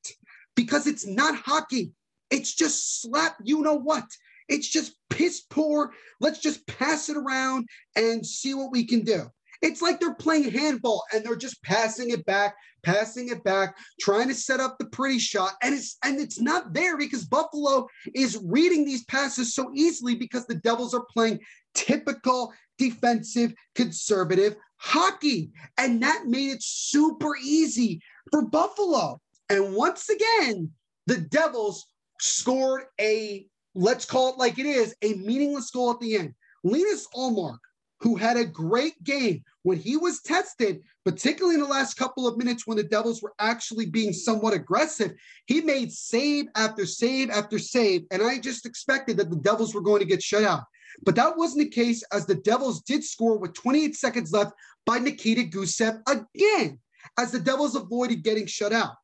because 0.59 0.89
it's 0.89 1.07
not 1.07 1.37
hockey. 1.37 1.93
It's 2.33 2.53
just 2.53 3.01
slap, 3.01 3.37
you 3.45 3.63
know 3.63 3.79
what? 3.79 4.03
It's 4.49 4.67
just 4.67 4.97
piss 5.09 5.43
poor. 5.43 5.93
Let's 6.19 6.41
just 6.41 6.67
pass 6.67 7.09
it 7.09 7.17
around 7.17 7.69
and 7.95 8.27
see 8.27 8.55
what 8.55 8.73
we 8.73 8.85
can 8.85 9.03
do. 9.03 9.27
It's 9.63 9.81
like 9.81 10.01
they're 10.01 10.17
playing 10.17 10.51
handball 10.51 11.05
and 11.15 11.25
they're 11.25 11.37
just 11.37 11.63
passing 11.63 12.11
it 12.11 12.27
back, 12.27 12.57
passing 12.83 13.29
it 13.29 13.45
back, 13.45 13.77
trying 14.01 14.27
to 14.27 14.35
set 14.35 14.59
up 14.59 14.79
the 14.79 14.87
pretty 14.87 15.21
shot. 15.21 15.53
And 15.63 15.77
it's 15.77 15.97
and 16.05 16.19
it's 16.19 16.41
not 16.41 16.73
there 16.75 16.99
because 16.99 17.25
Buffalo 17.25 17.87
is 18.13 18.43
reading 18.45 18.85
these 18.85 19.05
passes 19.05 19.55
so 19.55 19.71
easily 19.77 20.17
because 20.17 20.45
the 20.47 20.57
Devils 20.57 20.93
are 20.93 21.07
playing 21.15 21.39
typical 21.75 22.53
defensive 22.79 23.55
conservative 23.77 24.57
hockey. 24.79 25.53
And 25.77 26.03
that 26.03 26.27
made 26.27 26.51
it 26.51 26.65
super 26.65 27.37
easy 27.37 28.01
for 28.33 28.43
Buffalo. 28.43 29.21
And 29.51 29.75
once 29.75 30.09
again, 30.09 30.71
the 31.07 31.19
Devils 31.19 31.87
scored 32.21 32.85
a, 33.01 33.47
let's 33.75 34.05
call 34.05 34.33
it 34.33 34.39
like 34.39 34.59
it 34.59 34.67
is, 34.67 34.95
a 35.03 35.15
meaningless 35.15 35.71
goal 35.71 35.91
at 35.91 36.01
the 36.01 36.17
end. 36.17 36.35
Linus 36.65 37.07
Ullmark, 37.15 37.59
who 38.01 38.17
had 38.17 38.37
a 38.37 38.45
great 38.45 39.03
game 39.05 39.43
when 39.63 39.79
he 39.79 39.97
was 39.97 40.21
tested, 40.21 40.83
particularly 41.05 41.55
in 41.55 41.61
the 41.61 41.67
last 41.67 41.95
couple 41.95 42.27
of 42.27 42.37
minutes 42.37 42.67
when 42.67 42.77
the 42.77 42.83
Devils 42.83 43.23
were 43.23 43.35
actually 43.39 43.87
being 43.87 44.13
somewhat 44.13 44.55
aggressive, 44.55 45.15
he 45.47 45.61
made 45.61 45.93
save 45.93 46.47
after 46.55 46.87
save 46.87 47.31
after 47.31 47.59
save. 47.59 48.03
And 48.11 48.23
I 48.23 48.39
just 48.39 48.67
expected 48.67 49.17
that 49.17 49.31
the 49.31 49.37
Devils 49.37 49.75
were 49.75 49.81
going 49.81 50.01
to 50.01 50.07
get 50.07 50.23
shut 50.23 50.45
out. 50.45 50.65
But 51.05 51.17
that 51.17 51.37
wasn't 51.37 51.65
the 51.65 51.71
case 51.71 52.03
as 52.13 52.27
the 52.27 52.35
Devils 52.37 52.83
did 52.83 53.05
score 53.05 53.39
with 53.39 53.55
28 53.55 53.97
seconds 53.97 54.33
left 54.33 54.53
by 54.87 54.99
Nikita 54.99 55.43
Gusev 55.43 56.01
again, 56.09 56.79
as 57.19 57.31
the 57.31 57.41
Devils 57.41 57.77
avoided 57.77 58.23
getting 58.23 58.47
shut 58.47 58.73
out. 58.73 58.95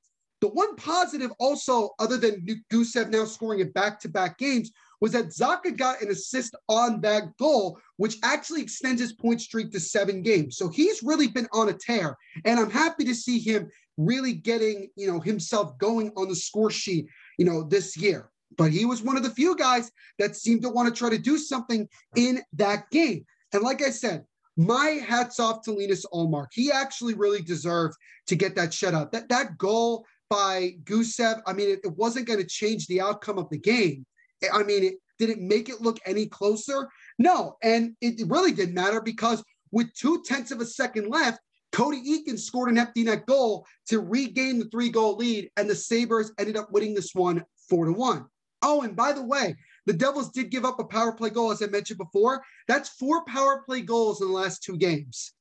The 0.45 0.51
one 0.51 0.77
positive 0.77 1.33
also, 1.39 1.93
other 1.99 2.19
than 2.19 2.45
Gusev 2.71 3.09
now 3.09 3.25
scoring 3.25 3.61
in 3.61 3.73
back-to-back 3.73 4.37
games, 4.37 4.73
was 5.01 5.13
that 5.13 5.29
Zacha 5.29 5.75
got 5.75 6.03
an 6.03 6.11
assist 6.11 6.55
on 6.69 7.01
that 7.01 7.35
goal, 7.39 7.81
which 7.97 8.19
actually 8.23 8.61
extends 8.61 9.01
his 9.01 9.15
point 9.15 9.41
streak 9.41 9.73
to 9.73 9.81
seven 9.81 10.21
games. 10.21 10.59
So 10.59 10.69
he's 10.69 11.03
really 11.03 11.29
been 11.29 11.49
on 11.55 11.71
a 11.71 11.73
tear. 11.73 12.19
And 12.45 12.61
I'm 12.61 12.69
happy 12.69 13.05
to 13.05 13.15
see 13.15 13.39
him 13.39 13.71
really 13.97 14.35
getting, 14.35 14.91
you 14.97 15.11
know, 15.11 15.19
himself 15.19 15.79
going 15.79 16.13
on 16.15 16.29
the 16.29 16.37
score 16.37 16.71
sheet, 16.71 17.07
you 17.39 17.47
know, 17.47 17.63
this 17.63 17.97
year. 17.97 18.29
But 18.59 18.71
he 18.71 18.85
was 18.85 19.01
one 19.01 19.17
of 19.17 19.23
the 19.23 19.31
few 19.31 19.57
guys 19.57 19.91
that 20.19 20.37
seemed 20.37 20.61
to 20.61 20.69
want 20.69 20.95
to 20.95 20.99
try 20.99 21.09
to 21.09 21.17
do 21.17 21.39
something 21.39 21.89
in 22.17 22.43
that 22.53 22.91
game. 22.91 23.25
And 23.55 23.63
like 23.63 23.81
I 23.81 23.89
said, 23.89 24.27
my 24.57 25.01
hats 25.09 25.41
off 25.41 25.63
to 25.63 25.73
Linus 25.73 26.05
Ullmark. 26.13 26.49
He 26.53 26.71
actually 26.71 27.15
really 27.15 27.41
deserved 27.41 27.97
to 28.27 28.37
get 28.37 28.55
that 28.57 28.71
shutout. 28.71 29.11
That 29.11 29.29
that 29.31 29.59
goal 29.59 30.07
by 30.31 30.77
Gusev, 30.85 31.41
I 31.47 31.53
mean, 31.53 31.71
it, 31.71 31.81
it 31.85 31.97
wasn't 31.97 32.27
going 32.27 32.41
to 32.41 32.47
change 32.47 32.87
the 32.87 33.01
outcome 33.01 33.39
of 33.39 33.49
the 33.51 33.59
game. 33.59 34.05
I 34.53 34.63
mean, 34.63 34.85
it, 34.85 34.95
did 35.19 35.31
it 35.31 35.41
make 35.41 35.69
it 35.69 35.81
look 35.81 35.99
any 36.07 36.27
closer? 36.27 36.89
No. 37.19 37.57
And 37.63 37.97
it 38.01 38.29
really 38.29 38.53
didn't 38.53 38.75
matter 38.75 39.01
because 39.01 39.43
with 39.71 39.93
two 39.95 40.23
tenths 40.25 40.51
of 40.51 40.61
a 40.61 40.67
second 40.67 41.09
left, 41.09 41.41
Cody 41.73 42.01
Eakin 42.03 42.39
scored 42.39 42.71
an 42.71 42.79
empty 42.79 43.03
net 43.03 43.27
goal 43.27 43.67
to 43.89 43.99
regain 43.99 44.61
the 44.61 44.67
three 44.67 44.91
goal 44.91 45.17
lead, 45.17 45.51
and 45.57 45.69
the 45.69 45.75
Sabres 45.75 46.33
ended 46.39 46.57
up 46.57 46.71
winning 46.71 46.95
this 46.95 47.11
one 47.15 47.45
four 47.69 47.87
to 47.87 47.93
one. 47.93 48.27
Oh, 48.63 48.83
and 48.83 48.95
by 48.95 49.13
the 49.13 49.25
way, 49.25 49.57
the 49.85 49.93
Devils 49.93 50.31
did 50.31 50.51
give 50.51 50.65
up 50.65 50.79
a 50.79 50.85
power 50.85 51.13
play 51.13 51.31
goal, 51.31 51.51
as 51.51 51.63
I 51.63 51.67
mentioned 51.67 51.99
before. 51.99 52.45
That's 52.69 52.91
four 52.91 53.25
power 53.25 53.63
play 53.67 53.81
goals 53.81 54.23
in 54.23 54.29
the 54.29 54.33
last 54.33 54.63
two 54.63 54.77
games. 54.77 55.33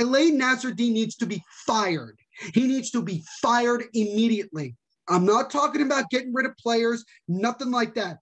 Alain 0.00 0.40
Nasreddine 0.40 0.92
needs 0.92 1.14
to 1.16 1.26
be 1.26 1.42
fired. 1.66 2.18
He 2.54 2.66
needs 2.66 2.90
to 2.92 3.02
be 3.02 3.24
fired 3.40 3.84
immediately. 3.94 4.76
I'm 5.08 5.24
not 5.24 5.50
talking 5.50 5.82
about 5.82 6.10
getting 6.10 6.32
rid 6.32 6.46
of 6.46 6.56
players, 6.56 7.04
nothing 7.28 7.70
like 7.70 7.94
that. 7.94 8.18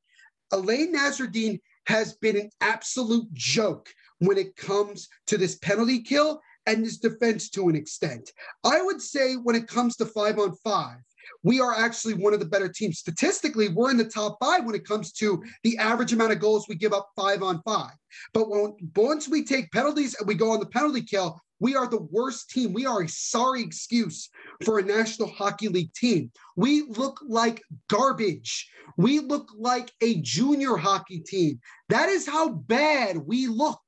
Alain 0.52 0.94
Nasreddine 0.94 1.60
has 1.86 2.14
been 2.14 2.36
an 2.36 2.50
absolute 2.60 3.32
joke 3.32 3.88
when 4.18 4.38
it 4.38 4.56
comes 4.56 5.08
to 5.26 5.36
this 5.36 5.56
penalty 5.56 6.02
kill 6.02 6.40
and 6.66 6.84
this 6.84 6.98
defense 6.98 7.50
to 7.50 7.68
an 7.68 7.76
extent. 7.76 8.30
I 8.64 8.82
would 8.82 9.00
say 9.00 9.34
when 9.34 9.56
it 9.56 9.68
comes 9.68 9.96
to 9.96 10.06
five 10.06 10.38
on 10.38 10.54
five, 10.62 10.98
we 11.42 11.60
are 11.60 11.74
actually 11.74 12.14
one 12.14 12.34
of 12.34 12.40
the 12.40 12.46
better 12.46 12.68
teams. 12.68 12.98
Statistically, 12.98 13.68
we're 13.68 13.90
in 13.90 13.96
the 13.96 14.04
top 14.04 14.38
five 14.40 14.64
when 14.64 14.74
it 14.74 14.86
comes 14.86 15.12
to 15.12 15.42
the 15.62 15.78
average 15.78 16.12
amount 16.12 16.32
of 16.32 16.40
goals 16.40 16.66
we 16.68 16.74
give 16.74 16.92
up 16.92 17.10
five 17.16 17.42
on 17.42 17.62
five. 17.62 17.92
But 18.34 18.48
when, 18.48 18.74
once 18.96 19.28
we 19.28 19.44
take 19.44 19.70
penalties 19.72 20.14
and 20.18 20.26
we 20.26 20.34
go 20.34 20.50
on 20.50 20.60
the 20.60 20.66
penalty 20.66 21.02
kill, 21.02 21.40
we 21.60 21.76
are 21.76 21.86
the 21.86 22.00
worst 22.10 22.50
team. 22.50 22.72
We 22.72 22.86
are 22.86 23.02
a 23.02 23.08
sorry 23.08 23.62
excuse 23.62 24.30
for 24.64 24.78
a 24.78 24.82
National 24.82 25.28
Hockey 25.28 25.68
League 25.68 25.92
team. 25.92 26.32
We 26.56 26.82
look 26.88 27.20
like 27.26 27.62
garbage. 27.88 28.70
We 28.96 29.20
look 29.20 29.50
like 29.56 29.92
a 30.00 30.20
junior 30.22 30.76
hockey 30.76 31.20
team. 31.20 31.60
That 31.90 32.08
is 32.08 32.26
how 32.26 32.48
bad 32.48 33.18
we 33.18 33.46
look. 33.46 33.80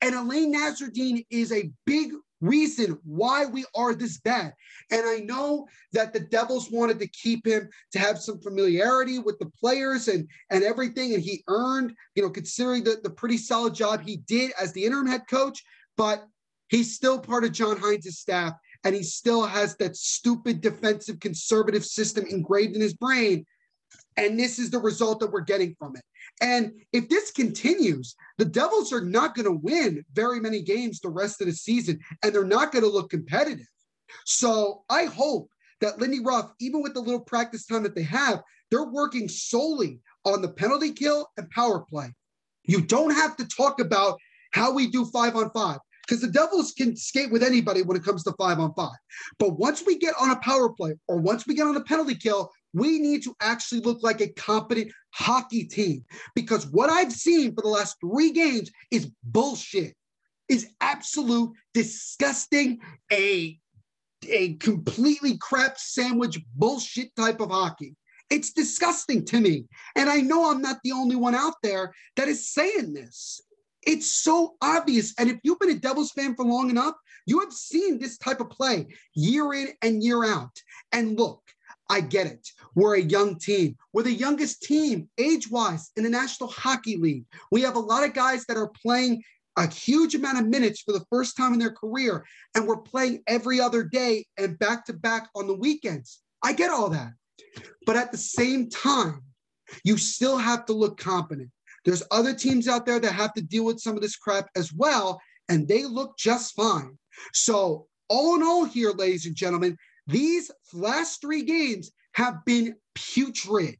And 0.00 0.14
Alain 0.14 0.54
Nasreddine 0.54 1.24
is 1.30 1.52
a 1.52 1.70
big 1.86 2.12
reason 2.44 2.98
why 3.04 3.46
we 3.46 3.64
are 3.74 3.94
this 3.94 4.18
bad. 4.18 4.52
And 4.90 5.02
I 5.06 5.18
know 5.18 5.66
that 5.92 6.12
the 6.12 6.20
Devils 6.20 6.70
wanted 6.70 6.98
to 7.00 7.06
keep 7.08 7.46
him 7.46 7.68
to 7.92 7.98
have 7.98 8.18
some 8.18 8.40
familiarity 8.40 9.18
with 9.18 9.38
the 9.38 9.50
players 9.60 10.08
and, 10.08 10.28
and 10.50 10.62
everything. 10.62 11.14
And 11.14 11.22
he 11.22 11.42
earned, 11.48 11.94
you 12.14 12.22
know, 12.22 12.30
considering 12.30 12.84
the, 12.84 12.98
the 13.02 13.10
pretty 13.10 13.38
solid 13.38 13.74
job 13.74 14.02
he 14.02 14.18
did 14.18 14.52
as 14.60 14.72
the 14.72 14.84
interim 14.84 15.06
head 15.06 15.22
coach, 15.28 15.62
but 15.96 16.26
he's 16.68 16.94
still 16.94 17.18
part 17.18 17.44
of 17.44 17.52
John 17.52 17.78
Hynes' 17.78 18.18
staff. 18.18 18.54
And 18.84 18.94
he 18.94 19.02
still 19.02 19.46
has 19.46 19.76
that 19.76 19.96
stupid 19.96 20.60
defensive 20.60 21.18
conservative 21.18 21.86
system 21.86 22.26
engraved 22.26 22.74
in 22.74 22.82
his 22.82 22.92
brain. 22.92 23.46
And 24.16 24.38
this 24.38 24.58
is 24.58 24.70
the 24.70 24.78
result 24.78 25.20
that 25.20 25.32
we're 25.32 25.40
getting 25.40 25.74
from 25.78 25.96
it. 25.96 26.02
And 26.40 26.72
if 26.92 27.08
this 27.08 27.30
continues, 27.30 28.14
the 28.38 28.44
Devils 28.44 28.92
are 28.92 29.04
not 29.04 29.34
going 29.34 29.46
to 29.46 29.60
win 29.62 30.04
very 30.12 30.40
many 30.40 30.62
games 30.62 31.00
the 31.00 31.08
rest 31.08 31.40
of 31.40 31.46
the 31.46 31.52
season, 31.52 31.98
and 32.22 32.34
they're 32.34 32.44
not 32.44 32.72
going 32.72 32.84
to 32.84 32.90
look 32.90 33.10
competitive. 33.10 33.66
So 34.24 34.84
I 34.88 35.04
hope 35.04 35.48
that 35.80 35.98
Lindy 35.98 36.20
Ruff, 36.20 36.50
even 36.60 36.82
with 36.82 36.94
the 36.94 37.00
little 37.00 37.20
practice 37.20 37.66
time 37.66 37.82
that 37.82 37.94
they 37.94 38.02
have, 38.02 38.42
they're 38.70 38.84
working 38.90 39.28
solely 39.28 40.00
on 40.24 40.42
the 40.42 40.48
penalty 40.48 40.92
kill 40.92 41.28
and 41.36 41.50
power 41.50 41.80
play. 41.80 42.12
You 42.64 42.80
don't 42.80 43.10
have 43.10 43.36
to 43.36 43.46
talk 43.46 43.80
about 43.80 44.18
how 44.52 44.72
we 44.72 44.90
do 44.90 45.04
five 45.06 45.36
on 45.36 45.50
five 45.50 45.78
because 46.06 46.20
the 46.20 46.28
Devils 46.28 46.72
can 46.72 46.96
skate 46.96 47.30
with 47.30 47.42
anybody 47.42 47.82
when 47.82 47.96
it 47.96 48.04
comes 48.04 48.24
to 48.24 48.32
five 48.38 48.58
on 48.58 48.72
five. 48.74 48.96
But 49.38 49.58
once 49.58 49.82
we 49.86 49.98
get 49.98 50.14
on 50.20 50.30
a 50.30 50.36
power 50.36 50.70
play 50.70 50.94
or 51.08 51.18
once 51.18 51.46
we 51.46 51.54
get 51.54 51.66
on 51.66 51.76
a 51.76 51.84
penalty 51.84 52.14
kill, 52.14 52.50
we 52.74 52.98
need 52.98 53.22
to 53.22 53.34
actually 53.40 53.80
look 53.80 54.02
like 54.02 54.20
a 54.20 54.28
competent 54.28 54.92
hockey 55.10 55.64
team 55.64 56.04
because 56.34 56.66
what 56.66 56.90
I've 56.90 57.12
seen 57.12 57.54
for 57.54 57.62
the 57.62 57.68
last 57.68 57.96
three 58.00 58.32
games 58.32 58.70
is 58.90 59.10
bullshit, 59.22 59.94
is 60.48 60.68
absolute 60.80 61.52
disgusting, 61.72 62.80
a, 63.12 63.58
a 64.28 64.54
completely 64.54 65.38
crap 65.38 65.78
sandwich 65.78 66.38
bullshit 66.56 67.14
type 67.16 67.40
of 67.40 67.50
hockey. 67.50 67.94
It's 68.28 68.52
disgusting 68.52 69.24
to 69.26 69.40
me. 69.40 69.66
And 69.94 70.10
I 70.10 70.20
know 70.20 70.50
I'm 70.50 70.60
not 70.60 70.78
the 70.82 70.92
only 70.92 71.16
one 71.16 71.34
out 71.34 71.54
there 71.62 71.94
that 72.16 72.28
is 72.28 72.52
saying 72.52 72.92
this. 72.92 73.40
It's 73.82 74.10
so 74.10 74.56
obvious. 74.60 75.14
And 75.18 75.30
if 75.30 75.38
you've 75.42 75.58
been 75.58 75.70
a 75.70 75.74
Devils 75.74 76.10
fan 76.10 76.34
for 76.34 76.44
long 76.44 76.70
enough, 76.70 76.94
you 77.26 77.40
have 77.40 77.52
seen 77.52 77.98
this 77.98 78.18
type 78.18 78.40
of 78.40 78.50
play 78.50 78.86
year 79.14 79.52
in 79.52 79.68
and 79.82 80.02
year 80.02 80.24
out. 80.24 80.56
And 80.92 81.18
look, 81.18 81.43
I 81.94 82.00
get 82.00 82.26
it. 82.26 82.48
We're 82.74 82.96
a 82.96 83.00
young 83.00 83.38
team. 83.38 83.76
We're 83.92 84.02
the 84.02 84.12
youngest 84.12 84.62
team 84.62 85.08
age 85.16 85.48
wise 85.48 85.92
in 85.94 86.02
the 86.02 86.10
National 86.10 86.50
Hockey 86.50 86.96
League. 86.96 87.24
We 87.52 87.60
have 87.60 87.76
a 87.76 87.78
lot 87.78 88.02
of 88.02 88.12
guys 88.12 88.44
that 88.46 88.56
are 88.56 88.72
playing 88.82 89.22
a 89.56 89.68
huge 89.68 90.16
amount 90.16 90.40
of 90.40 90.48
minutes 90.48 90.80
for 90.80 90.90
the 90.90 91.04
first 91.08 91.36
time 91.36 91.52
in 91.52 91.60
their 91.60 91.70
career, 91.70 92.26
and 92.56 92.66
we're 92.66 92.78
playing 92.78 93.22
every 93.28 93.60
other 93.60 93.84
day 93.84 94.26
and 94.36 94.58
back 94.58 94.84
to 94.86 94.92
back 94.92 95.28
on 95.36 95.46
the 95.46 95.54
weekends. 95.54 96.20
I 96.42 96.52
get 96.52 96.72
all 96.72 96.88
that. 96.88 97.12
But 97.86 97.94
at 97.94 98.10
the 98.10 98.18
same 98.18 98.70
time, 98.70 99.22
you 99.84 99.96
still 99.96 100.36
have 100.36 100.66
to 100.66 100.72
look 100.72 100.98
competent. 100.98 101.50
There's 101.84 102.02
other 102.10 102.34
teams 102.34 102.66
out 102.66 102.86
there 102.86 102.98
that 102.98 103.12
have 103.12 103.34
to 103.34 103.40
deal 103.40 103.66
with 103.66 103.78
some 103.78 103.94
of 103.94 104.02
this 104.02 104.16
crap 104.16 104.48
as 104.56 104.72
well, 104.72 105.20
and 105.48 105.68
they 105.68 105.84
look 105.84 106.18
just 106.18 106.56
fine. 106.56 106.98
So, 107.34 107.86
all 108.08 108.34
in 108.34 108.42
all, 108.42 108.64
here, 108.64 108.90
ladies 108.90 109.26
and 109.26 109.36
gentlemen, 109.36 109.78
these 110.06 110.50
last 110.72 111.20
three 111.20 111.42
games 111.42 111.90
have 112.12 112.44
been 112.44 112.76
putrid. 112.94 113.76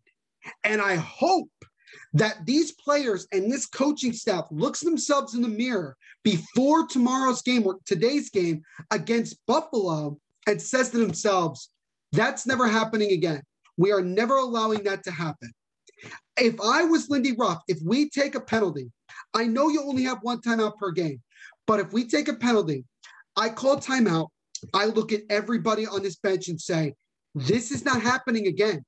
And 0.64 0.81
I 0.81 0.97
hope 0.97 1.51
that 2.14 2.47
these 2.47 2.72
players 2.72 3.27
and 3.33 3.51
this 3.51 3.66
coaching 3.66 4.12
staff 4.12 4.47
looks 4.51 4.81
themselves 4.81 5.35
in 5.35 5.43
the 5.43 5.49
mirror 5.49 5.97
before 6.22 6.87
tomorrow's 6.87 7.43
game 7.43 7.66
or 7.66 7.79
today's 7.87 8.31
game 8.31 8.62
against 8.91 9.39
Buffalo 9.47 10.18
and 10.47 10.61
says 10.61 10.91
to 10.91 10.99
themselves, 10.99 11.70
that's 12.12 12.47
never 12.47 12.68
happening 12.68 13.12
again. 13.12 13.43
We 13.77 13.93
are 13.93 14.03
never 14.03 14.37
allowing 14.37 14.85
that 14.85 15.03
to 15.05 15.11
happen. 15.11 15.53
If 16.37 16.61
I 16.61 16.85
was 16.85 17.09
Lindy 17.11 17.33
Ruff, 17.33 17.62
if 17.68 17.79
we 17.83 18.09
take 18.11 18.35
a 18.35 18.41
penalty, 18.41 18.91
I 19.35 19.47
know 19.47 19.68
you 19.68 19.83
only 19.83 20.05
have 20.05 20.18
one 20.22 20.41
timeout 20.41 20.77
per 20.77 20.93
game, 20.93 21.20
but 21.66 21.81
if 21.81 21.93
we 21.93 22.07
take 22.07 22.29
a 22.29 22.35
penalty, 22.35 22.85
I 23.37 23.49
call 23.49 23.79
timeout, 23.79 24.29
I 24.73 24.87
look 24.87 25.12
at 25.12 25.23
everybody 25.31 25.87
on 25.87 26.03
this 26.03 26.17
bench 26.17 26.49
and 26.49 26.61
say, 26.61 26.95
this 27.35 27.71
is 27.71 27.85
not 27.85 28.01
happening 28.01 28.47
again. 28.47 28.85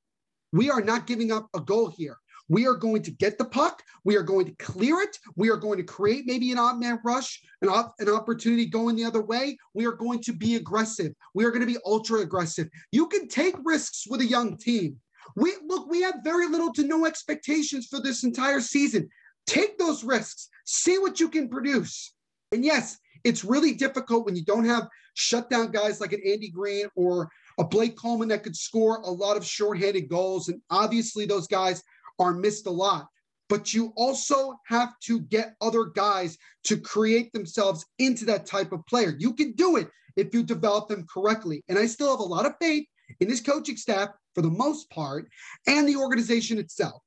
We 0.52 0.70
are 0.70 0.80
not 0.80 1.06
giving 1.06 1.32
up 1.32 1.48
a 1.54 1.60
goal 1.60 1.88
here. 1.88 2.16
We 2.48 2.66
are 2.66 2.74
going 2.74 3.02
to 3.02 3.10
get 3.10 3.38
the 3.38 3.44
puck. 3.44 3.82
We 4.04 4.16
are 4.16 4.22
going 4.22 4.46
to 4.46 4.54
clear 4.64 5.00
it. 5.00 5.18
We 5.34 5.50
are 5.50 5.56
going 5.56 5.78
to 5.78 5.84
create 5.84 6.24
maybe 6.26 6.52
an 6.52 6.58
odd 6.58 6.78
man 6.78 7.00
rush, 7.04 7.42
an, 7.60 7.68
op- 7.68 7.94
an 7.98 8.08
opportunity 8.08 8.66
going 8.66 8.94
the 8.94 9.04
other 9.04 9.22
way. 9.22 9.58
We 9.74 9.84
are 9.86 9.92
going 9.92 10.22
to 10.22 10.32
be 10.32 10.54
aggressive. 10.54 11.12
We 11.34 11.44
are 11.44 11.50
going 11.50 11.66
to 11.66 11.72
be 11.72 11.78
ultra 11.84 12.20
aggressive. 12.20 12.68
You 12.92 13.08
can 13.08 13.26
take 13.26 13.56
risks 13.64 14.06
with 14.08 14.20
a 14.20 14.26
young 14.26 14.56
team. 14.58 14.96
We 15.34 15.54
look, 15.66 15.90
we 15.90 16.02
have 16.02 16.20
very 16.22 16.46
little 16.46 16.72
to 16.74 16.86
no 16.86 17.04
expectations 17.04 17.88
for 17.88 18.00
this 18.00 18.22
entire 18.22 18.60
season. 18.60 19.08
Take 19.46 19.76
those 19.76 20.04
risks, 20.04 20.48
see 20.64 20.98
what 20.98 21.18
you 21.18 21.28
can 21.28 21.48
produce. 21.48 22.12
And 22.52 22.64
yes, 22.64 22.96
it's 23.26 23.44
really 23.44 23.74
difficult 23.74 24.24
when 24.24 24.36
you 24.36 24.44
don't 24.44 24.64
have 24.64 24.88
shutdown 25.14 25.72
guys 25.72 26.00
like 26.00 26.12
an 26.12 26.20
Andy 26.24 26.48
Greene 26.48 26.86
or 26.94 27.28
a 27.58 27.64
Blake 27.64 27.96
Coleman 27.96 28.28
that 28.28 28.44
could 28.44 28.54
score 28.54 29.00
a 29.00 29.10
lot 29.10 29.36
of 29.36 29.44
shorthanded 29.44 30.08
goals. 30.08 30.48
And 30.48 30.62
obviously, 30.70 31.26
those 31.26 31.48
guys 31.48 31.82
are 32.20 32.32
missed 32.32 32.66
a 32.66 32.70
lot. 32.70 33.08
But 33.48 33.74
you 33.74 33.92
also 33.96 34.54
have 34.66 34.98
to 35.04 35.20
get 35.20 35.56
other 35.60 35.86
guys 35.86 36.38
to 36.64 36.76
create 36.76 37.32
themselves 37.32 37.84
into 37.98 38.24
that 38.26 38.46
type 38.46 38.70
of 38.70 38.86
player. 38.86 39.16
You 39.18 39.34
can 39.34 39.52
do 39.52 39.76
it 39.76 39.88
if 40.16 40.32
you 40.32 40.44
develop 40.44 40.88
them 40.88 41.04
correctly. 41.12 41.64
And 41.68 41.78
I 41.78 41.86
still 41.86 42.10
have 42.10 42.20
a 42.20 42.22
lot 42.22 42.46
of 42.46 42.54
faith 42.60 42.86
in 43.18 43.28
this 43.28 43.40
coaching 43.40 43.76
staff 43.76 44.10
for 44.36 44.42
the 44.42 44.50
most 44.50 44.88
part 44.90 45.28
and 45.66 45.88
the 45.88 45.96
organization 45.96 46.58
itself. 46.58 47.02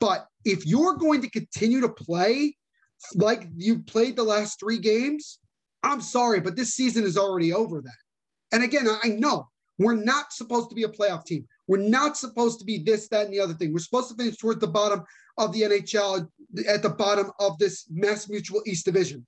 But 0.00 0.26
if 0.44 0.66
you're 0.66 0.96
going 0.96 1.22
to 1.22 1.30
continue 1.30 1.80
to 1.80 1.88
play 1.88 2.56
like 3.14 3.48
you 3.56 3.80
played 3.80 4.16
the 4.16 4.22
last 4.22 4.60
three 4.60 4.78
games, 4.78 5.38
I'm 5.82 6.00
sorry, 6.00 6.40
but 6.40 6.56
this 6.56 6.74
season 6.74 7.04
is 7.04 7.16
already 7.16 7.52
over 7.52 7.80
then. 7.80 7.92
And 8.52 8.62
again, 8.62 8.86
I 9.02 9.08
know 9.08 9.48
we're 9.78 9.96
not 9.96 10.32
supposed 10.32 10.68
to 10.70 10.76
be 10.76 10.84
a 10.84 10.88
playoff 10.88 11.24
team. 11.24 11.46
We're 11.66 11.78
not 11.78 12.16
supposed 12.16 12.58
to 12.60 12.64
be 12.64 12.78
this, 12.78 13.08
that, 13.08 13.24
and 13.24 13.34
the 13.34 13.40
other 13.40 13.54
thing. 13.54 13.72
We're 13.72 13.80
supposed 13.80 14.10
to 14.10 14.16
finish 14.16 14.36
towards 14.36 14.60
the 14.60 14.68
bottom 14.68 15.02
of 15.38 15.52
the 15.52 15.62
NHL, 15.62 16.28
at 16.68 16.82
the 16.82 16.90
bottom 16.90 17.30
of 17.40 17.58
this 17.58 17.86
MassMutual 17.90 18.60
East 18.66 18.84
Division. 18.84 19.26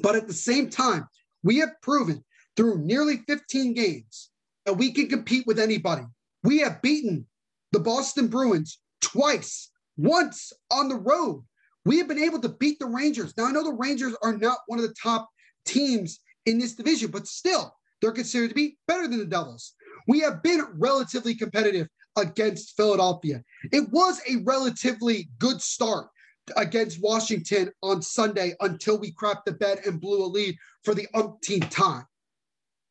But 0.00 0.16
at 0.16 0.28
the 0.28 0.34
same 0.34 0.70
time, 0.70 1.06
we 1.42 1.58
have 1.58 1.80
proven 1.82 2.24
through 2.56 2.78
nearly 2.78 3.18
15 3.26 3.74
games 3.74 4.30
that 4.64 4.74
we 4.74 4.92
can 4.92 5.08
compete 5.08 5.46
with 5.46 5.58
anybody. 5.58 6.02
We 6.42 6.58
have 6.60 6.82
beaten 6.82 7.26
the 7.72 7.80
Boston 7.80 8.28
Bruins 8.28 8.78
twice, 9.00 9.70
once 9.96 10.52
on 10.70 10.88
the 10.88 10.96
road. 10.96 11.44
We 11.84 11.98
have 11.98 12.08
been 12.08 12.18
able 12.18 12.40
to 12.40 12.48
beat 12.48 12.78
the 12.78 12.86
Rangers. 12.86 13.36
Now, 13.36 13.46
I 13.46 13.52
know 13.52 13.64
the 13.64 13.72
Rangers 13.72 14.14
are 14.22 14.36
not 14.36 14.58
one 14.66 14.78
of 14.78 14.86
the 14.86 14.94
top 15.00 15.28
teams 15.66 16.20
in 16.46 16.58
this 16.58 16.74
division, 16.74 17.10
but 17.10 17.26
still, 17.26 17.74
they're 18.00 18.12
considered 18.12 18.48
to 18.48 18.54
be 18.54 18.78
better 18.86 19.08
than 19.08 19.18
the 19.18 19.26
Devils. 19.26 19.74
We 20.06 20.20
have 20.20 20.42
been 20.42 20.64
relatively 20.74 21.34
competitive 21.34 21.88
against 22.16 22.76
Philadelphia. 22.76 23.42
It 23.72 23.90
was 23.90 24.20
a 24.28 24.36
relatively 24.44 25.28
good 25.38 25.60
start 25.60 26.08
against 26.56 27.02
Washington 27.02 27.72
on 27.82 28.00
Sunday 28.02 28.54
until 28.60 28.98
we 28.98 29.12
crapped 29.12 29.44
the 29.44 29.52
bed 29.52 29.80
and 29.84 30.00
blew 30.00 30.24
a 30.24 30.26
lead 30.26 30.56
for 30.84 30.94
the 30.94 31.08
umpteenth 31.14 31.70
time. 31.70 32.04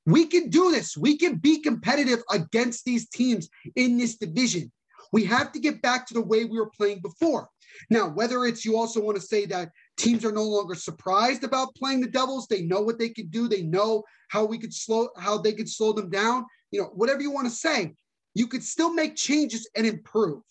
We 0.05 0.27
can 0.27 0.49
do 0.49 0.71
this. 0.71 0.95
We 0.95 1.17
can 1.17 1.37
be 1.37 1.61
competitive 1.61 2.21
against 2.29 2.85
these 2.85 3.09
teams 3.09 3.49
in 3.75 3.97
this 3.97 4.17
division. 4.17 4.71
We 5.11 5.23
have 5.25 5.51
to 5.53 5.59
get 5.59 5.81
back 5.81 6.05
to 6.07 6.13
the 6.13 6.21
way 6.21 6.45
we 6.45 6.59
were 6.59 6.69
playing 6.69 6.99
before. 7.01 7.49
Now, 7.89 8.09
whether 8.09 8.45
it's 8.45 8.65
you 8.65 8.77
also 8.77 9.01
want 9.01 9.17
to 9.17 9.25
say 9.25 9.45
that 9.47 9.71
Teams 9.97 10.25
are 10.25 10.31
no 10.31 10.43
longer 10.43 10.75
surprised 10.75 11.43
about 11.43 11.75
playing 11.75 12.01
the 12.01 12.07
Devils. 12.07 12.47
They 12.47 12.63
know 12.63 12.81
what 12.81 12.99
they 12.99 13.09
could 13.09 13.31
do. 13.31 13.47
They 13.47 13.63
know 13.63 14.03
how 14.29 14.45
we 14.45 14.57
could 14.57 14.73
slow 14.73 15.09
how 15.17 15.37
they 15.37 15.53
could 15.53 15.69
slow 15.69 15.93
them 15.93 16.09
down. 16.09 16.45
You 16.71 16.81
know, 16.81 16.87
whatever 16.93 17.21
you 17.21 17.31
want 17.31 17.47
to 17.47 17.53
say, 17.53 17.93
you 18.33 18.47
could 18.47 18.63
still 18.63 18.93
make 18.93 19.15
changes 19.15 19.69
and 19.75 19.87
improve. 19.87 20.41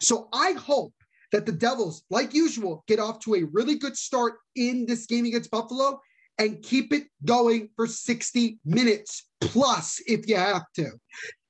So 0.00 0.28
I 0.32 0.52
hope 0.52 0.92
that 1.32 1.46
the 1.46 1.52
Devils, 1.52 2.04
like 2.10 2.34
usual, 2.34 2.84
get 2.86 2.98
off 2.98 3.20
to 3.20 3.34
a 3.34 3.44
really 3.52 3.76
good 3.76 3.96
start 3.96 4.34
in 4.56 4.86
this 4.86 5.06
game 5.06 5.24
against 5.24 5.50
Buffalo 5.50 6.00
and 6.38 6.62
keep 6.62 6.92
it 6.92 7.04
going 7.24 7.68
for 7.76 7.86
60 7.86 8.58
minutes 8.64 9.28
plus 9.40 10.00
if 10.06 10.28
you 10.28 10.36
have 10.36 10.64
to. 10.76 10.90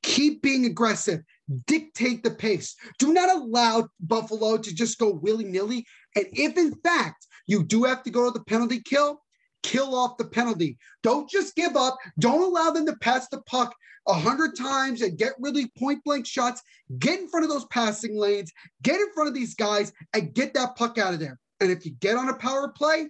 Keep 0.04 0.42
being 0.42 0.66
aggressive, 0.66 1.20
dictate 1.66 2.22
the 2.22 2.30
pace. 2.30 2.76
Do 2.98 3.12
not 3.12 3.34
allow 3.34 3.88
Buffalo 4.00 4.58
to 4.58 4.74
just 4.74 4.98
go 4.98 5.10
willy 5.10 5.44
nilly. 5.44 5.86
And 6.14 6.26
if 6.32 6.58
in 6.58 6.74
fact 6.84 7.26
you 7.46 7.64
do 7.64 7.84
have 7.84 8.02
to 8.02 8.10
go 8.10 8.26
to 8.26 8.30
the 8.30 8.44
penalty 8.44 8.80
kill, 8.80 9.22
kill 9.62 9.94
off 9.94 10.18
the 10.18 10.26
penalty. 10.26 10.76
Don't 11.02 11.28
just 11.28 11.56
give 11.56 11.74
up. 11.74 11.96
Don't 12.18 12.42
allow 12.42 12.70
them 12.70 12.84
to 12.86 12.96
pass 12.96 13.28
the 13.28 13.40
puck 13.42 13.74
a 14.06 14.12
hundred 14.12 14.56
times 14.56 15.00
and 15.00 15.16
get 15.16 15.32
really 15.38 15.72
point 15.78 16.04
blank 16.04 16.26
shots. 16.26 16.62
Get 16.98 17.20
in 17.20 17.28
front 17.28 17.44
of 17.44 17.50
those 17.50 17.64
passing 17.66 18.16
lanes, 18.16 18.52
get 18.82 19.00
in 19.00 19.10
front 19.14 19.28
of 19.28 19.34
these 19.34 19.54
guys, 19.54 19.90
and 20.12 20.34
get 20.34 20.52
that 20.54 20.76
puck 20.76 20.98
out 20.98 21.14
of 21.14 21.20
there. 21.20 21.40
And 21.60 21.70
if 21.70 21.86
you 21.86 21.92
get 21.92 22.16
on 22.16 22.28
a 22.28 22.34
power 22.34 22.68
play, 22.68 23.08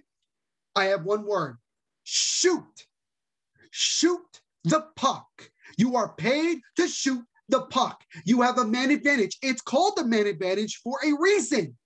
I 0.75 0.85
have 0.85 1.03
one 1.03 1.25
word 1.25 1.57
shoot. 2.05 2.87
Shoot 3.71 4.41
the 4.63 4.85
puck. 4.95 5.27
You 5.77 5.95
are 5.95 6.13
paid 6.13 6.59
to 6.77 6.87
shoot 6.87 7.23
the 7.49 7.61
puck. 7.61 8.03
You 8.25 8.41
have 8.41 8.57
a 8.57 8.65
man 8.65 8.91
advantage. 8.91 9.37
It's 9.41 9.61
called 9.61 9.93
the 9.95 10.05
man 10.05 10.27
advantage 10.27 10.81
for 10.83 10.97
a 11.05 11.13
reason. 11.19 11.77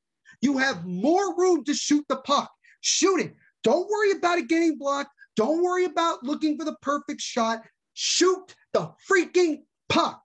You 0.41 0.57
have 0.57 0.85
more 0.85 1.35
room 1.35 1.63
to 1.65 1.73
shoot 1.73 2.05
the 2.07 2.17
puck. 2.17 2.51
Shoot 2.81 3.19
it. 3.19 3.35
Don't 3.63 3.89
worry 3.89 4.11
about 4.11 4.37
it 4.37 4.47
getting 4.47 4.77
blocked. 4.77 5.11
Don't 5.35 5.61
worry 5.61 5.85
about 5.85 6.23
looking 6.23 6.57
for 6.57 6.65
the 6.65 6.75
perfect 6.81 7.21
shot. 7.21 7.61
Shoot 7.93 8.55
the 8.73 8.91
freaking 9.09 9.63
puck. 9.89 10.21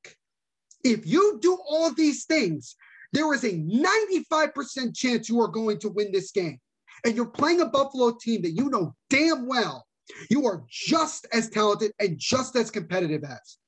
If 0.84 1.06
you 1.06 1.38
do 1.40 1.58
all 1.68 1.92
these 1.92 2.24
things, 2.26 2.76
there 3.12 3.32
is 3.32 3.44
a 3.44 3.52
95% 3.52 4.94
chance 4.94 5.28
you 5.28 5.40
are 5.40 5.48
going 5.48 5.78
to 5.80 5.88
win 5.88 6.12
this 6.12 6.30
game. 6.30 6.58
And 7.04 7.14
you're 7.16 7.26
playing 7.26 7.60
a 7.60 7.66
Buffalo 7.66 8.16
team 8.20 8.42
that 8.42 8.52
you 8.52 8.70
know 8.70 8.94
damn 9.10 9.46
well 9.46 9.86
you 10.30 10.46
are 10.46 10.64
just 10.68 11.26
as 11.32 11.48
talented 11.48 11.92
and 11.98 12.18
just 12.18 12.56
as 12.56 12.70
competitive 12.70 13.24
as. 13.24 13.58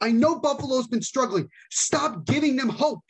I 0.00 0.10
know 0.10 0.38
Buffalo's 0.38 0.88
been 0.88 1.02
struggling. 1.02 1.48
Stop 1.70 2.26
giving 2.26 2.56
them 2.56 2.68
hope 2.68 3.04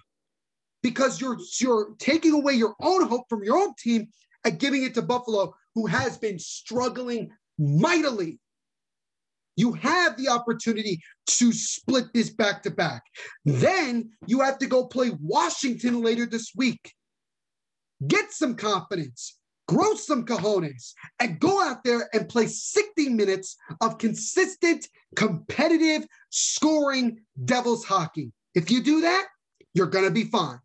because 0.83 1.21
you're 1.21 1.39
you're 1.61 1.95
taking 1.99 2.35
away 2.35 2.55
your 2.55 2.75
own 2.81 3.07
hope 3.07 3.25
from 3.29 3.43
your 3.43 3.57
own 3.57 3.75
team 3.79 4.09
and 4.45 4.59
giving 4.59 4.83
it 4.83 4.95
to 4.95 5.03
Buffalo, 5.03 5.55
who 5.75 5.87
has 5.87 6.19
been 6.19 6.39
struggling 6.39 7.31
mightily. 7.59 8.39
You 9.57 9.75
have 9.75 10.17
the 10.17 10.29
opportunity 10.29 11.01
to 11.27 11.53
split 11.53 12.07
this 12.13 12.31
back 12.31 12.63
to 12.63 12.71
back. 12.71 13.03
Then 13.45 14.11
you 14.27 14.41
have 14.41 14.59
to 14.59 14.67
go 14.67 14.87
play 14.87 15.13
Washington 15.21 16.03
later 16.03 16.27
this 16.27 16.53
week. 16.57 16.93
Get 18.07 18.33
some 18.33 18.57
confidence 18.57 19.39
grow 19.69 19.95
some 19.95 20.25
cojones, 20.25 20.93
and 21.21 21.41
go 21.41 21.63
out 21.63 21.85
there 21.85 22.09
and 22.13 22.29
play 22.29 22.47
60 22.47 23.09
minutes 23.11 23.57
of 23.81 23.99
consistent, 23.99 24.89
competitive, 25.17 26.07
scoring 26.31 27.21
Devils 27.45 27.85
hockey. 27.85 28.33
If 28.55 28.71
you 28.71 28.83
do 28.83 29.01
that, 29.03 29.27
you're 29.75 29.87
going 29.87 30.05
to 30.05 30.11
be 30.11 30.25
fine. 30.25 30.61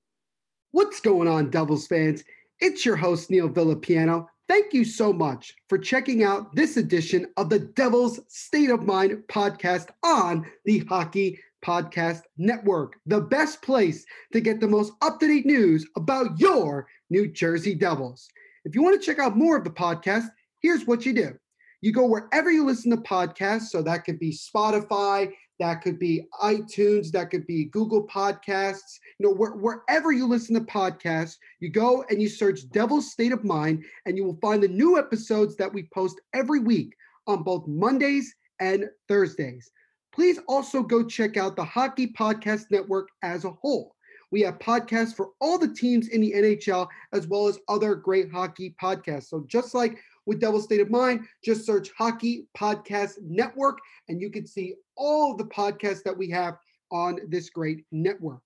What's 0.71 0.99
going 0.99 1.27
on, 1.27 1.49
Devils 1.49 1.87
fans? 1.87 2.23
It's 2.59 2.85
your 2.85 2.95
host, 2.95 3.29
Neil 3.29 3.49
Villapiano. 3.49 4.27
Thank 4.47 4.73
you 4.73 4.85
so 4.85 5.11
much 5.11 5.53
for 5.67 5.77
checking 5.77 6.23
out 6.23 6.55
this 6.55 6.77
edition 6.77 7.27
of 7.35 7.49
the 7.49 7.59
Devil's 7.59 8.19
State 8.29 8.69
of 8.69 8.85
Mind 8.85 9.23
podcast 9.27 9.89
on 10.03 10.45
the 10.65 10.79
Hockey 10.79 11.39
Podcast 11.63 12.21
Network, 12.37 12.95
the 13.05 13.21
best 13.21 13.61
place 13.61 14.05
to 14.31 14.39
get 14.39 14.59
the 14.59 14.67
most 14.67 14.93
up 15.01 15.19
to 15.19 15.27
date 15.27 15.45
news 15.45 15.85
about 15.95 16.39
your 16.39 16.87
New 17.09 17.27
Jersey 17.27 17.75
Devils. 17.75 18.29
If 18.67 18.75
you 18.75 18.83
want 18.83 18.99
to 18.99 19.05
check 19.05 19.17
out 19.17 19.37
more 19.37 19.55
of 19.55 19.63
the 19.63 19.69
podcast, 19.69 20.27
here's 20.59 20.85
what 20.85 21.05
you 21.05 21.13
do. 21.13 21.31
You 21.79 21.93
go 21.93 22.05
wherever 22.05 22.51
you 22.51 22.65
listen 22.65 22.91
to 22.91 22.97
podcasts. 22.97 23.67
So 23.67 23.81
that 23.81 24.03
could 24.03 24.19
be 24.19 24.31
Spotify, 24.31 25.31
that 25.57 25.81
could 25.81 25.97
be 25.97 26.25
iTunes, 26.41 27.09
that 27.11 27.29
could 27.29 27.47
be 27.47 27.65
Google 27.65 28.05
Podcasts. 28.05 28.99
You 29.19 29.27
know, 29.27 29.33
where, 29.33 29.51
wherever 29.51 30.11
you 30.11 30.27
listen 30.27 30.53
to 30.55 30.61
podcasts, 30.61 31.37
you 31.61 31.69
go 31.69 32.03
and 32.09 32.21
you 32.21 32.27
search 32.27 32.69
Devil's 32.71 33.09
State 33.09 33.31
of 33.31 33.45
Mind, 33.45 33.85
and 34.05 34.17
you 34.17 34.25
will 34.25 34.37
find 34.41 34.61
the 34.61 34.67
new 34.67 34.99
episodes 34.99 35.55
that 35.55 35.73
we 35.73 35.87
post 35.93 36.19
every 36.33 36.59
week 36.59 36.93
on 37.25 37.43
both 37.43 37.65
Mondays 37.67 38.35
and 38.59 38.89
Thursdays. 39.07 39.71
Please 40.13 40.39
also 40.49 40.83
go 40.83 41.05
check 41.05 41.37
out 41.37 41.55
the 41.55 41.63
Hockey 41.63 42.07
Podcast 42.07 42.65
Network 42.69 43.07
as 43.23 43.45
a 43.45 43.51
whole. 43.51 43.95
We 44.31 44.41
have 44.41 44.59
podcasts 44.59 45.15
for 45.15 45.29
all 45.39 45.57
the 45.57 45.73
teams 45.73 46.09
in 46.09 46.21
the 46.21 46.33
NHL, 46.33 46.87
as 47.13 47.27
well 47.27 47.47
as 47.47 47.59
other 47.67 47.95
great 47.95 48.29
hockey 48.31 48.75
podcasts. 48.81 49.29
So 49.29 49.45
just 49.47 49.73
like 49.73 49.97
with 50.25 50.41
Devil 50.41 50.61
State 50.61 50.81
of 50.81 50.89
Mind, 50.89 51.25
just 51.43 51.65
search 51.65 51.89
Hockey 51.97 52.47
Podcast 52.57 53.13
Network, 53.21 53.79
and 54.09 54.21
you 54.21 54.29
can 54.29 54.45
see 54.45 54.75
all 54.97 55.35
the 55.35 55.45
podcasts 55.45 56.03
that 56.03 56.17
we 56.17 56.29
have 56.31 56.57
on 56.91 57.19
this 57.29 57.49
great 57.49 57.85
network. 57.91 58.41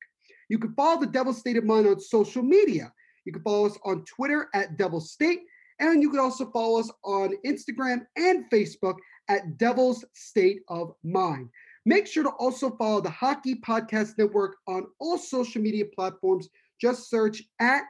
You 0.49 0.59
can 0.59 0.73
follow 0.73 0.99
the 0.99 1.07
Devil 1.07 1.33
State 1.33 1.57
of 1.57 1.63
Mind 1.63 1.87
on 1.87 1.99
social 1.99 2.43
media. 2.43 2.93
You 3.25 3.33
can 3.33 3.41
follow 3.41 3.65
us 3.65 3.77
on 3.83 4.05
Twitter 4.05 4.49
at 4.53 4.77
Devil 4.77 4.99
State, 4.99 5.41
and 5.79 6.01
you 6.01 6.11
can 6.11 6.19
also 6.19 6.49
follow 6.51 6.79
us 6.79 6.91
on 7.03 7.33
Instagram 7.45 8.05
and 8.15 8.45
Facebook 8.51 8.97
at 9.29 9.57
Devil's 9.57 10.05
State 10.13 10.61
of 10.67 10.93
Mind. 11.03 11.49
Make 11.85 12.05
sure 12.05 12.23
to 12.23 12.29
also 12.29 12.69
follow 12.77 13.01
the 13.01 13.09
Hockey 13.09 13.55
Podcast 13.55 14.17
Network 14.17 14.57
on 14.67 14.85
all 14.99 15.17
social 15.17 15.61
media 15.61 15.85
platforms. 15.85 16.47
Just 16.79 17.09
search 17.09 17.43
at 17.59 17.83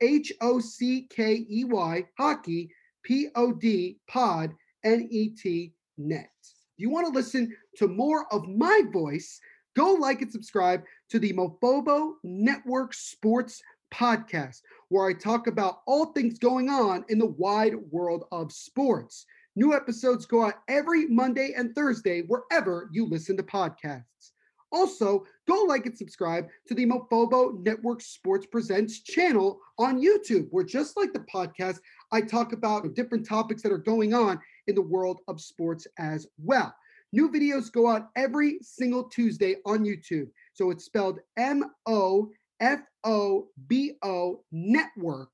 H 0.00 0.32
O 0.40 0.58
C 0.58 1.06
K 1.10 1.46
E 1.48 1.64
Y 1.64 2.04
Hockey 2.18 2.70
P 3.04 3.28
O 3.36 3.52
D 3.52 3.98
Pod 4.08 4.52
N 4.84 5.06
E 5.10 5.28
T 5.30 5.72
Net. 5.96 6.30
If 6.42 6.82
you 6.82 6.90
want 6.90 7.06
to 7.06 7.12
listen 7.12 7.54
to 7.76 7.88
more 7.88 8.26
of 8.32 8.48
my 8.48 8.82
voice, 8.92 9.40
go 9.76 9.92
like 9.92 10.22
and 10.22 10.30
subscribe 10.30 10.82
to 11.10 11.18
the 11.18 11.32
Mofobo 11.32 12.14
Network 12.24 12.94
Sports 12.94 13.62
Podcast, 13.94 14.60
where 14.88 15.08
I 15.08 15.12
talk 15.12 15.46
about 15.46 15.80
all 15.86 16.06
things 16.06 16.38
going 16.38 16.68
on 16.68 17.04
in 17.08 17.18
the 17.18 17.26
wide 17.26 17.76
world 17.90 18.24
of 18.32 18.52
sports. 18.52 19.24
New 19.56 19.74
episodes 19.74 20.26
go 20.26 20.44
out 20.44 20.56
every 20.68 21.06
Monday 21.06 21.54
and 21.56 21.74
Thursday 21.74 22.20
wherever 22.22 22.90
you 22.92 23.06
listen 23.06 23.36
to 23.38 23.42
podcasts. 23.42 24.32
Also, 24.70 25.24
go 25.48 25.64
like 25.66 25.86
and 25.86 25.96
subscribe 25.96 26.48
to 26.66 26.74
the 26.74 26.84
Mofobo 26.84 27.64
Network 27.64 28.02
Sports 28.02 28.46
Presents 28.46 29.00
channel 29.00 29.58
on 29.78 30.02
YouTube, 30.02 30.48
where 30.50 30.64
just 30.64 30.96
like 30.96 31.14
the 31.14 31.20
podcast, 31.20 31.78
I 32.12 32.20
talk 32.20 32.52
about 32.52 32.94
different 32.94 33.26
topics 33.26 33.62
that 33.62 33.72
are 33.72 33.78
going 33.78 34.12
on 34.12 34.38
in 34.66 34.74
the 34.74 34.82
world 34.82 35.20
of 35.28 35.40
sports 35.40 35.86
as 35.98 36.26
well. 36.36 36.74
New 37.12 37.30
videos 37.30 37.72
go 37.72 37.88
out 37.88 38.10
every 38.16 38.58
single 38.60 39.04
Tuesday 39.04 39.56
on 39.64 39.86
YouTube. 39.86 40.28
So 40.52 40.70
it's 40.70 40.84
spelled 40.84 41.20
M 41.38 41.64
O 41.86 42.30
F 42.60 42.80
O 43.04 43.48
B 43.68 43.92
O 44.02 44.42
Network 44.52 45.30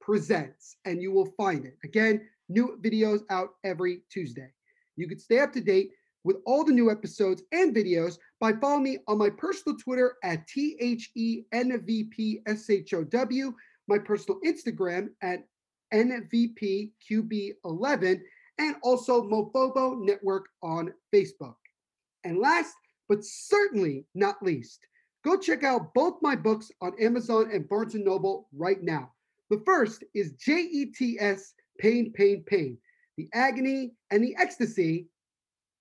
Presents, 0.00 0.76
and 0.86 1.02
you 1.02 1.12
will 1.12 1.32
find 1.36 1.66
it. 1.66 1.76
Again, 1.84 2.22
new 2.48 2.78
videos 2.82 3.20
out 3.30 3.50
every 3.64 4.02
Tuesday. 4.10 4.52
You 4.96 5.08
can 5.08 5.18
stay 5.18 5.40
up 5.40 5.52
to 5.52 5.60
date 5.60 5.90
with 6.24 6.38
all 6.46 6.64
the 6.64 6.72
new 6.72 6.90
episodes 6.90 7.42
and 7.52 7.74
videos 7.74 8.18
by 8.40 8.52
following 8.52 8.82
me 8.82 8.98
on 9.06 9.18
my 9.18 9.30
personal 9.30 9.78
Twitter 9.78 10.16
at 10.24 10.48
THENVPSHOW, 10.48 11.44
my 13.86 13.98
personal 13.98 14.40
Instagram 14.44 15.08
at 15.22 15.44
NVPQB11, 15.94 18.20
and 18.58 18.76
also 18.82 19.22
Mofobo 19.22 19.96
Network 19.98 20.48
on 20.62 20.92
Facebook. 21.14 21.54
And 22.24 22.38
last 22.38 22.74
but 23.08 23.24
certainly 23.24 24.04
not 24.14 24.42
least, 24.42 24.80
go 25.24 25.38
check 25.38 25.64
out 25.64 25.94
both 25.94 26.18
my 26.20 26.36
books 26.36 26.70
on 26.82 26.92
Amazon 27.00 27.50
and 27.52 27.66
Barnes 27.68 27.94
& 27.94 27.96
Noble 27.96 28.48
right 28.52 28.82
now. 28.82 29.12
The 29.48 29.62
first 29.64 30.04
is 30.14 30.32
JETS 30.32 31.54
pain, 31.78 32.12
pain, 32.12 32.42
pain. 32.46 32.78
The 33.16 33.28
agony 33.32 33.92
and 34.10 34.22
the 34.22 34.36
ecstasy, 34.38 35.06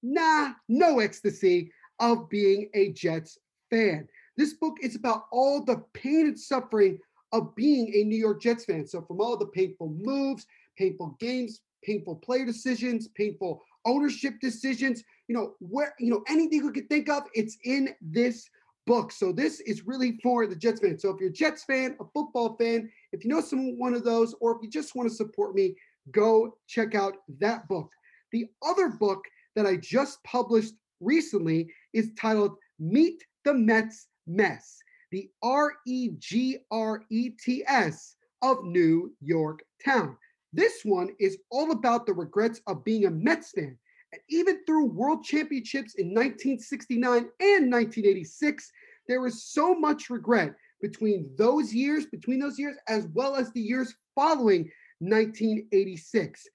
nah, 0.01 0.53
no 0.67 0.99
ecstasy 0.99 1.71
of 1.99 2.29
being 2.29 2.69
a 2.73 2.91
Jets 2.93 3.37
fan. 3.69 4.07
This 4.37 4.53
book 4.53 4.77
is 4.81 4.95
about 4.95 5.25
all 5.31 5.63
the 5.63 5.83
pain 5.93 6.27
and 6.27 6.39
suffering 6.39 6.99
of 7.31 7.55
being 7.55 7.93
a 7.93 8.03
New 8.03 8.17
York 8.17 8.41
Jets 8.41 8.65
fan. 8.65 8.87
So, 8.87 9.01
from 9.01 9.19
all 9.19 9.37
the 9.37 9.47
painful 9.47 9.89
moves, 9.89 10.45
painful 10.77 11.17
games, 11.19 11.61
painful 11.83 12.15
player 12.15 12.45
decisions, 12.45 13.07
painful 13.09 13.63
ownership 13.85 14.39
decisions, 14.39 15.03
you 15.27 15.35
know, 15.35 15.55
where, 15.59 15.93
you 15.99 16.11
know, 16.11 16.23
anything 16.27 16.59
you 16.59 16.71
could 16.71 16.89
think 16.89 17.09
of, 17.09 17.23
it's 17.33 17.57
in 17.63 17.95
this 18.01 18.49
book. 18.85 19.11
So 19.11 19.31
this 19.31 19.59
is 19.61 19.85
really 19.85 20.19
for 20.23 20.47
the 20.47 20.55
Jets 20.55 20.79
fan. 20.79 20.97
So 20.97 21.09
if 21.09 21.19
you're 21.19 21.29
a 21.29 21.33
Jets 21.33 21.63
fan, 21.63 21.95
a 21.99 22.05
football 22.13 22.55
fan, 22.57 22.89
if 23.11 23.23
you 23.23 23.29
know 23.29 23.41
someone 23.41 23.77
one 23.77 23.93
of 23.93 24.03
those, 24.03 24.35
or 24.39 24.55
if 24.55 24.61
you 24.61 24.69
just 24.69 24.95
want 24.95 25.09
to 25.09 25.15
support 25.15 25.55
me, 25.55 25.75
go 26.11 26.57
check 26.67 26.95
out 26.95 27.17
that 27.39 27.67
book. 27.67 27.91
The 28.31 28.47
other 28.65 28.89
book 28.89 29.23
that 29.55 29.65
I 29.65 29.77
just 29.77 30.23
published 30.23 30.73
recently 30.99 31.73
is 31.93 32.11
titled 32.19 32.57
Meet 32.79 33.23
the 33.45 33.53
Mets 33.53 34.07
Mess, 34.27 34.77
the 35.11 35.29
R 35.41 35.73
E 35.87 36.09
G 36.17 36.57
R 36.69 37.03
E 37.09 37.29
T 37.29 37.63
S 37.67 38.15
of 38.41 38.63
New 38.63 39.13
York 39.21 39.63
Town. 39.83 40.17
This 40.53 40.81
one 40.83 41.09
is 41.19 41.37
all 41.49 41.71
about 41.71 42.05
the 42.05 42.13
regrets 42.13 42.61
of 42.67 42.83
being 42.83 43.05
a 43.05 43.11
Mets 43.11 43.51
fan. 43.51 43.77
And 44.13 44.21
even 44.29 44.63
through 44.65 44.85
world 44.85 45.23
championships 45.23 45.95
in 45.95 46.07
1969 46.07 47.11
and 47.17 47.71
1986, 47.71 48.71
there 49.07 49.21
was 49.21 49.43
so 49.43 49.75
much 49.75 50.09
regret 50.09 50.55
between 50.81 51.29
those 51.37 51.73
years, 51.73 52.05
between 52.05 52.39
those 52.39 52.59
years, 52.59 52.75
as 52.87 53.07
well 53.13 53.35
as 53.35 53.51
the 53.51 53.61
years 53.61 53.95
following 54.15 54.69
1986. 54.99 56.45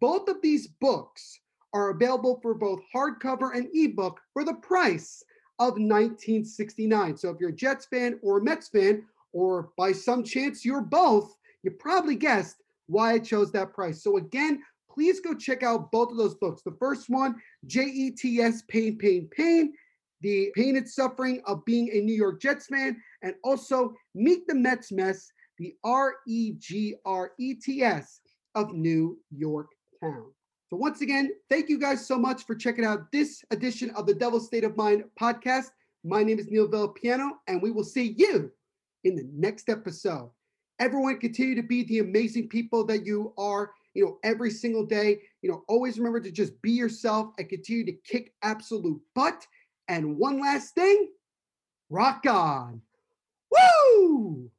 Both 0.00 0.28
of 0.28 0.42
these 0.42 0.66
books 0.66 1.40
are 1.72 1.90
available 1.90 2.38
for 2.42 2.54
both 2.54 2.80
hardcover 2.94 3.54
and 3.54 3.68
ebook 3.74 4.20
for 4.32 4.44
the 4.44 4.54
price 4.54 5.22
of 5.58 5.74
1969. 5.74 7.16
So 7.16 7.30
if 7.30 7.40
you're 7.40 7.50
a 7.50 7.54
Jets 7.54 7.86
fan 7.86 8.18
or 8.22 8.38
a 8.38 8.42
Mets 8.42 8.68
fan, 8.68 9.04
or 9.32 9.70
by 9.76 9.92
some 9.92 10.22
chance 10.22 10.64
you're 10.64 10.80
both, 10.80 11.36
you 11.62 11.70
probably 11.70 12.16
guessed 12.16 12.62
why 12.86 13.12
I 13.12 13.18
chose 13.18 13.52
that 13.52 13.74
price. 13.74 14.02
So 14.02 14.16
again, 14.16 14.62
please 14.90 15.20
go 15.20 15.34
check 15.34 15.62
out 15.62 15.90
both 15.92 16.10
of 16.10 16.16
those 16.16 16.34
books. 16.34 16.62
The 16.62 16.76
first 16.78 17.10
one, 17.10 17.36
J-E-T-S, 17.66 18.62
Pain, 18.68 18.96
Pain, 18.96 19.28
Pain, 19.30 19.74
the 20.20 20.50
pain 20.54 20.76
and 20.76 20.88
suffering 20.88 21.40
of 21.46 21.64
being 21.64 21.90
a 21.92 22.00
New 22.00 22.14
York 22.14 22.40
Jets 22.40 22.66
fan, 22.66 23.00
and 23.22 23.34
also 23.44 23.94
Meet 24.14 24.46
the 24.46 24.54
Mets 24.54 24.92
Mess, 24.92 25.30
the 25.58 25.74
R-E-G-R-E-T-S 25.84 26.60
of 28.54 28.72
New 28.74 29.18
York 29.30 29.68
Town. 30.02 30.32
So 30.68 30.76
once 30.76 31.00
again, 31.00 31.30
thank 31.48 31.68
you 31.68 31.78
guys 31.78 32.04
so 32.06 32.18
much 32.18 32.44
for 32.44 32.54
checking 32.54 32.84
out 32.84 33.12
this 33.12 33.44
edition 33.50 33.90
of 33.90 34.06
the 34.06 34.14
Devil 34.14 34.40
State 34.40 34.64
of 34.64 34.76
Mind 34.76 35.04
podcast. 35.20 35.70
My 36.02 36.22
name 36.22 36.38
is 36.38 36.48
Neil 36.48 36.68
Villapiano, 36.68 37.30
and 37.46 37.62
we 37.62 37.70
will 37.70 37.84
see 37.84 38.14
you 38.18 38.50
in 39.04 39.14
the 39.14 39.28
next 39.32 39.68
episode. 39.68 40.30
Everyone 40.78 41.18
continue 41.18 41.54
to 41.54 41.62
be 41.62 41.84
the 41.84 42.00
amazing 42.00 42.48
people 42.48 42.84
that 42.86 43.06
you 43.06 43.32
are, 43.38 43.70
you 43.94 44.04
know, 44.04 44.18
every 44.24 44.50
single 44.50 44.84
day. 44.84 45.20
You 45.40 45.50
know, 45.50 45.64
always 45.68 45.98
remember 45.98 46.20
to 46.20 46.30
just 46.30 46.60
be 46.62 46.72
yourself 46.72 47.32
and 47.38 47.48
continue 47.48 47.86
to 47.86 47.92
kick 48.04 48.34
absolute 48.42 49.00
butt. 49.14 49.46
And 49.88 50.18
one 50.18 50.40
last 50.40 50.74
thing, 50.74 51.08
rock 51.88 52.24
on. 52.28 52.82
Woo! 53.50 54.50